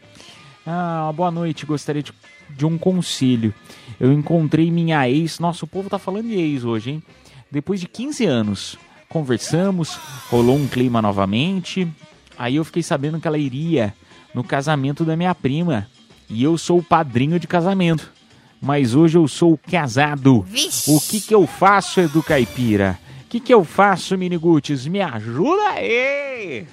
Ah, 0.65 1.11
boa 1.15 1.31
noite. 1.31 1.65
Gostaria 1.65 2.03
de, 2.03 2.13
de 2.49 2.65
um 2.65 2.77
conselho. 2.77 3.53
Eu 3.99 4.13
encontrei 4.13 4.69
minha 4.69 5.09
ex. 5.09 5.39
Nossa, 5.39 5.65
o 5.65 5.67
povo 5.67 5.89
tá 5.89 5.97
falando 5.97 6.27
de 6.27 6.35
ex 6.35 6.63
hoje, 6.63 6.91
hein? 6.91 7.03
Depois 7.51 7.79
de 7.79 7.87
15 7.87 8.25
anos, 8.25 8.77
conversamos, 9.09 9.97
rolou 10.29 10.57
um 10.57 10.67
clima 10.67 11.01
novamente. 11.01 11.87
Aí 12.37 12.57
eu 12.57 12.65
fiquei 12.65 12.83
sabendo 12.83 13.19
que 13.19 13.27
ela 13.27 13.37
iria 13.37 13.93
no 14.33 14.43
casamento 14.43 15.03
da 15.03 15.15
minha 15.15 15.33
prima. 15.33 15.87
E 16.29 16.43
eu 16.43 16.57
sou 16.57 16.79
o 16.79 16.83
padrinho 16.83 17.39
de 17.39 17.47
casamento. 17.47 18.11
Mas 18.61 18.95
hoje 18.95 19.17
eu 19.17 19.27
sou 19.27 19.57
casado. 19.57 20.41
Vixe. 20.41 20.91
O 20.91 20.99
que 20.99 21.21
que 21.21 21.33
eu 21.33 21.45
faço, 21.45 21.99
Edu 21.99 22.21
Caipira? 22.23 22.99
O 23.35 23.37
que 23.37 23.47
que 23.47 23.53
eu 23.53 23.65
faço, 23.65 24.17
Miniguts? 24.17 24.87
Me 24.87 25.01
ajuda 25.01 25.67
aí! 25.71 26.65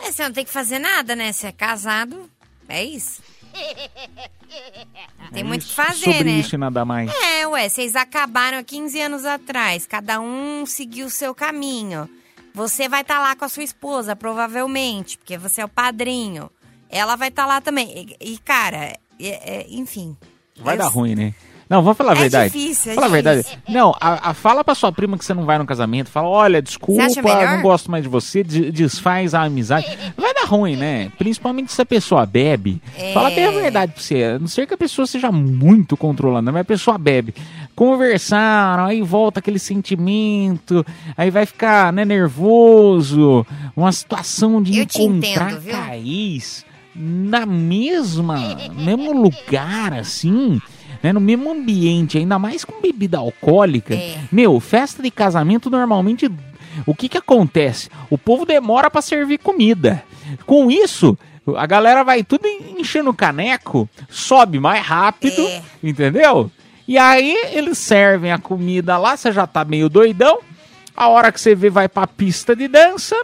Mas 0.00 0.16
você 0.16 0.24
não 0.24 0.32
tem 0.32 0.44
que 0.44 0.50
fazer 0.50 0.80
nada, 0.80 1.14
né? 1.14 1.32
Você 1.32 1.46
é 1.46 1.52
casado, 1.52 2.28
é 2.68 2.84
isso. 2.84 3.22
Tem 5.32 5.44
muito 5.44 5.62
o 5.62 5.66
que 5.68 5.72
fazer, 5.72 6.06
Sobre 6.12 6.24
né? 6.24 6.32
isso 6.40 6.56
e 6.56 6.58
nada 6.58 6.84
mais. 6.84 7.08
É, 7.22 7.46
ué, 7.46 7.68
vocês 7.68 7.94
acabaram 7.94 8.58
há 8.58 8.64
15 8.64 9.00
anos 9.00 9.24
atrás, 9.24 9.86
cada 9.86 10.18
um 10.20 10.66
seguiu 10.66 11.06
o 11.06 11.10
seu 11.10 11.32
caminho. 11.32 12.10
Você 12.52 12.88
vai 12.88 13.02
estar 13.02 13.20
lá 13.20 13.36
com 13.36 13.44
a 13.44 13.48
sua 13.48 13.62
esposa, 13.62 14.16
provavelmente, 14.16 15.18
porque 15.18 15.38
você 15.38 15.60
é 15.60 15.64
o 15.64 15.68
padrinho. 15.68 16.50
Ela 16.90 17.14
vai 17.14 17.28
estar 17.28 17.46
lá 17.46 17.60
também. 17.60 18.16
E, 18.20 18.32
e, 18.32 18.38
cara, 18.38 18.98
é- 19.20 19.60
é- 19.60 19.66
enfim. 19.70 20.16
Vai 20.58 20.74
Eu- 20.74 20.78
dar 20.78 20.88
ruim, 20.88 21.14
né? 21.14 21.32
Não, 21.68 21.82
vamos 21.82 21.98
falar 21.98 22.12
a 22.12 22.16
É 22.16 22.20
verdade. 22.20 22.52
difícil, 22.52 22.92
é 22.92 22.94
Fala 22.94 23.06
a 23.06 23.10
verdade. 23.10 23.38
difícil. 23.42 23.58
Não, 23.68 23.92
a, 24.00 24.30
a- 24.30 24.34
fala 24.34 24.62
pra 24.62 24.74
sua 24.74 24.92
prima 24.92 25.18
que 25.18 25.24
você 25.24 25.34
não 25.34 25.44
vai 25.44 25.58
no 25.58 25.66
casamento. 25.66 26.08
Fala, 26.10 26.28
olha, 26.28 26.62
desculpa, 26.62 27.02
não 27.02 27.62
gosto 27.62 27.90
mais 27.90 28.04
de 28.04 28.08
você. 28.08 28.44
de- 28.44 28.70
desfaz 28.70 29.34
a 29.34 29.42
amizade. 29.42 29.86
Vai 30.16 30.32
dar 30.32 30.44
ruim, 30.46 30.76
né? 30.76 31.10
Principalmente 31.18 31.72
se 31.72 31.82
a 31.82 31.86
pessoa 31.86 32.24
bebe. 32.24 32.80
É. 32.96 33.12
Fala 33.12 33.30
bem 33.30 33.46
a 33.46 33.50
verdade 33.50 33.92
pra 33.92 34.00
você. 34.02 34.22
A 34.22 34.38
não 34.38 34.46
ser 34.46 34.66
que 34.66 34.74
a 34.74 34.78
pessoa 34.78 35.06
seja 35.08 35.32
muito 35.32 35.96
controlando, 35.96 36.52
mas 36.52 36.60
a 36.60 36.64
pessoa 36.64 36.96
bebe. 36.98 37.34
Conversaram, 37.74 38.84
aí 38.86 39.02
volta 39.02 39.40
aquele 39.40 39.58
sentimento, 39.58 40.84
aí 41.16 41.30
vai 41.30 41.46
ficar 41.46 41.92
né, 41.92 42.04
nervoso. 42.04 43.44
Uma 43.76 43.92
situação 43.92 44.62
de 44.62 44.78
Eu 44.78 44.84
encontrar 44.84 45.52
entendo, 45.52 46.06
ex 46.06 46.64
na 46.98 47.44
mesma, 47.44 48.56
mesmo 48.74 49.12
lugar, 49.12 49.92
assim, 49.92 50.58
né, 51.02 51.12
no 51.12 51.20
mesmo 51.20 51.50
ambiente, 51.50 52.18
ainda 52.18 52.38
mais 52.38 52.64
com 52.64 52.80
bebida 52.80 53.18
alcoólica. 53.18 53.94
É. 53.94 54.18
Meu, 54.30 54.58
festa 54.60 55.02
de 55.02 55.10
casamento 55.10 55.68
normalmente, 55.70 56.30
o 56.86 56.94
que 56.94 57.08
que 57.08 57.18
acontece? 57.18 57.88
O 58.10 58.16
povo 58.18 58.44
demora 58.44 58.90
pra 58.90 59.00
servir 59.02 59.38
comida. 59.38 60.02
Com 60.44 60.70
isso, 60.70 61.16
a 61.56 61.66
galera 61.66 62.02
vai 62.02 62.22
tudo 62.24 62.46
en- 62.46 62.80
enchendo 62.80 63.10
o 63.10 63.14
caneco, 63.14 63.88
sobe 64.08 64.58
mais 64.58 64.84
rápido, 64.84 65.40
É. 65.46 65.62
entendeu? 65.82 66.50
E 66.88 66.96
aí 66.98 67.34
eles 67.52 67.78
servem 67.78 68.30
a 68.32 68.38
comida 68.38 68.96
lá, 68.98 69.16
você 69.16 69.32
já 69.32 69.46
tá 69.46 69.64
meio 69.64 69.88
doidão. 69.88 70.38
A 70.96 71.08
hora 71.08 71.30
que 71.32 71.40
você 71.40 71.54
vê, 71.54 71.68
vai 71.68 71.88
pra 71.88 72.06
pista 72.06 72.54
de 72.56 72.68
dança, 72.68 73.16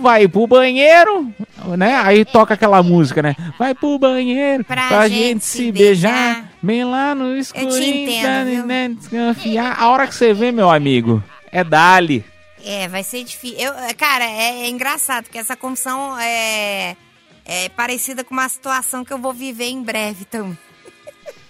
vai 0.00 0.26
pro 0.26 0.46
banheiro, 0.46 1.28
né? 1.76 1.96
Aí 2.02 2.24
toca 2.24 2.54
aquela 2.54 2.82
música, 2.82 3.20
né? 3.22 3.36
Vai 3.58 3.74
pro 3.74 3.98
banheiro 3.98 4.64
pra, 4.64 4.88
Pra 4.88 5.08
gente, 5.08 5.22
gente 5.24 5.44
se 5.44 5.56
se 5.58 5.72
beijar, 5.72 6.12
beijar. 6.12 6.52
Bem 6.64 6.84
lá 6.84 7.14
no 7.14 7.36
escurinho, 7.36 8.08
entendo, 8.10 8.46
viu? 8.50 8.66
né, 8.66 8.88
desconfiar. 8.88 9.78
A 9.80 9.88
hora 9.90 10.06
que 10.06 10.14
você 10.14 10.32
vê, 10.34 10.50
meu 10.50 10.70
amigo, 10.70 11.22
é 11.52 11.62
dali. 11.62 12.24
É, 12.64 12.88
vai 12.88 13.02
ser 13.04 13.22
difícil. 13.24 13.58
Eu, 13.58 13.72
cara, 13.96 14.24
é, 14.24 14.62
é 14.64 14.68
engraçado, 14.70 15.24
porque 15.24 15.38
essa 15.38 15.54
confusão 15.56 16.18
é, 16.18 16.96
é 17.44 17.68
parecida 17.70 18.24
com 18.24 18.32
uma 18.34 18.48
situação 18.48 19.04
que 19.04 19.12
eu 19.12 19.18
vou 19.18 19.32
viver 19.34 19.66
em 19.66 19.82
breve 19.82 20.24
também. 20.24 20.56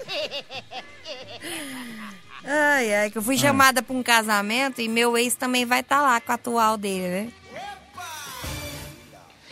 Ai, 2.47 2.95
ai, 2.95 3.11
que 3.11 3.17
eu 3.17 3.23
Ah. 3.23 3.25
fui 3.25 3.39
chamada 3.39 3.83
pra 3.83 3.97
um 3.97 4.03
casamento 4.03 4.81
e 4.81 4.87
meu 4.89 5.17
ex 5.17 5.35
também 5.35 5.65
vai 5.65 5.81
estar 5.81 6.03
lá 6.03 6.21
com 6.21 6.31
a 6.31 6.35
atual 6.35 6.77
dele, 6.77 7.09
né? 7.09 7.29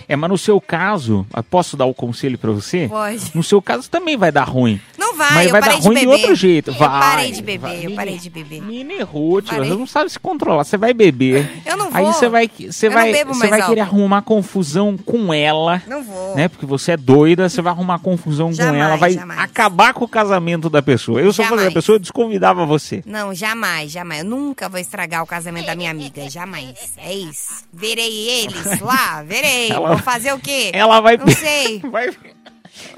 É, 0.09 0.15
mas 0.17 0.29
no 0.29 0.37
seu 0.37 0.61
caso, 0.61 1.27
eu 1.35 1.43
posso 1.43 1.75
dar 1.77 1.87
o 1.87 1.95
conselho 1.95 2.37
pra 2.37 2.51
você? 2.51 2.87
Pode. 2.89 3.31
No 3.35 3.43
seu 3.43 3.63
caso 3.63 3.89
também 3.89 4.17
vai 4.17 4.31
dar 4.31 4.45
ruim. 4.45 4.79
Não 5.13 5.19
vai, 5.19 5.35
Mas 5.35 5.45
eu 5.47 5.53
vai 5.53 5.61
parei 5.61 5.77
dar 5.77 5.81
de 5.83 5.87
ruim 5.89 5.95
de 5.99 6.07
beber. 6.07 6.13
outro 6.21 6.35
jeito. 6.35 6.71
Eu 6.71 6.75
Vai, 6.75 6.89
parei 6.89 7.33
de 7.33 7.43
beber, 7.43 7.59
vai. 7.61 7.87
eu 7.87 7.91
parei 7.95 8.19
de 8.19 8.31
beber. 8.31 8.63
Mini 8.63 9.03
Ruth, 9.03 9.47
Parei. 9.47 9.69
você 9.69 9.75
não 9.75 9.87
sabe 9.87 10.11
se 10.11 10.19
controlar. 10.19 10.65
Você 10.65 10.77
vai 10.79 10.95
beber. 10.95 11.63
Eu 11.67 11.77
não 11.77 11.89
Aí 11.93 12.05
vou. 12.05 12.13
você 12.13 12.29
vai, 12.29 12.49
você 12.49 12.87
Eu 12.87 12.91
vai, 12.93 13.25
você 13.25 13.47
vai 13.49 13.67
querer 13.67 13.81
arrumar 13.83 14.23
confusão 14.23 14.97
com 14.97 15.33
ela. 15.35 15.83
Não 15.87 16.03
vou. 16.03 16.35
Né? 16.35 16.49
Porque 16.49 16.65
você 16.65 16.93
é 16.93 16.97
doida, 16.97 17.49
você 17.49 17.61
vai 17.61 17.73
arrumar 17.73 17.99
confusão 17.99 18.49
com 18.49 18.55
Jamais, 18.55 18.83
ela, 18.83 18.97
vai 18.97 19.13
jamais. 19.13 19.41
acabar 19.41 19.93
com 19.93 20.05
o 20.05 20.09
casamento 20.09 20.71
da 20.71 20.81
pessoa. 20.83 21.21
Eu 21.21 21.33
sou 21.33 21.45
a 21.45 21.71
pessoa, 21.71 21.97
eu 21.97 22.01
desconvidava 22.01 22.65
você. 22.65 23.03
Não, 23.05 23.35
jamais, 23.35 23.93
jamais. 23.93 24.23
Eu 24.23 24.31
nunca 24.31 24.69
vou 24.69 24.81
estragar 24.81 25.23
o 25.23 25.27
casamento 25.27 25.67
da 25.67 25.75
minha 25.75 25.91
amiga, 25.91 26.29
jamais. 26.31 26.93
É 26.97 27.13
isso. 27.15 27.65
Verei 27.73 28.29
eles 28.29 28.81
lá, 28.81 29.23
verei. 29.23 29.71
Ela- 29.71 29.89
Vou 29.91 29.99
fazer 29.99 30.33
o 30.33 30.39
quê? 30.39 30.71
Ela 30.73 31.01
vai 31.01 31.17
Não 31.17 31.27
sei. 31.29 31.81
vai- 31.91 32.11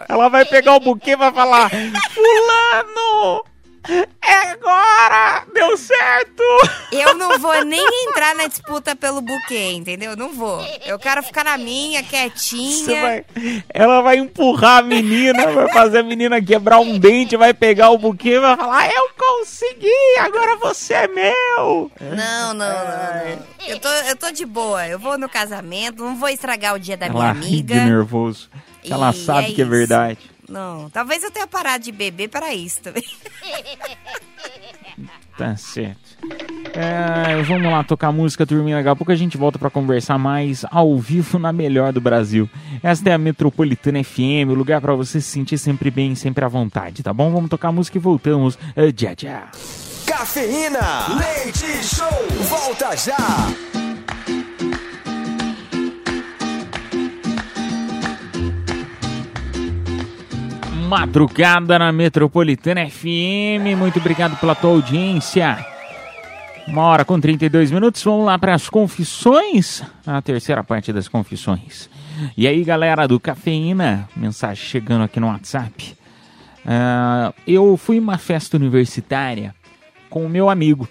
ela 0.09 0.29
vai 0.29 0.45
pegar 0.45 0.75
o 0.75 0.81
buquê 0.81 1.11
e 1.13 1.17
vai 1.17 1.33
falar: 1.33 1.71
Fulano! 2.13 3.45
É 3.87 4.33
agora! 4.53 5.45
Deu 5.53 5.77
certo! 5.77 6.43
Eu 6.91 7.15
não 7.17 7.39
vou 7.39 7.63
nem 7.67 7.85
entrar 8.09 8.35
na 8.35 8.47
disputa 8.47 8.97
pelo 8.97 9.21
buquê, 9.21 9.73
entendeu? 9.73 10.17
Não 10.17 10.33
vou. 10.33 10.65
Eu 10.87 10.99
quero 10.99 11.23
ficar 11.23 11.45
na 11.45 11.59
minha, 11.59 12.03
quietinha. 12.03 13.03
Vai- 13.03 13.25
ela 13.69 14.01
vai 14.01 14.17
empurrar 14.17 14.79
a 14.79 14.83
menina, 14.83 15.47
vai 15.53 15.71
fazer 15.71 15.99
a 15.99 16.03
menina 16.03 16.41
quebrar 16.41 16.79
um 16.81 16.99
dente, 16.99 17.37
vai 17.37 17.53
pegar 17.53 17.91
o 17.91 17.99
buquê 17.99 18.37
e 18.37 18.41
vai 18.41 18.57
falar: 18.57 18.91
Eu 18.91 19.11
consegui, 19.19 20.19
agora 20.19 20.57
você 20.57 20.95
é 20.95 21.07
meu! 21.09 21.91
Não, 22.01 22.55
não, 22.55 22.55
não, 22.55 22.65
não. 22.65 23.45
Eu 23.67 23.79
tô, 23.79 23.89
eu 23.89 24.17
tô 24.17 24.31
de 24.31 24.47
boa. 24.47 24.89
Eu 24.89 24.99
vou 24.99 25.19
no 25.19 25.29
casamento, 25.29 26.03
não 26.03 26.17
vou 26.17 26.31
estragar 26.31 26.75
o 26.75 26.79
dia 26.79 26.97
da 26.97 27.11
minha 27.11 27.23
Ela 27.23 27.33
ri 27.35 27.63
de 27.63 27.73
amiga. 27.75 27.85
Nervoso. 28.91 29.05
Ela 29.05 29.11
E 29.11 29.15
sabe 29.15 29.53
é 29.53 29.55
que 29.55 29.63
é 29.63 29.65
verdade. 29.65 30.19
Não, 30.49 30.91
talvez 30.91 31.23
eu 31.23 31.31
tenha 31.31 31.47
parado 31.47 31.85
de 31.85 31.93
beber 31.93 32.29
para 32.29 32.55
isso 32.55 32.81
também. 32.83 33.05
Tá 35.37 35.57
certo. 35.57 35.99
É, 36.73 37.43
vamos 37.43 37.71
lá 37.71 37.83
tocar 37.83 38.13
música, 38.13 38.47
turminha. 38.47 38.77
Daqui 38.77 38.89
a 38.89 38.95
pouco 38.97 39.11
a 39.11 39.17
gente 39.17 39.37
volta 39.37 39.59
pra 39.59 39.69
conversar 39.69 40.17
mais 40.17 40.65
ao 40.71 40.97
vivo 40.97 41.39
na 41.41 41.53
melhor 41.53 41.93
do 41.93 42.01
Brasil. 42.01 42.49
Esta 42.83 43.11
é 43.11 43.13
a 43.15 43.19
Metropolitana 43.19 44.03
FM, 44.03 44.51
o 44.51 44.55
lugar 44.55 44.81
pra 44.81 44.95
você 44.95 45.21
se 45.21 45.29
sentir 45.29 45.59
sempre 45.59 45.91
bem, 45.91 46.15
sempre 46.15 46.45
à 46.45 46.49
vontade, 46.49 47.03
tá 47.03 47.13
bom? 47.13 47.33
Vamos 47.33 47.51
tocar 47.51 47.73
música 47.73 47.99
e 47.99 48.01
voltamos. 48.01 48.57
É, 48.77 48.93
já, 48.97 49.15
já. 49.17 49.49
Cafeína, 50.07 51.19
leite 51.19 51.85
show, 51.85 52.09
volta 52.49 52.97
já. 52.97 53.84
Madrugada 60.85 61.79
na 61.79 61.91
Metropolitana 61.91 62.89
FM. 62.89 63.77
Muito 63.77 63.99
obrigado 63.99 64.39
pela 64.39 64.55
tua 64.55 64.71
audiência. 64.71 65.65
Uma 66.69 66.83
hora 66.83 67.05
com 67.05 67.19
32 67.19 67.71
minutos. 67.71 68.03
Vamos 68.03 68.27
lá 68.27 68.39
para 68.39 68.55
as 68.55 68.69
confissões. 68.69 69.83
A 70.07 70.21
terceira 70.21 70.63
parte 70.63 70.93
das 70.93 71.09
confissões. 71.09 71.89
E 72.37 72.47
aí, 72.47 72.63
galera 72.63 73.09
do 73.09 73.19
Cafeína, 73.19 74.09
mensagem 74.15 74.63
chegando 74.63 75.05
aqui 75.05 75.19
no 75.19 75.29
WhatsApp. 75.29 75.97
Ah, 76.67 77.33
eu 77.47 77.77
fui 77.79 77.99
uma 77.99 78.19
festa 78.19 78.57
universitária 78.57 79.55
com 80.11 80.25
o 80.27 80.29
meu 80.29 80.51
amigo. 80.51 80.87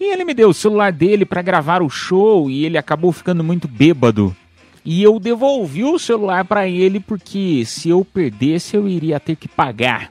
E 0.00 0.12
ele 0.12 0.24
me 0.24 0.34
deu 0.34 0.50
o 0.50 0.54
celular 0.54 0.92
dele 0.92 1.24
para 1.24 1.42
gravar 1.42 1.80
o 1.80 1.88
show 1.88 2.50
e 2.50 2.64
ele 2.64 2.76
acabou 2.76 3.12
ficando 3.12 3.42
muito 3.44 3.68
bêbado. 3.68 4.34
E 4.90 5.02
eu 5.02 5.20
devolvi 5.20 5.84
o 5.84 5.98
celular 5.98 6.46
para 6.46 6.66
ele 6.66 6.98
porque 6.98 7.62
se 7.66 7.90
eu 7.90 8.02
perdesse 8.06 8.74
eu 8.74 8.88
iria 8.88 9.20
ter 9.20 9.36
que 9.36 9.46
pagar. 9.46 10.10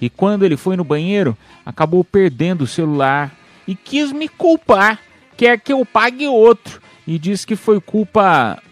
E 0.00 0.08
quando 0.08 0.46
ele 0.46 0.56
foi 0.56 0.78
no 0.78 0.82
banheiro, 0.82 1.36
acabou 1.62 2.02
perdendo 2.02 2.62
o 2.62 2.66
celular 2.66 3.36
e 3.68 3.74
quis 3.74 4.12
me 4.12 4.26
culpar, 4.26 4.98
quer 5.36 5.60
que 5.60 5.74
eu 5.74 5.84
pague 5.84 6.26
outro 6.26 6.80
e 7.06 7.18
disse 7.18 7.46
que 7.46 7.54
foi 7.54 7.82
culpa 7.82 8.62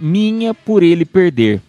minha 0.00 0.54
por 0.54 0.82
ele 0.82 1.04
perder. 1.04 1.60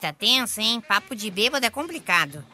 Tá 0.00 0.12
tenso, 0.12 0.60
hein? 0.60 0.80
Papo 0.80 1.16
de 1.16 1.32
bêbado 1.32 1.66
é 1.66 1.70
complicado. 1.70 2.44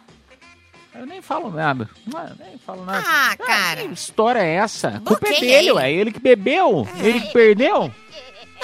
Eu 0.95 1.07
nem 1.07 1.22
falo 1.22 1.51
nada. 1.51 1.88
Não, 2.07 2.20
nem 2.38 2.59
falo 2.59 2.84
nada. 2.84 3.03
Ah, 3.07 3.36
cara. 3.36 3.82
Que 3.86 3.93
história 3.95 4.40
é 4.40 4.55
essa? 4.57 4.88
A 4.88 5.01
culpa 5.01 5.26
é 5.28 5.40
dele, 5.40 5.53
ele. 5.53 5.72
ué. 5.72 5.93
Ele 5.93 6.12
que 6.12 6.20
bebeu, 6.20 6.86
ele 6.99 7.20
que 7.20 7.32
perdeu. 7.32 7.93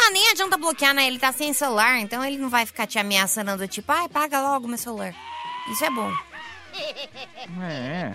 Ah, 0.00 0.10
nem 0.12 0.30
adianta 0.30 0.56
bloquear, 0.56 0.94
né? 0.94 1.06
Ele 1.06 1.18
tá 1.18 1.32
sem 1.32 1.52
celular, 1.52 1.98
então 1.98 2.24
ele 2.24 2.38
não 2.38 2.48
vai 2.48 2.64
ficar 2.66 2.86
te 2.86 2.98
ameaçando 2.98 3.56
do 3.56 3.66
tipo, 3.66 3.90
ai, 3.90 4.08
paga 4.08 4.40
logo 4.40 4.68
meu 4.68 4.78
celular. 4.78 5.12
Isso 5.72 5.84
é 5.84 5.90
bom. 5.90 6.12
É. 7.62 8.12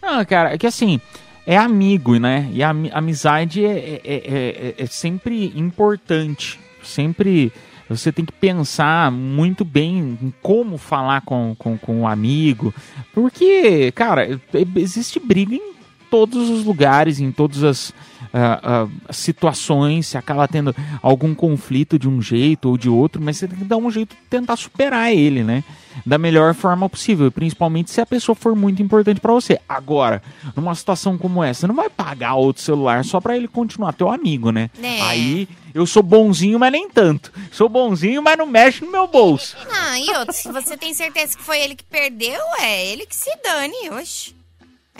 Não, 0.00 0.24
cara, 0.24 0.54
é 0.54 0.58
que 0.58 0.66
assim, 0.66 1.00
é 1.46 1.56
amigo, 1.56 2.18
né? 2.18 2.48
E 2.52 2.62
a 2.62 2.70
ami- 2.70 2.90
amizade 2.92 3.64
é, 3.64 3.70
é- 3.78 4.00
é- 4.04 4.74
é- 4.78 4.84
é 4.84 4.86
sempre 4.86 5.52
importante. 5.56 6.58
Sempre 6.82 7.52
você 7.96 8.12
tem 8.12 8.24
que 8.24 8.32
pensar 8.32 9.10
muito 9.10 9.64
bem 9.64 10.18
em 10.22 10.32
como 10.40 10.78
falar 10.78 11.22
com, 11.22 11.54
com, 11.58 11.76
com 11.76 12.02
o 12.02 12.06
amigo. 12.06 12.72
Porque, 13.12 13.90
cara, 13.92 14.28
e- 14.28 14.38
existe 14.76 15.18
briga 15.18 15.54
em 15.54 15.72
todos 16.10 16.48
os 16.48 16.64
lugares, 16.64 17.20
em 17.20 17.32
todas 17.32 17.62
as 17.64 17.92
ah, 18.32 18.60
ah, 18.62 19.12
situações, 19.12 20.06
você 20.06 20.18
acaba 20.18 20.46
tendo 20.46 20.74
algum 21.02 21.34
conflito 21.34 21.98
de 21.98 22.08
um 22.08 22.22
jeito 22.22 22.68
ou 22.68 22.78
de 22.78 22.88
outro, 22.88 23.20
mas 23.20 23.36
você 23.36 23.48
tem 23.48 23.58
que 23.58 23.64
dar 23.64 23.76
um 23.76 23.90
jeito 23.90 24.14
de 24.14 24.22
tentar 24.28 24.56
superar 24.56 25.12
ele, 25.12 25.42
né? 25.42 25.64
Da 26.06 26.16
melhor 26.16 26.54
forma 26.54 26.88
possível, 26.88 27.30
principalmente 27.32 27.90
se 27.90 28.00
a 28.00 28.06
pessoa 28.06 28.34
for 28.36 28.54
muito 28.54 28.80
importante 28.80 29.20
pra 29.20 29.32
você. 29.32 29.58
Agora, 29.68 30.22
numa 30.54 30.74
situação 30.74 31.18
como 31.18 31.42
essa, 31.42 31.60
você 31.60 31.66
não 31.66 31.74
vai 31.74 31.90
pagar 31.90 32.34
outro 32.34 32.62
celular 32.62 33.04
só 33.04 33.20
pra 33.20 33.36
ele 33.36 33.48
continuar 33.48 33.92
teu 33.92 34.10
amigo, 34.10 34.50
né? 34.50 34.70
É. 34.80 35.00
Aí 35.02 35.48
eu 35.74 35.84
sou 35.86 36.02
bonzinho, 36.02 36.58
mas 36.58 36.72
nem 36.72 36.88
tanto. 36.88 37.32
Sou 37.50 37.68
bonzinho, 37.68 38.22
mas 38.22 38.38
não 38.38 38.46
mexe 38.46 38.84
no 38.84 38.92
meu 38.92 39.06
bolso. 39.06 39.56
Ah, 39.70 39.98
e 39.98 40.08
outro, 40.16 40.32
se 40.32 40.50
você 40.50 40.76
tem 40.76 40.94
certeza 40.94 41.36
que 41.36 41.42
foi 41.42 41.60
ele 41.60 41.74
que 41.74 41.84
perdeu, 41.84 42.40
é 42.60 42.86
ele 42.86 43.04
que 43.06 43.16
se 43.16 43.30
dane, 43.42 43.90
oxe. 43.90 44.39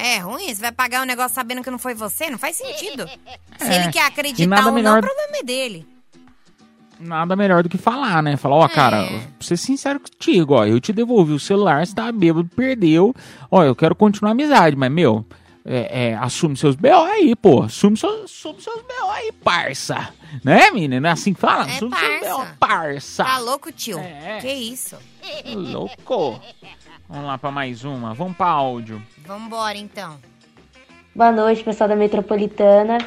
É 0.03 0.19
ruim, 0.19 0.55
você 0.55 0.61
vai 0.61 0.73
pagar 0.73 1.03
o 1.03 1.07
negócio 1.07 1.35
sabendo 1.35 1.63
que 1.63 1.71
não 1.71 1.79
foi 1.79 1.95
você? 1.95 2.31
Não 2.31 2.39
faz 2.39 2.57
sentido. 2.57 3.07
Se 3.59 3.69
É, 3.69 3.83
ele 3.85 3.93
quer 3.93 4.01
e 4.05 4.07
acreditar 4.07 4.47
nada 4.49 4.69
ou 4.69 4.75
melhor- 4.75 4.93
não, 4.93 4.99
o 5.01 5.15
problema 5.15 5.37
é 5.39 5.43
dele. 5.43 5.87
Nada 6.99 7.35
melhor 7.35 7.63
do 7.63 7.69
que 7.69 7.79
falar, 7.79 8.23
né? 8.23 8.37
Falar, 8.37 8.57
ó, 8.57 8.69
cara, 8.69 9.07
pra 9.07 9.21
ser 9.41 9.57
sincero 9.57 9.99
contigo, 10.01 10.53
ó, 10.55 10.67
eu 10.67 10.79
te 10.79 10.93
devolvi 10.93 11.33
o 11.33 11.41
celular, 11.41 11.87
você 11.87 11.95
tava 11.95 12.13
bêbado, 12.13 12.47
perdeu. 12.55 13.15
Ó, 13.51 13.63
eu 13.65 13.75
quero 13.75 13.95
continuar 13.95 14.31
a 14.31 14.33
amizade, 14.33 14.77
mas, 14.77 14.91
meu, 14.93 15.25
é, 15.65 16.09
é, 16.11 16.15
assume 16.17 16.59
seus 16.59 16.77
B.O. 16.77 17.03
aí, 17.05 17.35
pô. 17.35 17.63
Assume, 17.63 17.97
seu, 17.97 18.25
assume 18.25 18.61
seus 18.61 18.83
B.O. 18.83 19.11
aí, 19.13 19.33
parça. 19.33 20.11
Né, 20.45 20.71
menina? 20.73 21.01
Não 21.01 21.09
é 21.09 21.13
assim 21.13 21.33
que 21.33 21.41
fala? 21.41 21.65
É 21.71 21.75
assume 21.77 21.97
seus 21.97 22.21
B.O., 22.21 22.37
parça. 22.37 22.57
parça. 22.61 23.25
Tá 23.25 23.39
louco, 23.39 23.73
tio? 23.73 23.99
É. 23.99 24.39
Que 24.43 24.53
isso? 24.53 24.97
Louco. 25.55 26.39
Vamos 27.11 27.27
lá 27.27 27.37
pra 27.37 27.51
mais 27.51 27.85
uma. 27.85 28.15
Vamos 28.15 28.37
pra 28.37 28.47
áudio. 28.47 29.03
Vambora, 29.27 29.77
então. 29.77 30.15
Boa 31.13 31.33
noite, 31.33 31.65
pessoal 31.65 31.89
da 31.89 31.97
Metropolitana. 31.97 32.99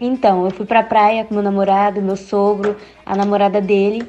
Então, 0.00 0.44
eu 0.44 0.52
fui 0.52 0.64
pra 0.64 0.84
praia 0.84 1.24
com 1.24 1.34
meu 1.34 1.42
namorado, 1.42 2.00
meu 2.00 2.14
sogro, 2.14 2.76
a 3.04 3.16
namorada 3.16 3.60
dele. 3.60 4.08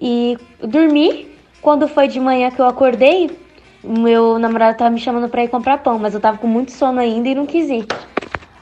E 0.00 0.36
dormi. 0.58 1.32
Quando 1.62 1.86
foi 1.86 2.08
de 2.08 2.18
manhã 2.18 2.50
que 2.50 2.60
eu 2.60 2.66
acordei, 2.66 3.30
o 3.82 3.96
meu 3.96 4.40
namorado 4.40 4.76
tava 4.76 4.90
me 4.90 4.98
chamando 4.98 5.28
pra 5.28 5.44
ir 5.44 5.48
comprar 5.48 5.78
pão, 5.78 5.96
mas 6.00 6.12
eu 6.12 6.20
tava 6.20 6.38
com 6.38 6.48
muito 6.48 6.72
sono 6.72 6.98
ainda 6.98 7.28
e 7.28 7.34
não 7.36 7.46
quis 7.46 7.70
ir. 7.70 7.86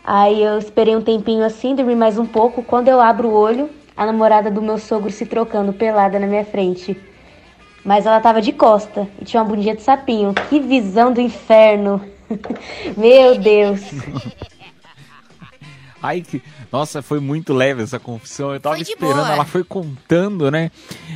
Aí 0.04 0.42
eu 0.42 0.58
esperei 0.58 0.94
um 0.94 1.00
tempinho 1.00 1.42
assim, 1.42 1.74
dormi 1.74 1.96
mais 1.96 2.18
um 2.18 2.26
pouco. 2.26 2.62
Quando 2.62 2.88
eu 2.88 3.00
abro 3.00 3.28
o 3.28 3.34
olho, 3.34 3.70
a 3.96 4.04
namorada 4.04 4.50
do 4.50 4.60
meu 4.60 4.76
sogro 4.76 5.10
se 5.10 5.24
trocando 5.24 5.72
pelada 5.72 6.18
na 6.18 6.26
minha 6.26 6.44
frente. 6.44 7.00
Mas 7.84 8.06
ela 8.06 8.20
tava 8.20 8.40
de 8.40 8.52
costa 8.52 9.08
e 9.20 9.24
tinha 9.24 9.42
uma 9.42 9.48
bundinha 9.48 9.74
de 9.74 9.82
sapinho. 9.82 10.34
Que 10.48 10.60
visão 10.60 11.12
do 11.12 11.20
inferno! 11.20 12.00
Meu 12.96 13.38
Deus! 13.38 13.80
Ai, 16.02 16.20
que. 16.20 16.42
Nossa, 16.72 17.00
foi 17.00 17.20
muito 17.20 17.54
leve 17.54 17.82
essa 17.82 17.98
confissão. 17.98 18.52
Eu 18.52 18.58
tava 18.58 18.80
esperando, 18.80 19.16
boa. 19.16 19.32
ela 19.32 19.44
foi 19.44 19.62
contando, 19.62 20.50
né? 20.50 20.72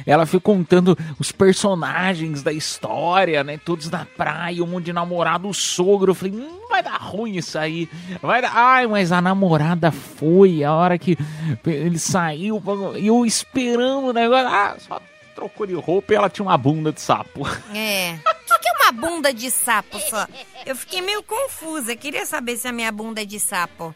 Ela 0.06 0.24
foi 0.26 0.38
contando 0.38 0.96
os 1.18 1.32
personagens 1.32 2.42
da 2.42 2.52
história, 2.52 3.42
né? 3.42 3.58
Todos 3.58 3.90
na 3.90 4.04
praia, 4.04 4.62
um 4.62 4.66
monte 4.66 4.84
de 4.84 4.92
namorado, 4.92 5.48
o 5.48 5.54
sogro. 5.54 6.12
Eu 6.12 6.14
falei, 6.14 6.34
hum, 6.34 6.60
vai 6.68 6.84
dar 6.84 6.98
ruim 6.98 7.36
isso 7.36 7.58
aí. 7.58 7.88
Vai 8.22 8.40
dar. 8.40 8.52
Ai, 8.54 8.86
mas 8.86 9.10
a 9.10 9.20
namorada 9.20 9.90
foi. 9.90 10.62
A 10.62 10.72
hora 10.72 10.96
que 10.96 11.18
ele 11.66 11.98
saiu, 11.98 12.62
e 12.96 13.08
eu 13.08 13.26
esperando 13.26 14.08
o 14.08 14.12
negócio. 14.12 14.46
Ah, 14.46 14.76
só 14.78 15.00
trocou 15.36 15.66
de 15.66 15.74
roupa 15.74 16.12
e 16.12 16.16
ela 16.16 16.28
tinha 16.30 16.44
uma 16.46 16.56
bunda 16.58 16.90
de 16.92 17.00
sapo. 17.00 17.46
É. 17.74 18.14
O 18.14 18.48
que, 18.48 18.58
que 18.58 18.68
é 18.68 18.72
uma 18.82 18.92
bunda 18.92 19.32
de 19.32 19.50
sapo 19.50 20.00
só? 20.00 20.26
Eu 20.64 20.74
fiquei 20.74 21.00
meio 21.02 21.22
confusa. 21.22 21.94
Queria 21.94 22.24
saber 22.26 22.56
se 22.56 22.66
a 22.66 22.72
minha 22.72 22.90
bunda 22.90 23.20
é 23.22 23.24
de 23.24 23.38
sapo. 23.38 23.94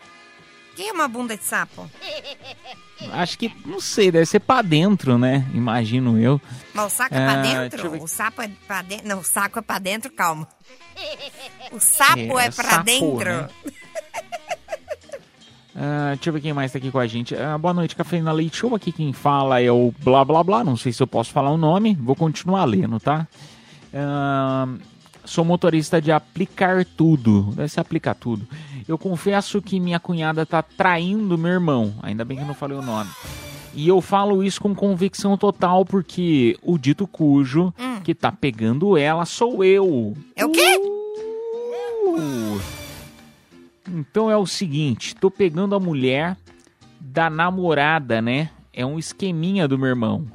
O 0.73 0.75
que 0.77 0.89
é 0.89 0.93
uma 0.93 1.09
bunda 1.09 1.37
de 1.37 1.43
sapo? 1.45 1.91
Acho 3.13 3.39
que, 3.39 3.51
não 3.65 3.81
sei, 3.81 4.11
deve 4.11 4.27
ser 4.27 4.41
pra 4.41 4.61
dentro, 4.63 5.17
né? 5.19 5.47
Imagino 5.55 6.19
eu. 6.21 6.41
Mas 6.75 6.93
o 6.93 6.97
saco 6.97 7.15
é 7.15 7.19
Ah, 7.19 7.25
pra 7.33 7.43
deixa 7.43 7.61
dentro? 7.69 8.03
O 8.05 8.07
sapo 8.09 8.43
é 8.43 8.51
pra 8.67 8.83
dentro? 8.83 9.09
Não, 9.09 9.19
o 9.21 9.25
saco 9.25 9.59
é 9.59 9.63
pra 9.63 9.79
dentro, 9.79 10.13
calma. 10.13 10.47
O 11.73 11.81
sapo 11.81 12.39
É, 12.39 12.47
é, 12.47 12.51
pra 12.51 12.71
sapo, 12.71 12.85
dentro? 12.85 13.25
né? 13.33 13.49
Ah, 15.75 16.13
deixa 16.15 16.29
eu 16.29 16.33
ver 16.33 16.41
quem 16.41 16.53
mais 16.53 16.73
tá 16.73 16.79
aqui 16.79 16.91
com 16.91 16.99
a 16.99 17.07
gente. 17.07 17.35
Ah, 17.37 17.57
boa 17.57 17.73
noite, 17.73 17.97
Cafeína 17.97 18.33
Leite 18.33 18.57
Show. 18.57 18.75
Aqui 18.75 18.93
quem 18.93 19.13
fala 19.13 19.61
é 19.61 19.71
o 19.71 19.93
Blá 20.03 20.25
Blá 20.25 20.43
Blá. 20.43 20.65
Não 20.65 20.77
sei 20.77 20.93
se 20.93 21.03
eu 21.03 21.07
posso 21.07 21.31
falar 21.31 21.51
o 21.51 21.57
nome. 21.57 21.97
Vou 22.01 22.17
continuar 22.17 22.65
lendo, 22.65 22.99
tá? 22.99 23.27
Ah, 23.95 24.69
sou 25.25 25.45
motorista 25.45 26.01
de 26.01 26.11
aplicar 26.11 26.85
tudo. 26.85 27.53
Deve 27.55 27.69
ser 27.69 27.81
aplicar 27.81 28.15
tudo. 28.15 28.47
Eu 28.87 28.99
confesso 28.99 29.63
que 29.63 29.79
minha 29.79 30.01
cunhada 30.01 30.45
tá 30.45 30.63
traindo 30.63 31.39
meu 31.39 31.53
irmão. 31.53 31.95
Ainda 32.03 32.25
bem 32.25 32.37
que 32.37 32.43
eu 32.43 32.49
não 32.49 32.55
falei 32.55 32.77
o 32.77 32.83
nome. 32.83 33.11
E 33.73 33.87
eu 33.87 34.01
falo 34.01 34.43
isso 34.43 34.61
com 34.61 34.75
convicção 34.75 35.37
total 35.37 35.85
porque 35.85 36.59
o 36.63 36.77
dito 36.77 37.07
cujo 37.07 37.73
que 38.03 38.15
tá 38.15 38.33
pegando 38.33 38.97
ela 38.97 39.25
sou 39.25 39.63
eu. 39.63 40.17
É 40.35 40.45
o 40.45 40.51
quê? 40.51 40.77
Uh. 42.07 42.80
Então 43.93 44.31
é 44.31 44.37
o 44.37 44.47
seguinte, 44.47 45.17
tô 45.17 45.31
pegando 45.31 45.75
a 45.75 45.81
mulher 45.81 46.37
da 47.01 47.29
namorada, 47.29 48.23
né? 48.23 48.51
É 48.73 48.87
um 48.87 48.99
esqueminha 48.99 49.67
do 49.67 49.77
meu 49.77 49.89
irmão. 49.89 50.27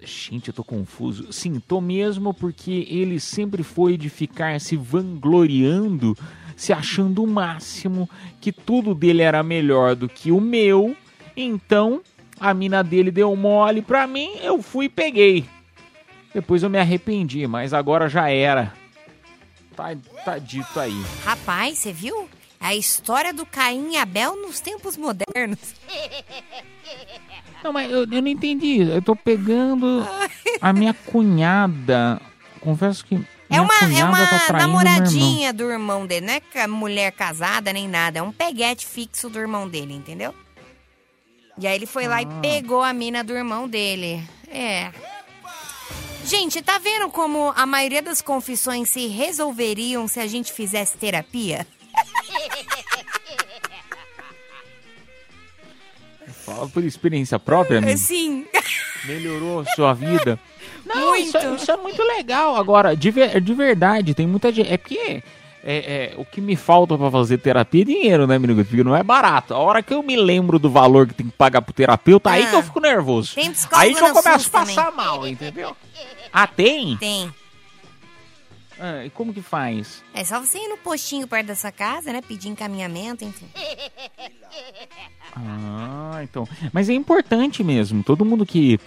Gente, 0.00 0.48
eu 0.48 0.54
tô 0.54 0.64
confuso. 0.64 1.32
Sim, 1.32 1.60
tô 1.60 1.80
mesmo 1.80 2.32
porque 2.32 2.86
ele 2.88 3.20
sempre 3.20 3.62
foi 3.62 3.96
de 3.96 4.08
ficar 4.08 4.58
se 4.60 4.76
vangloriando, 4.76 6.16
se 6.56 6.72
achando 6.72 7.22
o 7.22 7.26
máximo, 7.26 8.08
que 8.40 8.52
tudo 8.52 8.94
dele 8.94 9.22
era 9.22 9.42
melhor 9.42 9.94
do 9.94 10.08
que 10.08 10.32
o 10.32 10.40
meu. 10.40 10.96
Então, 11.36 12.00
a 12.40 12.54
mina 12.54 12.82
dele 12.82 13.10
deu 13.10 13.34
mole 13.36 13.82
pra 13.82 14.06
mim, 14.06 14.30
eu 14.42 14.62
fui 14.62 14.86
e 14.86 14.90
peguei. 14.90 15.44
Depois 16.32 16.62
eu 16.62 16.70
me 16.70 16.78
arrependi, 16.78 17.46
mas 17.46 17.72
agora 17.72 18.08
já 18.08 18.28
era. 18.30 18.72
Tá, 19.76 19.94
tá 20.24 20.38
dito 20.38 20.78
aí. 20.78 20.94
Rapaz, 21.24 21.78
você 21.78 21.92
viu? 21.92 22.28
A 22.60 22.74
história 22.74 23.32
do 23.34 23.44
Caim 23.44 23.92
e 23.92 23.96
Abel 23.96 24.36
nos 24.36 24.60
tempos 24.60 24.96
modernos. 24.96 25.58
Não, 27.62 27.72
mas 27.72 27.90
eu, 27.90 28.00
eu 28.00 28.22
não 28.22 28.28
entendi. 28.28 28.80
Eu 28.82 29.02
tô 29.02 29.14
pegando 29.16 30.06
a 30.60 30.72
minha 30.72 30.94
cunhada. 30.94 32.20
Confesso 32.60 33.04
que. 33.04 33.14
É 33.50 33.60
uma, 33.60 33.74
é 33.74 34.04
uma 34.04 34.26
tá 34.26 34.32
meu 34.32 34.38
irmão. 34.46 34.58
namoradinha 34.58 35.52
do 35.52 35.70
irmão 35.70 36.06
dele. 36.06 36.26
Não 36.26 36.62
é 36.62 36.66
mulher 36.66 37.12
casada 37.12 37.72
nem 37.72 37.86
nada. 37.88 38.18
É 38.18 38.22
um 38.22 38.32
peguete 38.32 38.86
fixo 38.86 39.28
do 39.28 39.38
irmão 39.38 39.68
dele, 39.68 39.94
entendeu? 39.94 40.34
E 41.58 41.66
aí 41.66 41.76
ele 41.76 41.86
foi 41.86 42.08
lá 42.08 42.20
e 42.22 42.24
Ah. 42.26 42.40
pegou 42.40 42.82
a 42.82 42.92
mina 42.92 43.22
do 43.22 43.32
irmão 43.34 43.68
dele. 43.68 44.22
É. 44.48 44.90
Gente, 46.24 46.62
tá 46.62 46.78
vendo 46.78 47.10
como 47.10 47.52
a 47.54 47.66
maioria 47.66 48.00
das 48.02 48.22
confissões 48.22 48.88
se 48.88 49.06
resolveriam 49.08 50.08
se 50.08 50.18
a 50.20 50.26
gente 50.26 50.52
fizesse 50.52 50.96
terapia? 50.96 51.66
Fala 56.44 56.68
por 56.68 56.84
experiência 56.84 57.38
própria, 57.38 57.78
amigo. 57.78 57.96
Sim. 57.98 58.46
Melhorou 59.06 59.60
a 59.60 59.64
sua 59.74 59.92
vida. 59.94 60.38
Não, 60.84 61.10
Muito. 61.10 61.26
Isso, 61.28 61.36
é- 61.38 61.54
isso 61.54 61.70
é 61.70 61.76
muito 61.76 62.02
legal. 62.02 62.56
Agora, 62.56 62.94
de, 62.96 63.10
ver- 63.10 63.40
de 63.40 63.54
verdade, 63.54 64.14
tem 64.14 64.26
muita 64.26 64.52
gente. 64.52 64.70
É 64.70 64.76
porque 64.76 65.22
é, 65.66 66.12
é, 66.12 66.14
o 66.20 66.24
que 66.26 66.40
me 66.42 66.54
falta 66.56 66.96
pra 66.98 67.10
fazer 67.10 67.38
terapia 67.38 67.82
é 67.82 67.84
dinheiro, 67.86 68.26
né, 68.26 68.38
menino? 68.38 68.62
Porque 68.64 68.84
não 68.84 68.94
é 68.94 69.02
barato. 69.02 69.54
A 69.54 69.58
hora 69.58 69.82
que 69.82 69.94
eu 69.94 70.02
me 70.02 70.14
lembro 70.14 70.58
do 70.58 70.68
valor 70.70 71.06
que 71.08 71.14
tem 71.14 71.26
que 71.26 71.32
pagar 71.36 71.62
pro 71.62 71.72
terapeuta, 71.72 72.30
aí 72.30 72.42
Ah. 72.42 72.50
que 72.50 72.56
eu 72.56 72.62
fico 72.62 72.80
nervoso. 72.80 73.34
Tem 73.34 73.50
Aí 73.72 73.94
que 73.94 74.00
eu 74.02 74.12
começo 74.12 74.48
a 74.48 74.50
passar 74.50 74.84
também. 74.84 74.96
mal, 74.96 75.26
entendeu? 75.26 75.74
Ah, 76.32 76.46
tem? 76.46 76.96
Tem. 76.98 77.32
Ah, 78.78 79.04
e 79.06 79.10
como 79.10 79.32
que 79.32 79.40
faz? 79.40 80.02
É 80.12 80.22
só 80.24 80.38
você 80.40 80.58
ir 80.58 80.68
no 80.68 80.76
postinho 80.76 81.26
perto 81.28 81.46
da 81.46 81.54
sua 81.54 81.70
casa, 81.72 82.12
né? 82.12 82.20
Pedir 82.20 82.48
encaminhamento, 82.48 83.24
enfim. 83.24 83.46
Ah, 85.36 86.20
então. 86.22 86.46
Mas 86.72 86.88
é 86.88 86.92
importante 86.94 87.62
mesmo. 87.64 88.02
Todo 88.02 88.24
mundo 88.24 88.44
que. 88.44 88.78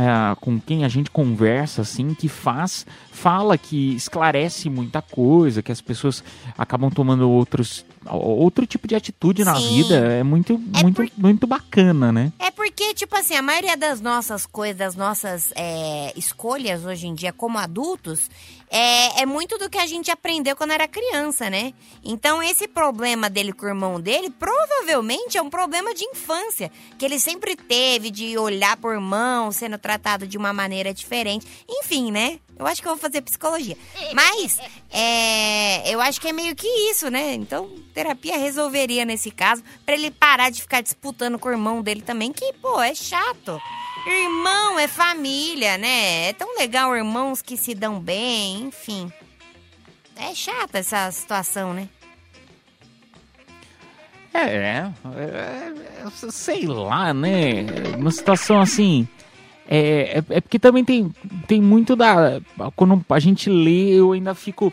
Ah, 0.00 0.36
com 0.40 0.60
quem 0.60 0.84
a 0.84 0.88
gente 0.88 1.10
conversa, 1.10 1.82
assim, 1.82 2.14
que 2.14 2.28
faz, 2.28 2.86
fala 3.10 3.58
que 3.58 3.96
esclarece 3.96 4.70
muita 4.70 5.02
coisa, 5.02 5.60
que 5.60 5.72
as 5.72 5.80
pessoas 5.80 6.22
acabam 6.56 6.88
tomando 6.88 7.28
outros, 7.28 7.84
outro 8.16 8.66
tipo 8.66 8.86
de 8.86 8.94
atitude 8.94 9.44
na 9.44 9.56
Sim. 9.56 9.68
vida. 9.68 9.96
É 9.96 10.22
muito, 10.22 10.58
muito, 10.58 11.12
muito 11.16 11.46
bacana, 11.46 12.12
né? 12.12 12.32
É 12.38 12.50
porque 12.50 12.68
Porque, 12.78 12.94
tipo 12.94 13.16
assim, 13.16 13.34
a 13.34 13.42
maioria 13.42 13.76
das 13.76 14.00
nossas 14.00 14.46
coisas, 14.46 14.76
das 14.76 14.94
nossas 14.94 15.50
é, 15.56 16.12
escolhas 16.14 16.84
hoje 16.84 17.08
em 17.08 17.14
dia 17.14 17.32
como 17.32 17.58
adultos, 17.58 18.30
é, 18.70 19.22
é 19.22 19.26
muito 19.26 19.58
do 19.58 19.68
que 19.68 19.78
a 19.78 19.86
gente 19.86 20.10
aprendeu 20.10 20.54
quando 20.54 20.70
era 20.70 20.86
criança, 20.86 21.50
né? 21.50 21.72
Então, 22.04 22.42
esse 22.42 22.68
problema 22.68 23.28
dele 23.28 23.52
com 23.52 23.66
o 23.66 23.68
irmão 23.68 24.00
dele, 24.00 24.30
provavelmente 24.30 25.36
é 25.36 25.42
um 25.42 25.50
problema 25.50 25.94
de 25.94 26.04
infância. 26.04 26.70
Que 26.98 27.04
ele 27.04 27.18
sempre 27.18 27.56
teve 27.56 28.10
de 28.10 28.38
olhar 28.38 28.76
pro 28.76 28.92
irmão 28.92 29.50
sendo 29.50 29.76
tratado 29.76 30.26
de 30.26 30.38
uma 30.38 30.52
maneira 30.52 30.94
diferente. 30.94 31.46
Enfim, 31.68 32.12
né? 32.12 32.38
Eu 32.58 32.66
acho 32.66 32.82
que 32.82 32.88
eu 32.88 32.92
vou 32.92 33.00
fazer 33.00 33.22
psicologia. 33.22 33.76
Mas, 34.12 34.58
é, 34.90 35.92
eu 35.92 36.00
acho 36.00 36.20
que 36.20 36.28
é 36.28 36.32
meio 36.32 36.54
que 36.54 36.66
isso, 36.90 37.10
né? 37.10 37.34
Então, 37.34 37.70
terapia 37.98 38.38
resolveria 38.38 39.04
nesse 39.04 39.28
caso, 39.28 39.60
pra 39.84 39.92
ele 39.92 40.12
parar 40.12 40.50
de 40.50 40.62
ficar 40.62 40.80
disputando 40.80 41.36
com 41.36 41.48
o 41.48 41.52
irmão 41.52 41.82
dele 41.82 42.00
também, 42.00 42.32
que, 42.32 42.52
pô, 42.62 42.80
é 42.80 42.94
chato. 42.94 43.60
Irmão 44.06 44.78
é 44.78 44.86
família, 44.86 45.76
né? 45.76 46.28
É 46.28 46.32
tão 46.32 46.56
legal 46.56 46.96
irmãos 46.96 47.42
que 47.42 47.56
se 47.56 47.74
dão 47.74 47.98
bem, 47.98 48.68
enfim. 48.68 49.12
É 50.14 50.32
chata 50.32 50.78
essa 50.78 51.10
situação, 51.10 51.74
né? 51.74 51.88
É, 54.32 54.44
é, 54.44 54.92
é, 55.16 56.30
sei 56.30 56.66
lá, 56.66 57.12
né? 57.12 57.66
Uma 57.96 58.12
situação 58.12 58.60
assim. 58.60 59.08
É, 59.68 60.18
é, 60.18 60.36
é 60.36 60.40
porque 60.40 60.60
também 60.60 60.84
tem, 60.84 61.12
tem 61.48 61.60
muito 61.60 61.96
da. 61.96 62.40
Quando 62.76 63.04
a 63.08 63.18
gente 63.18 63.50
lê, 63.50 63.98
eu 63.98 64.12
ainda 64.12 64.36
fico. 64.36 64.72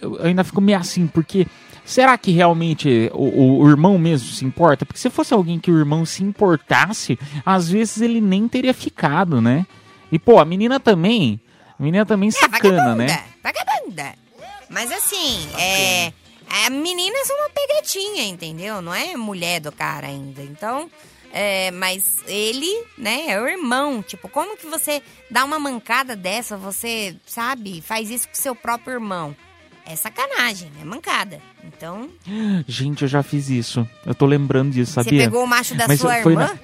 Eu 0.00 0.24
ainda 0.24 0.42
fico 0.42 0.60
meio 0.60 0.78
assim, 0.78 1.06
porque. 1.06 1.46
Será 1.84 2.16
que 2.16 2.30
realmente 2.30 3.10
o, 3.12 3.62
o 3.62 3.68
irmão 3.68 3.98
mesmo 3.98 4.28
se 4.28 4.44
importa? 4.44 4.86
Porque 4.86 4.98
se 4.98 5.10
fosse 5.10 5.34
alguém 5.34 5.58
que 5.58 5.70
o 5.70 5.78
irmão 5.78 6.06
se 6.06 6.22
importasse, 6.24 7.18
às 7.44 7.68
vezes 7.68 8.00
ele 8.00 8.20
nem 8.20 8.48
teria 8.48 8.72
ficado, 8.72 9.40
né? 9.40 9.66
E, 10.10 10.18
pô, 10.18 10.38
a 10.38 10.44
menina 10.44 10.80
também. 10.80 11.40
A 11.78 11.82
menina 11.82 12.06
também 12.06 12.30
sacana, 12.30 12.94
né? 12.94 13.24
Vagabunda. 13.42 14.14
Mas 14.70 14.90
assim, 14.90 15.48
é. 15.58 16.12
A 16.48 16.70
menina 16.70 17.16
é 17.18 17.24
só 17.24 17.34
uma 17.34 17.50
pegatinha, 17.50 18.24
entendeu? 18.24 18.80
Não 18.80 18.94
é 18.94 19.16
mulher 19.16 19.60
do 19.60 19.72
cara 19.72 20.06
ainda. 20.06 20.42
Então. 20.42 20.90
É, 21.36 21.72
mas 21.72 22.22
ele, 22.28 22.84
né, 22.96 23.24
é 23.26 23.40
o 23.40 23.48
irmão. 23.48 24.00
Tipo, 24.00 24.28
como 24.28 24.56
que 24.56 24.68
você 24.68 25.02
dá 25.28 25.44
uma 25.44 25.58
mancada 25.58 26.14
dessa? 26.14 26.56
Você, 26.56 27.16
sabe, 27.26 27.82
faz 27.82 28.08
isso 28.08 28.28
com 28.28 28.36
seu 28.36 28.54
próprio 28.54 28.94
irmão. 28.94 29.34
É 29.86 29.94
sacanagem, 29.96 30.68
é 30.80 30.84
mancada. 30.84 31.38
Então, 31.64 32.08
Gente, 32.66 33.02
eu 33.02 33.08
já 33.08 33.22
fiz 33.22 33.50
isso. 33.50 33.86
Eu 34.06 34.14
tô 34.14 34.24
lembrando 34.26 34.72
disso, 34.72 34.92
você 34.92 35.04
sabia? 35.04 35.24
pegou 35.24 35.44
o 35.44 35.46
macho 35.46 35.74
da 35.74 35.86
Mas 35.86 36.00
sua 36.00 36.22
foi 36.22 36.32
irmã? 36.32 36.46
na- 36.46 36.58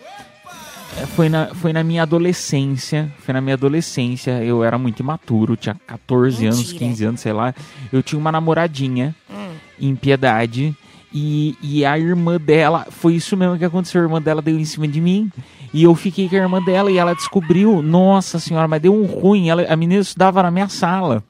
É, 1.02 1.06
Foi 1.06 1.28
na, 1.28 1.54
foi 1.54 1.72
na 1.72 1.84
minha 1.84 2.02
adolescência. 2.02 3.12
Foi 3.20 3.32
na 3.32 3.40
minha 3.40 3.54
adolescência. 3.54 4.42
Eu 4.42 4.64
era 4.64 4.76
muito 4.78 5.00
imaturo, 5.00 5.54
tinha 5.56 5.76
14 5.86 6.46
anos, 6.46 6.58
Mentira. 6.72 6.78
15 6.78 7.04
anos, 7.04 7.20
sei 7.20 7.32
lá. 7.32 7.54
Eu 7.92 8.02
tinha 8.02 8.18
uma 8.18 8.32
namoradinha 8.32 9.14
Hum. 9.30 9.50
em 9.78 9.94
piedade. 9.94 10.74
E, 11.12 11.56
e 11.62 11.84
a 11.84 11.98
irmã 11.98 12.38
dela, 12.38 12.86
foi 12.90 13.14
isso 13.14 13.36
mesmo 13.36 13.56
que 13.58 13.64
aconteceu. 13.64 14.00
A 14.00 14.04
irmã 14.04 14.20
dela 14.20 14.40
deu 14.42 14.58
em 14.58 14.64
cima 14.64 14.88
de 14.88 15.00
mim. 15.00 15.30
E 15.72 15.84
eu 15.84 15.94
fiquei 15.94 16.28
com 16.28 16.34
a 16.34 16.38
irmã 16.38 16.60
dela 16.62 16.90
e 16.90 16.96
ela 16.98 17.14
descobriu. 17.14 17.82
Nossa 17.82 18.38
senhora, 18.40 18.66
mas 18.66 18.80
deu 18.82 18.94
um 18.94 19.04
ruim. 19.06 19.48
Ela, 19.48 19.62
a 19.72 19.76
menina 19.76 20.00
estudava 20.00 20.42
na 20.42 20.50
minha 20.50 20.68
sala. 20.68 21.22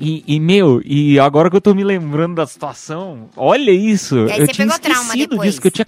E, 0.00 0.22
e, 0.26 0.40
meu, 0.40 0.80
e 0.84 1.18
agora 1.18 1.50
que 1.50 1.56
eu 1.56 1.60
tô 1.60 1.74
me 1.74 1.82
lembrando 1.82 2.36
da 2.36 2.46
situação, 2.46 3.28
olha 3.36 3.70
isso. 3.70 4.16
Eu 4.16 4.28
você 4.28 4.46
tinha 4.48 4.66
esquecido 4.66 5.38
disso, 5.38 5.60
que 5.60 5.66
eu 5.66 5.70
tinha, 5.70 5.86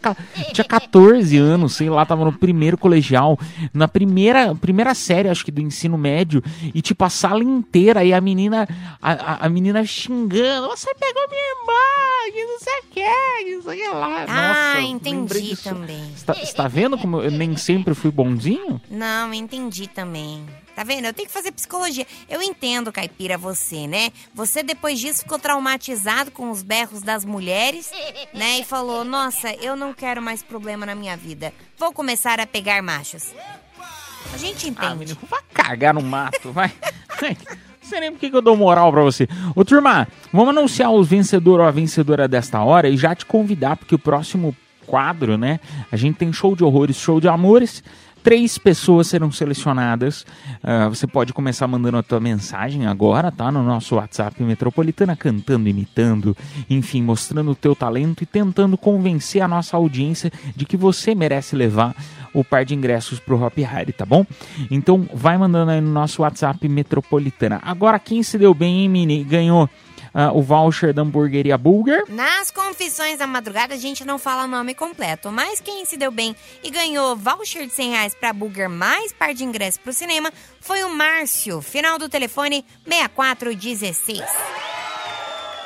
tinha 0.53 0.65
14 0.65 1.37
anos, 1.37 1.75
sei 1.75 1.89
lá, 1.89 2.05
tava 2.05 2.25
no 2.25 2.33
primeiro 2.33 2.77
colegial, 2.77 3.39
na 3.73 3.87
primeira, 3.87 4.55
primeira 4.55 4.95
série, 4.95 5.29
acho 5.29 5.45
que 5.45 5.53
do 5.53 5.61
ensino 5.61 5.97
médio, 5.97 6.43
e 6.75 6.83
tipo, 6.83 7.05
a 7.05 7.11
sala 7.11 7.45
inteira, 7.45 8.05
e 8.05 8.13
a 8.13 8.21
menina, 8.21 8.69
a, 9.01 9.47
a, 9.47 9.49
menina 9.49 9.85
xingando, 9.85 10.69
você 10.69 10.93
pegou 10.95 11.23
minha 11.29 11.51
irmã, 11.61 12.33
que 12.33 12.45
não 12.45 12.59
sei 12.59 12.79
o 12.79 12.83
que, 12.91 13.45
que 13.45 13.55
não 13.57 13.63
sei 13.63 13.79
o 13.79 13.91
que 13.91 13.97
lá. 13.97 14.25
Ah, 14.29 14.75
Nossa, 14.75 14.83
entendi 14.83 15.57
também. 15.57 16.13
Você 16.17 16.25
tá, 16.25 16.35
você 16.35 16.53
tá 16.53 16.69
vendo 16.69 16.99
como 16.99 17.21
eu 17.21 17.31
nem 17.31 17.57
sempre 17.57 17.95
fui 17.95 18.11
bonzinho? 18.11 18.81
Não, 18.91 19.33
entendi 19.33 19.87
também. 19.87 20.45
Tá 20.75 20.85
vendo? 20.85 21.05
Eu 21.07 21.13
tenho 21.13 21.27
que 21.29 21.35
fazer 21.35 21.53
psicologia. 21.53 22.07
Eu 22.29 22.41
entendo, 22.43 22.93
Caipira, 22.93 23.37
você, 23.37 23.87
né? 23.87 24.11
Você 24.35 24.63
depois 24.63 24.99
disso 24.99 25.21
ficou 25.23 25.39
traumatizado 25.39 26.31
com 26.31 26.51
os 26.51 26.63
berros 26.63 27.03
das 27.03 27.25
mulheres, 27.25 27.91
né? 28.33 28.61
E 28.61 28.65
falou: 28.65 29.05
Nossa, 29.05 29.53
eu 29.55 29.77
não 29.77 29.93
quero 29.93 30.23
mais 30.23 30.43
problema 30.43 30.87
na 30.87 30.95
minha 30.95 31.17
vida. 31.17 31.53
Vou 31.79 31.93
começar 31.93 32.41
a 32.41 32.47
pegar 32.47 32.83
machos. 32.83 33.33
A 34.33 34.37
gente 34.37 34.67
Ah, 34.67 34.71
entende. 34.71 34.97
menino, 34.99 35.19
vai 35.29 35.41
cagar 35.53 35.93
no 35.95 36.03
mato, 36.03 36.53
vai. 36.53 36.73
Não 37.83 37.89
sei 37.99 38.01
nem 38.01 38.13
por 38.13 38.21
que 38.21 38.31
que 38.31 38.37
eu 38.37 38.43
dou 38.43 38.57
moral 38.57 38.93
pra 38.93 39.03
você. 39.03 39.27
Ô, 39.57 39.65
turma, 39.65 40.07
vamos 40.33 40.51
anunciar 40.57 40.93
os 40.93 41.09
vencedor 41.09 41.59
ou 41.59 41.67
a 41.67 41.71
vencedora 41.73 42.29
desta 42.29 42.63
hora 42.63 42.89
e 42.89 42.97
já 42.97 43.15
te 43.17 43.27
convidar, 43.27 43.77
porque 43.77 43.95
o 43.95 43.99
próximo 43.99 44.57
quadro, 44.87 45.37
né? 45.37 45.59
A 45.91 45.97
gente 45.97 46.17
tem 46.17 46.33
show 46.33 46.55
de 46.55 46.63
horrores, 46.63 46.97
show 46.97 47.21
de 47.21 47.27
amores. 47.29 47.83
Três 48.23 48.59
pessoas 48.59 49.09
serão 49.09 49.33
selecionadas. 49.33 50.27
Ah, 50.63 50.89
você 50.89 51.07
pode 51.07 51.33
começar 51.33 51.67
mandando 51.67 51.97
a 51.97 52.03
tua 52.03 52.21
mensagem 52.21 52.87
agora, 52.87 53.31
tá? 53.33 53.51
No 53.51 53.63
nosso 53.63 53.97
WhatsApp 53.97 54.43
Metropolitana, 54.43 55.17
cantando, 55.17 55.69
imitando, 55.69 56.37
enfim, 56.69 57.03
mostrando 57.03 57.53
o 57.53 57.55
teu 57.55 57.75
talento 57.75 58.23
e 58.23 58.27
tentando 58.27 58.77
convencer 58.77 59.43
a 59.43 59.49
nossa 59.49 59.77
audiência 59.77 60.31
de 60.55 60.67
que 60.67 60.77
você 60.77 61.15
merece 61.15 61.57
levar 61.57 61.95
o 62.33 62.45
par 62.45 62.65
de 62.65 62.75
ingressos 62.75 63.19
pro 63.19 63.43
Hop 63.43 63.59
Hari, 63.59 63.93
tá 63.93 64.07
bom? 64.07 64.25
Então 64.71 65.09
vai 65.13 65.37
mandando 65.37 65.71
aí 65.71 65.81
no 65.81 65.91
nosso 65.91 66.23
WhatsApp 66.23 66.69
Metropolitana. 66.69 67.61
Agora 67.63 67.99
quem 67.99 68.23
se 68.23 68.39
deu 68.39 68.55
bem, 68.55 68.83
hein, 68.83 68.89
Mini? 68.89 69.25
Ganhou 69.25 69.69
ah, 70.13 70.33
o 70.33 70.43
voucher 70.43 70.93
da 70.93 71.03
hamburgueria 71.03 71.57
Burger. 71.57 72.05
Nas 72.09 72.51
confissões 72.51 73.19
da 73.19 73.27
madrugada 73.27 73.75
a 73.75 73.79
gente 73.79 74.05
não 74.05 74.19
fala 74.19 74.45
o 74.45 74.49
nome 74.49 74.75
completo, 74.75 75.31
mas 75.31 75.61
quem 75.61 75.85
se 75.85 75.97
deu 75.97 76.11
bem 76.11 76.35
e 76.63 76.71
ganhou 76.71 77.17
voucher 77.17 77.67
de 77.67 77.73
100 77.73 77.91
reais 77.91 78.15
pra 78.15 78.33
Burger 78.33 78.69
mais 78.69 79.13
par 79.13 79.35
de 79.35 79.45
ingressos 79.45 79.79
pro 79.79 79.93
cinema 79.93 80.33
foi 80.61 80.83
o 80.85 80.95
Márcio, 80.95 81.61
final 81.61 81.99
do 81.99 82.09
telefone 82.09 82.65
6416. 82.87 84.21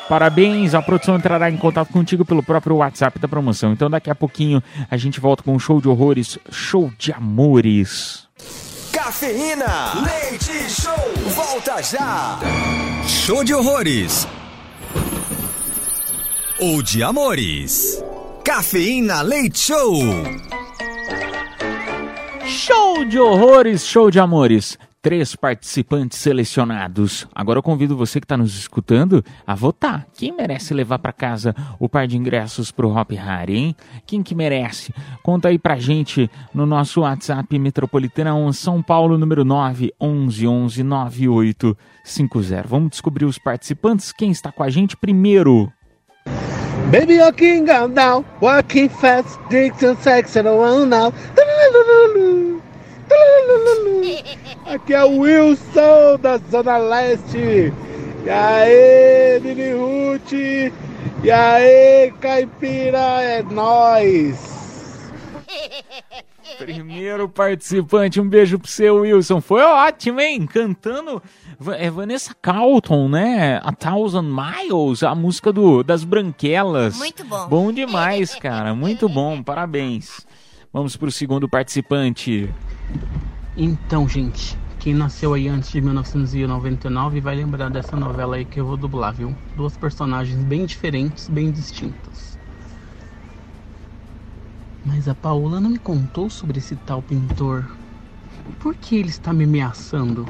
Parabéns, 0.08 0.74
a 0.74 0.82
produção 0.82 1.16
entrará 1.16 1.50
em 1.50 1.56
contato 1.56 1.90
contigo 1.90 2.24
pelo 2.24 2.42
próprio 2.42 2.76
WhatsApp 2.76 3.18
da 3.18 3.26
promoção. 3.26 3.72
Então 3.72 3.88
daqui 3.88 4.10
a 4.10 4.14
pouquinho 4.14 4.62
a 4.90 4.96
gente 4.96 5.18
volta 5.18 5.42
com 5.42 5.54
um 5.54 5.58
show 5.58 5.80
de 5.80 5.88
horrores, 5.88 6.38
show 6.50 6.92
de 6.98 7.10
amores. 7.10 8.28
Cafeína, 9.04 10.02
leite 10.02 10.70
show, 10.70 10.96
volta 11.34 11.82
já. 11.82 12.38
Show 13.06 13.44
de 13.44 13.52
horrores. 13.52 14.26
Ou 16.58 16.82
de 16.82 17.02
amores. 17.02 18.02
Cafeína 18.42 19.20
Leite 19.20 19.58
Show. 19.58 19.94
Show 22.46 23.04
de 23.04 23.18
horrores, 23.18 23.84
show 23.84 24.10
de 24.10 24.18
amores. 24.18 24.78
Três 25.04 25.36
participantes 25.36 26.18
selecionados. 26.18 27.28
Agora 27.34 27.58
eu 27.58 27.62
convido 27.62 27.94
você 27.94 28.18
que 28.18 28.24
está 28.24 28.38
nos 28.38 28.58
escutando 28.58 29.22
a 29.46 29.54
votar. 29.54 30.06
Quem 30.14 30.34
merece 30.34 30.72
levar 30.72 30.98
para 30.98 31.12
casa 31.12 31.54
o 31.78 31.90
par 31.90 32.06
de 32.06 32.16
ingressos 32.16 32.70
pro 32.70 32.88
Hop 32.88 33.10
Hari, 33.12 33.54
hein? 33.54 33.76
Quem 34.06 34.22
que 34.22 34.34
merece? 34.34 34.94
Conta 35.22 35.48
aí 35.48 35.58
pra 35.58 35.76
gente 35.76 36.30
no 36.54 36.64
nosso 36.64 37.02
WhatsApp 37.02 37.58
Metropolitana 37.58 38.34
1 38.34 38.54
São 38.54 38.82
Paulo, 38.82 39.18
número 39.18 39.44
9 39.44 39.92
11 40.00 40.48
11 40.48 40.82
9850. 40.82 42.64
Vamos 42.66 42.88
descobrir 42.92 43.26
os 43.26 43.36
participantes. 43.36 44.10
Quem 44.10 44.30
está 44.30 44.50
com 44.50 44.62
a 44.62 44.70
gente 44.70 44.96
primeiro? 44.96 45.70
Baby, 46.90 47.18
walking 47.18 47.66
down, 47.66 48.24
walking 48.40 48.88
fast, 48.88 49.38
Dixon 49.50 49.96
sex 49.96 50.34
and 50.38 50.46
around 50.46 50.88
now. 50.88 51.12
Aqui 54.66 54.94
é 54.94 55.04
o 55.04 55.20
Wilson 55.20 56.18
da 56.20 56.38
Zona 56.50 56.78
Leste. 56.78 57.72
E 58.24 58.30
aí, 58.30 59.40
Mini 59.40 59.72
Ruth? 59.72 60.32
E 60.32 61.30
aí, 61.30 62.12
Caipira? 62.20 63.22
É 63.22 63.42
nóis! 63.42 65.12
Primeiro 66.58 67.28
participante, 67.28 68.20
um 68.20 68.28
beijo 68.28 68.58
pro 68.58 68.70
seu 68.70 69.00
Wilson. 69.00 69.40
Foi 69.40 69.62
ótimo, 69.62 70.20
hein? 70.20 70.46
Cantando 70.46 71.22
é 71.76 71.90
Vanessa 71.90 72.34
Carlton, 72.40 73.08
né? 73.08 73.60
A 73.62 73.72
Thousand 73.72 74.24
Miles, 74.24 75.02
a 75.02 75.14
música 75.14 75.52
do, 75.52 75.82
das 75.82 76.04
Branquelas. 76.04 76.96
Muito 76.96 77.24
bom. 77.24 77.48
Bom 77.48 77.72
demais, 77.72 78.34
cara. 78.34 78.74
Muito 78.74 79.08
bom. 79.08 79.42
Parabéns. 79.42 80.26
Vamos 80.74 80.96
pro 80.96 81.08
segundo 81.12 81.48
participante. 81.48 82.52
Então, 83.56 84.08
gente, 84.08 84.58
quem 84.80 84.92
nasceu 84.92 85.32
aí 85.32 85.46
antes 85.46 85.70
de 85.70 85.80
1999 85.80 87.20
vai 87.20 87.36
lembrar 87.36 87.70
dessa 87.70 87.94
novela 87.94 88.34
aí 88.34 88.44
que 88.44 88.58
eu 88.58 88.66
vou 88.66 88.76
dublar, 88.76 89.14
viu? 89.14 89.32
Duas 89.54 89.76
personagens 89.76 90.42
bem 90.42 90.66
diferentes, 90.66 91.28
bem 91.28 91.52
distintas. 91.52 92.36
Mas 94.84 95.06
a 95.08 95.14
Paola 95.14 95.60
não 95.60 95.70
me 95.70 95.78
contou 95.78 96.28
sobre 96.28 96.58
esse 96.58 96.74
tal 96.74 97.00
pintor. 97.00 97.70
Por 98.58 98.74
que 98.74 98.96
ele 98.96 99.10
está 99.10 99.32
me 99.32 99.44
ameaçando? 99.44 100.26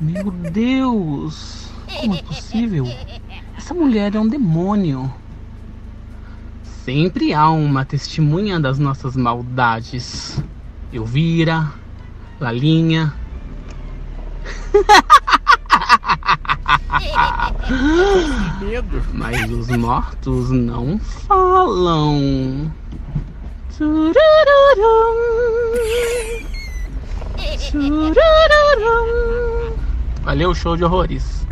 Meu 0.00 0.30
Deus! 0.30 1.70
Como 2.00 2.14
é 2.14 2.22
possível? 2.22 2.86
Essa 3.54 3.74
mulher 3.74 4.14
é 4.14 4.18
um 4.18 4.26
demônio. 4.26 5.12
Sempre 6.84 7.32
há 7.32 7.48
uma 7.48 7.82
testemunha 7.82 8.60
das 8.60 8.78
nossas 8.78 9.16
maldades. 9.16 10.38
Elvira, 10.92 11.72
Lalinha. 12.38 13.14
Mas 19.14 19.50
os 19.50 19.68
mortos 19.68 20.50
não 20.50 20.98
falam. 20.98 22.70
Valeu, 30.22 30.54
show 30.54 30.76
de 30.76 30.84
horrores. 30.84 31.43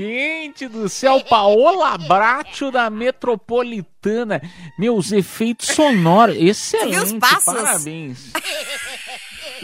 Gente 0.00 0.66
do 0.66 0.88
céu, 0.88 1.22
Paola 1.22 1.98
Bracho 1.98 2.70
da 2.70 2.88
Metropolitana. 2.88 4.40
Meus 4.78 5.12
efeitos 5.12 5.68
sonoros, 5.68 6.36
excelente, 6.38 7.18
passos? 7.18 7.44
parabéns. 7.44 8.32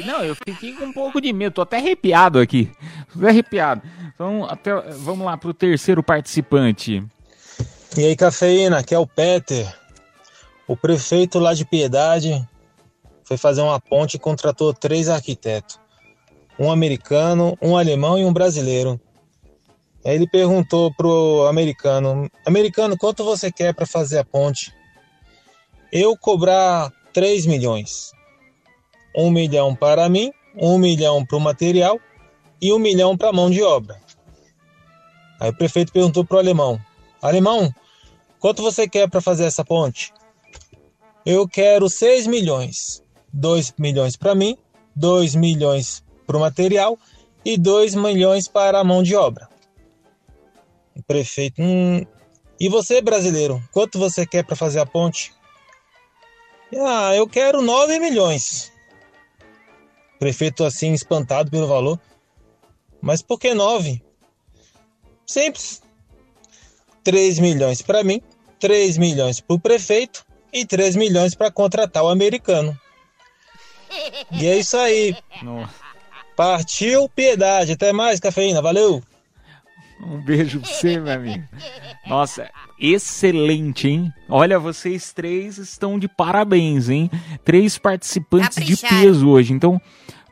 Não, 0.05 0.23
eu 0.23 0.35
fiquei 0.35 0.75
com 0.75 0.85
um 0.85 0.93
pouco 0.93 1.23
de 1.23 1.33
medo, 1.33 1.55
tô 1.55 1.63
até 1.63 1.79
arrepiado 1.79 2.39
aqui. 2.39 2.71
Tô 3.19 3.27
arrepiado. 3.27 3.81
Então, 4.15 4.45
até, 4.45 4.79
vamos 4.99 5.25
lá 5.25 5.39
pro 5.39 5.55
terceiro 5.55 6.03
participante. 6.03 7.03
E 7.97 8.05
aí, 8.05 8.15
cafeína, 8.15 8.81
aqui 8.81 8.95
é 8.95 8.99
o 8.99 9.07
Peter. 9.07 9.67
O 10.69 10.77
prefeito 10.77 11.39
lá 11.39 11.55
de 11.55 11.65
Piedade 11.65 12.47
foi 13.25 13.39
fazer 13.39 13.63
uma 13.63 13.81
ponte 13.81 14.17
e 14.17 14.21
contratou 14.21 14.75
três 14.75 15.09
arquitetos: 15.09 15.81
um 16.59 16.71
americano, 16.71 17.57
um 17.63 17.75
alemão 17.75 18.19
e 18.19 18.25
um 18.27 18.35
brasileiro. 18.35 19.01
Ele 20.07 20.29
perguntou 20.29 20.95
pro 20.95 21.47
americano: 21.49 22.31
Americano, 22.47 22.97
quanto 22.97 23.25
você 23.25 23.51
quer 23.51 23.75
para 23.75 23.85
fazer 23.85 24.19
a 24.19 24.25
ponte? 24.25 24.73
Eu 25.91 26.17
cobrar 26.17 26.93
3 27.13 27.45
milhões. 27.47 28.13
Um 29.17 29.31
milhão 29.31 29.75
para 29.75 30.09
mim, 30.09 30.31
um 30.55 30.79
milhão 30.79 31.27
para 31.27 31.37
o 31.37 31.41
material 31.41 31.99
e 32.63 32.73
um 32.73 32.79
milhão 32.79 33.17
para 33.17 33.31
a 33.31 33.33
mão 33.33 33.51
de 33.51 33.63
obra. 33.63 34.01
Aí 35.41 35.51
o 35.51 35.57
prefeito 35.57 35.93
perguntou 35.93 36.25
pro 36.25 36.39
alemão: 36.39 36.81
Alemão, 37.21 37.75
quanto 38.39 38.63
você 38.63 38.89
quer 38.89 39.11
para 39.11 39.21
fazer 39.21 39.45
essa 39.45 39.65
ponte? 39.65 40.15
Eu 41.25 41.49
quero 41.49 41.91
6 41.91 42.29
milhões. 42.29 43.03
2 43.33 43.75
milhões 43.77 44.17
para 44.17 44.37
mim, 44.37 44.57
2 44.95 45.35
milhões 45.35 46.03
para 46.25 46.37
o 46.37 46.41
material 46.41 46.97
e 47.45 47.59
2 47.59 47.97
milhões 47.97 48.47
para 48.47 48.79
a 48.79 48.85
mão 48.85 49.03
de 49.03 49.17
obra. 49.17 49.49
O 50.97 51.03
prefeito, 51.03 51.61
hum, 51.61 52.05
e 52.59 52.69
você, 52.69 53.03
brasileiro, 53.03 53.63
quanto 53.71 53.99
você 53.99 54.27
quer 54.27 54.45
para 54.45 54.57
fazer 54.57 54.81
a 54.81 54.87
ponte? 54.87 55.33
Ah, 56.75 57.15
eu 57.15 57.29
quero 57.29 57.61
9 57.61 57.99
milhões. 58.01 58.73
O 60.15 60.19
prefeito, 60.19 60.65
assim, 60.65 60.93
espantado 60.93 61.51
pelo 61.51 61.67
valor. 61.67 62.01
Mas 63.01 63.21
por 63.21 63.39
que 63.39 63.53
9? 63.53 64.03
Simples. 65.27 65.83
3 67.05 67.39
milhões 67.39 67.83
para 67.83 68.03
mim, 68.03 68.21
3 68.59 68.97
milhões 68.97 69.41
para 69.41 69.55
o 69.55 69.61
prefeito 69.61 70.27
e 70.53 70.65
3 70.65 70.97
milhões 70.97 71.35
para 71.35 71.53
contratar 71.53 72.03
o 72.03 72.09
americano. 72.09 72.77
E 74.33 74.47
é 74.47 74.57
isso 74.57 74.77
aí. 74.77 75.15
Partiu 76.35 77.09
piedade. 77.11 77.73
Até 77.73 77.93
mais, 77.93 78.19
cafeína. 78.19 78.61
Valeu. 78.61 79.03
Um 80.01 80.19
beijo 80.21 80.61
pra 80.61 80.69
você, 80.69 81.01
meu 81.01 81.13
amigo. 81.13 81.45
Nossa, 82.07 82.51
excelente, 82.79 83.89
hein? 83.89 84.13
Olha, 84.29 84.59
vocês 84.59 85.13
três 85.13 85.59
estão 85.59 85.99
de 85.99 86.07
parabéns, 86.07 86.89
hein? 86.89 87.11
Três 87.45 87.79
participantes 87.79 88.65
de 88.65 88.77
peso 88.77 89.29
hoje. 89.29 89.53
Então, 89.53 89.81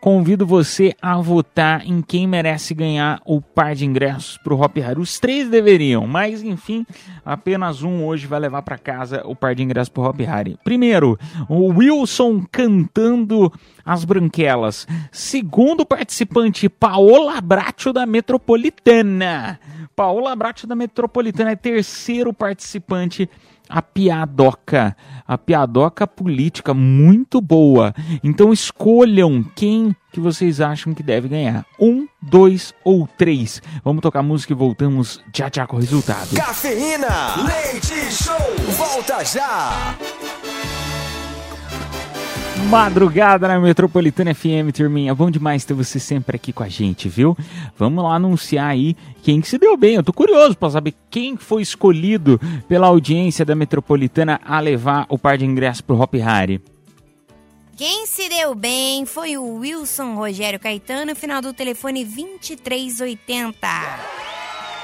convido 0.04 0.44
você 0.44 0.94
a 1.00 1.16
votar 1.16 1.86
em 1.86 2.02
quem 2.02 2.26
merece 2.26 2.74
ganhar 2.74 3.22
o 3.24 3.40
par 3.40 3.74
de 3.74 3.86
ingressos 3.86 4.36
pro 4.36 4.60
Hop 4.60 4.76
Hari. 4.76 5.00
Os 5.00 5.18
três 5.18 5.48
deveriam, 5.48 6.06
mas 6.06 6.42
enfim, 6.42 6.84
apenas 7.24 7.82
um 7.82 8.04
hoje 8.04 8.26
vai 8.26 8.38
levar 8.38 8.60
pra 8.60 8.76
casa 8.76 9.22
o 9.24 9.34
par 9.34 9.54
de 9.54 9.62
ingressos 9.62 9.88
pro 9.88 10.02
Hop 10.02 10.20
Hari. 10.20 10.58
Primeiro, 10.62 11.18
o 11.48 11.68
Wilson 11.68 12.44
cantando 12.52 13.50
as 13.82 14.04
branquelas. 14.04 14.86
Segundo 15.10 15.86
participante, 15.86 16.68
Paola 16.68 17.40
Bracho 17.40 17.90
da 17.90 18.04
Metropolitana. 18.04 19.58
Paola 19.96 20.36
Bracho 20.36 20.66
da 20.66 20.76
Metropolitana 20.76 21.52
é 21.52 21.56
terceiro 21.56 22.30
participante 22.30 23.26
a 23.68 23.82
piadoca. 23.82 24.96
A 25.26 25.38
piadoca 25.38 26.06
política 26.06 26.74
muito 26.74 27.40
boa. 27.40 27.94
Então 28.22 28.52
escolham 28.52 29.42
quem 29.54 29.94
que 30.12 30.20
vocês 30.20 30.60
acham 30.60 30.94
que 30.94 31.02
deve 31.02 31.28
ganhar. 31.28 31.64
Um, 31.80 32.06
dois 32.22 32.74
ou 32.84 33.08
três. 33.18 33.60
Vamos 33.82 34.02
tocar 34.02 34.22
música 34.22 34.52
e 34.52 34.56
voltamos 34.56 35.20
já 35.34 35.50
já 35.52 35.66
com 35.66 35.76
o 35.76 35.80
resultado. 35.80 36.34
Cafeína, 36.36 37.36
leite 37.46 38.12
show, 38.12 38.36
volta 38.76 39.24
já. 39.24 39.94
Madrugada 42.68 43.46
na 43.46 43.60
Metropolitana 43.60 44.34
FM, 44.34 44.72
turminha. 44.74 45.14
Bom 45.14 45.30
demais 45.30 45.64
ter 45.64 45.74
você 45.74 46.00
sempre 46.00 46.36
aqui 46.36 46.52
com 46.52 46.62
a 46.62 46.68
gente, 46.68 47.08
viu? 47.08 47.36
Vamos 47.78 48.02
lá 48.02 48.14
anunciar 48.14 48.68
aí 48.68 48.96
quem 49.22 49.40
que 49.40 49.48
se 49.48 49.58
deu 49.58 49.76
bem. 49.76 49.96
Eu 49.96 50.02
tô 50.02 50.12
curioso 50.12 50.56
para 50.56 50.70
saber 50.70 50.94
quem 51.10 51.36
foi 51.36 51.62
escolhido 51.62 52.40
pela 52.68 52.86
audiência 52.86 53.44
da 53.44 53.54
Metropolitana 53.54 54.40
a 54.44 54.58
levar 54.60 55.06
o 55.08 55.18
par 55.18 55.38
de 55.38 55.44
ingressos 55.44 55.80
pro 55.80 56.00
Hop 56.00 56.14
Hari. 56.14 56.60
Quem 57.76 58.06
se 58.06 58.28
deu 58.28 58.54
bem 58.54 59.04
foi 59.04 59.36
o 59.36 59.56
Wilson 59.56 60.14
Rogério 60.14 60.60
Caetano, 60.60 61.14
final 61.14 61.42
do 61.42 61.52
telefone 61.52 62.04
2380. 62.04 64.33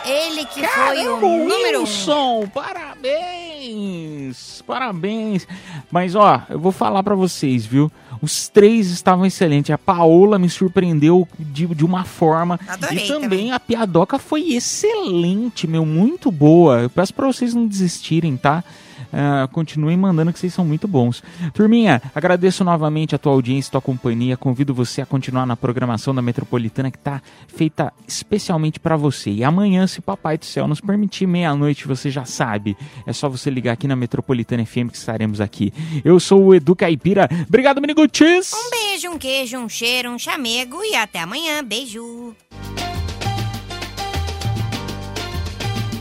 Ele 0.05 0.45
que 0.47 0.67
foi 0.67 1.07
o 1.07 1.21
Caramba, 1.21 1.27
número 1.27 1.79
um. 1.79 1.83
Wilson, 1.83 2.49
parabéns, 2.55 4.63
parabéns. 4.67 5.47
Mas 5.91 6.15
ó, 6.15 6.43
eu 6.49 6.59
vou 6.59 6.73
falar 6.73 7.03
pra 7.03 7.15
vocês, 7.15 7.67
viu? 7.67 7.91
Os 8.23 8.49
três 8.49 8.91
estavam 8.91 9.27
excelentes. 9.27 9.71
A 9.71 9.79
Paola 9.79 10.39
me 10.39 10.49
surpreendeu 10.49 11.29
de, 11.39 11.67
de 11.67 11.85
uma 11.85 12.05
forma. 12.05 12.59
Adorei 12.67 13.05
e 13.05 13.09
também, 13.09 13.53
a 13.53 13.61
piadoca 13.61 14.19
foi 14.19 14.53
excelente, 14.53 15.67
meu, 15.67 15.85
muito 15.85 16.31
boa. 16.31 16.81
Eu 16.81 16.91
peço 16.91 17.15
pra 17.15 17.27
vocês 17.27 17.55
não 17.55 17.67
desistirem, 17.67 18.37
tá? 18.37 18.65
Ah, 19.13 19.49
continuem 19.53 19.97
mandando 19.97 20.33
que 20.33 20.39
vocês 20.39 20.53
são 20.55 20.65
muito 20.65 20.87
bons. 20.87 21.23
Turminha, 21.53 22.01
agradeço 22.15 22.65
novamente 22.65 23.15
a 23.15 23.19
tua 23.19 23.33
audiência, 23.33 23.73
tua 23.73 23.81
companhia. 23.81 24.37
Convido 24.37 24.73
você 24.75 25.03
a 25.03 25.07
continuar 25.07 25.47
na 25.47 25.57
programação 25.57 26.15
da 26.15 26.23
Metropolitana 26.23 26.91
que 26.91 26.99
tá 26.99 27.21
feita 27.49 27.93
especialmente 28.07 28.79
para 28.79 28.97
você. 28.97 29.31
E 29.31 29.45
amanhã, 29.45 29.87
se 29.87 30.01
Papai 30.01 30.39
do 30.39 30.45
Céu 30.45 30.67
nos 30.69 30.81
permitir 30.81 31.27
meia-noite, 31.27 31.87
você 31.87 32.11
já 32.11 32.25
sabe. 32.25 32.77
É 33.07 33.13
só 33.13 33.29
você 33.29 33.51
ligar 33.51 33.73
aqui 33.73 33.87
na 33.87 33.97
Metropolitana 33.97 34.65
FM 34.65 34.91
que 34.91 34.97
estaremos 34.97 35.41
aqui. 35.41 35.73
Eu 36.05 36.19
sou 36.21 36.47
o 36.47 36.55
Edu 36.55 36.77
Caipira. 36.77 37.29
Obrigado, 37.49 37.81
Minigutis! 37.81 38.53
Um 38.53 38.71
beijo, 38.71 39.11
um 39.11 39.19
queijo, 39.19 39.59
um 39.59 39.69
cheiro, 39.69 40.11
um 40.11 40.19
chamego 40.19 40.83
e 40.83 40.95
até 40.95 41.21
amanhã. 41.21 41.65
Beijo. 41.65 42.35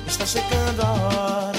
Está 0.07 0.25
chegando 0.25 0.81
a 0.81 0.91
hora, 0.91 1.57
é 1.57 1.58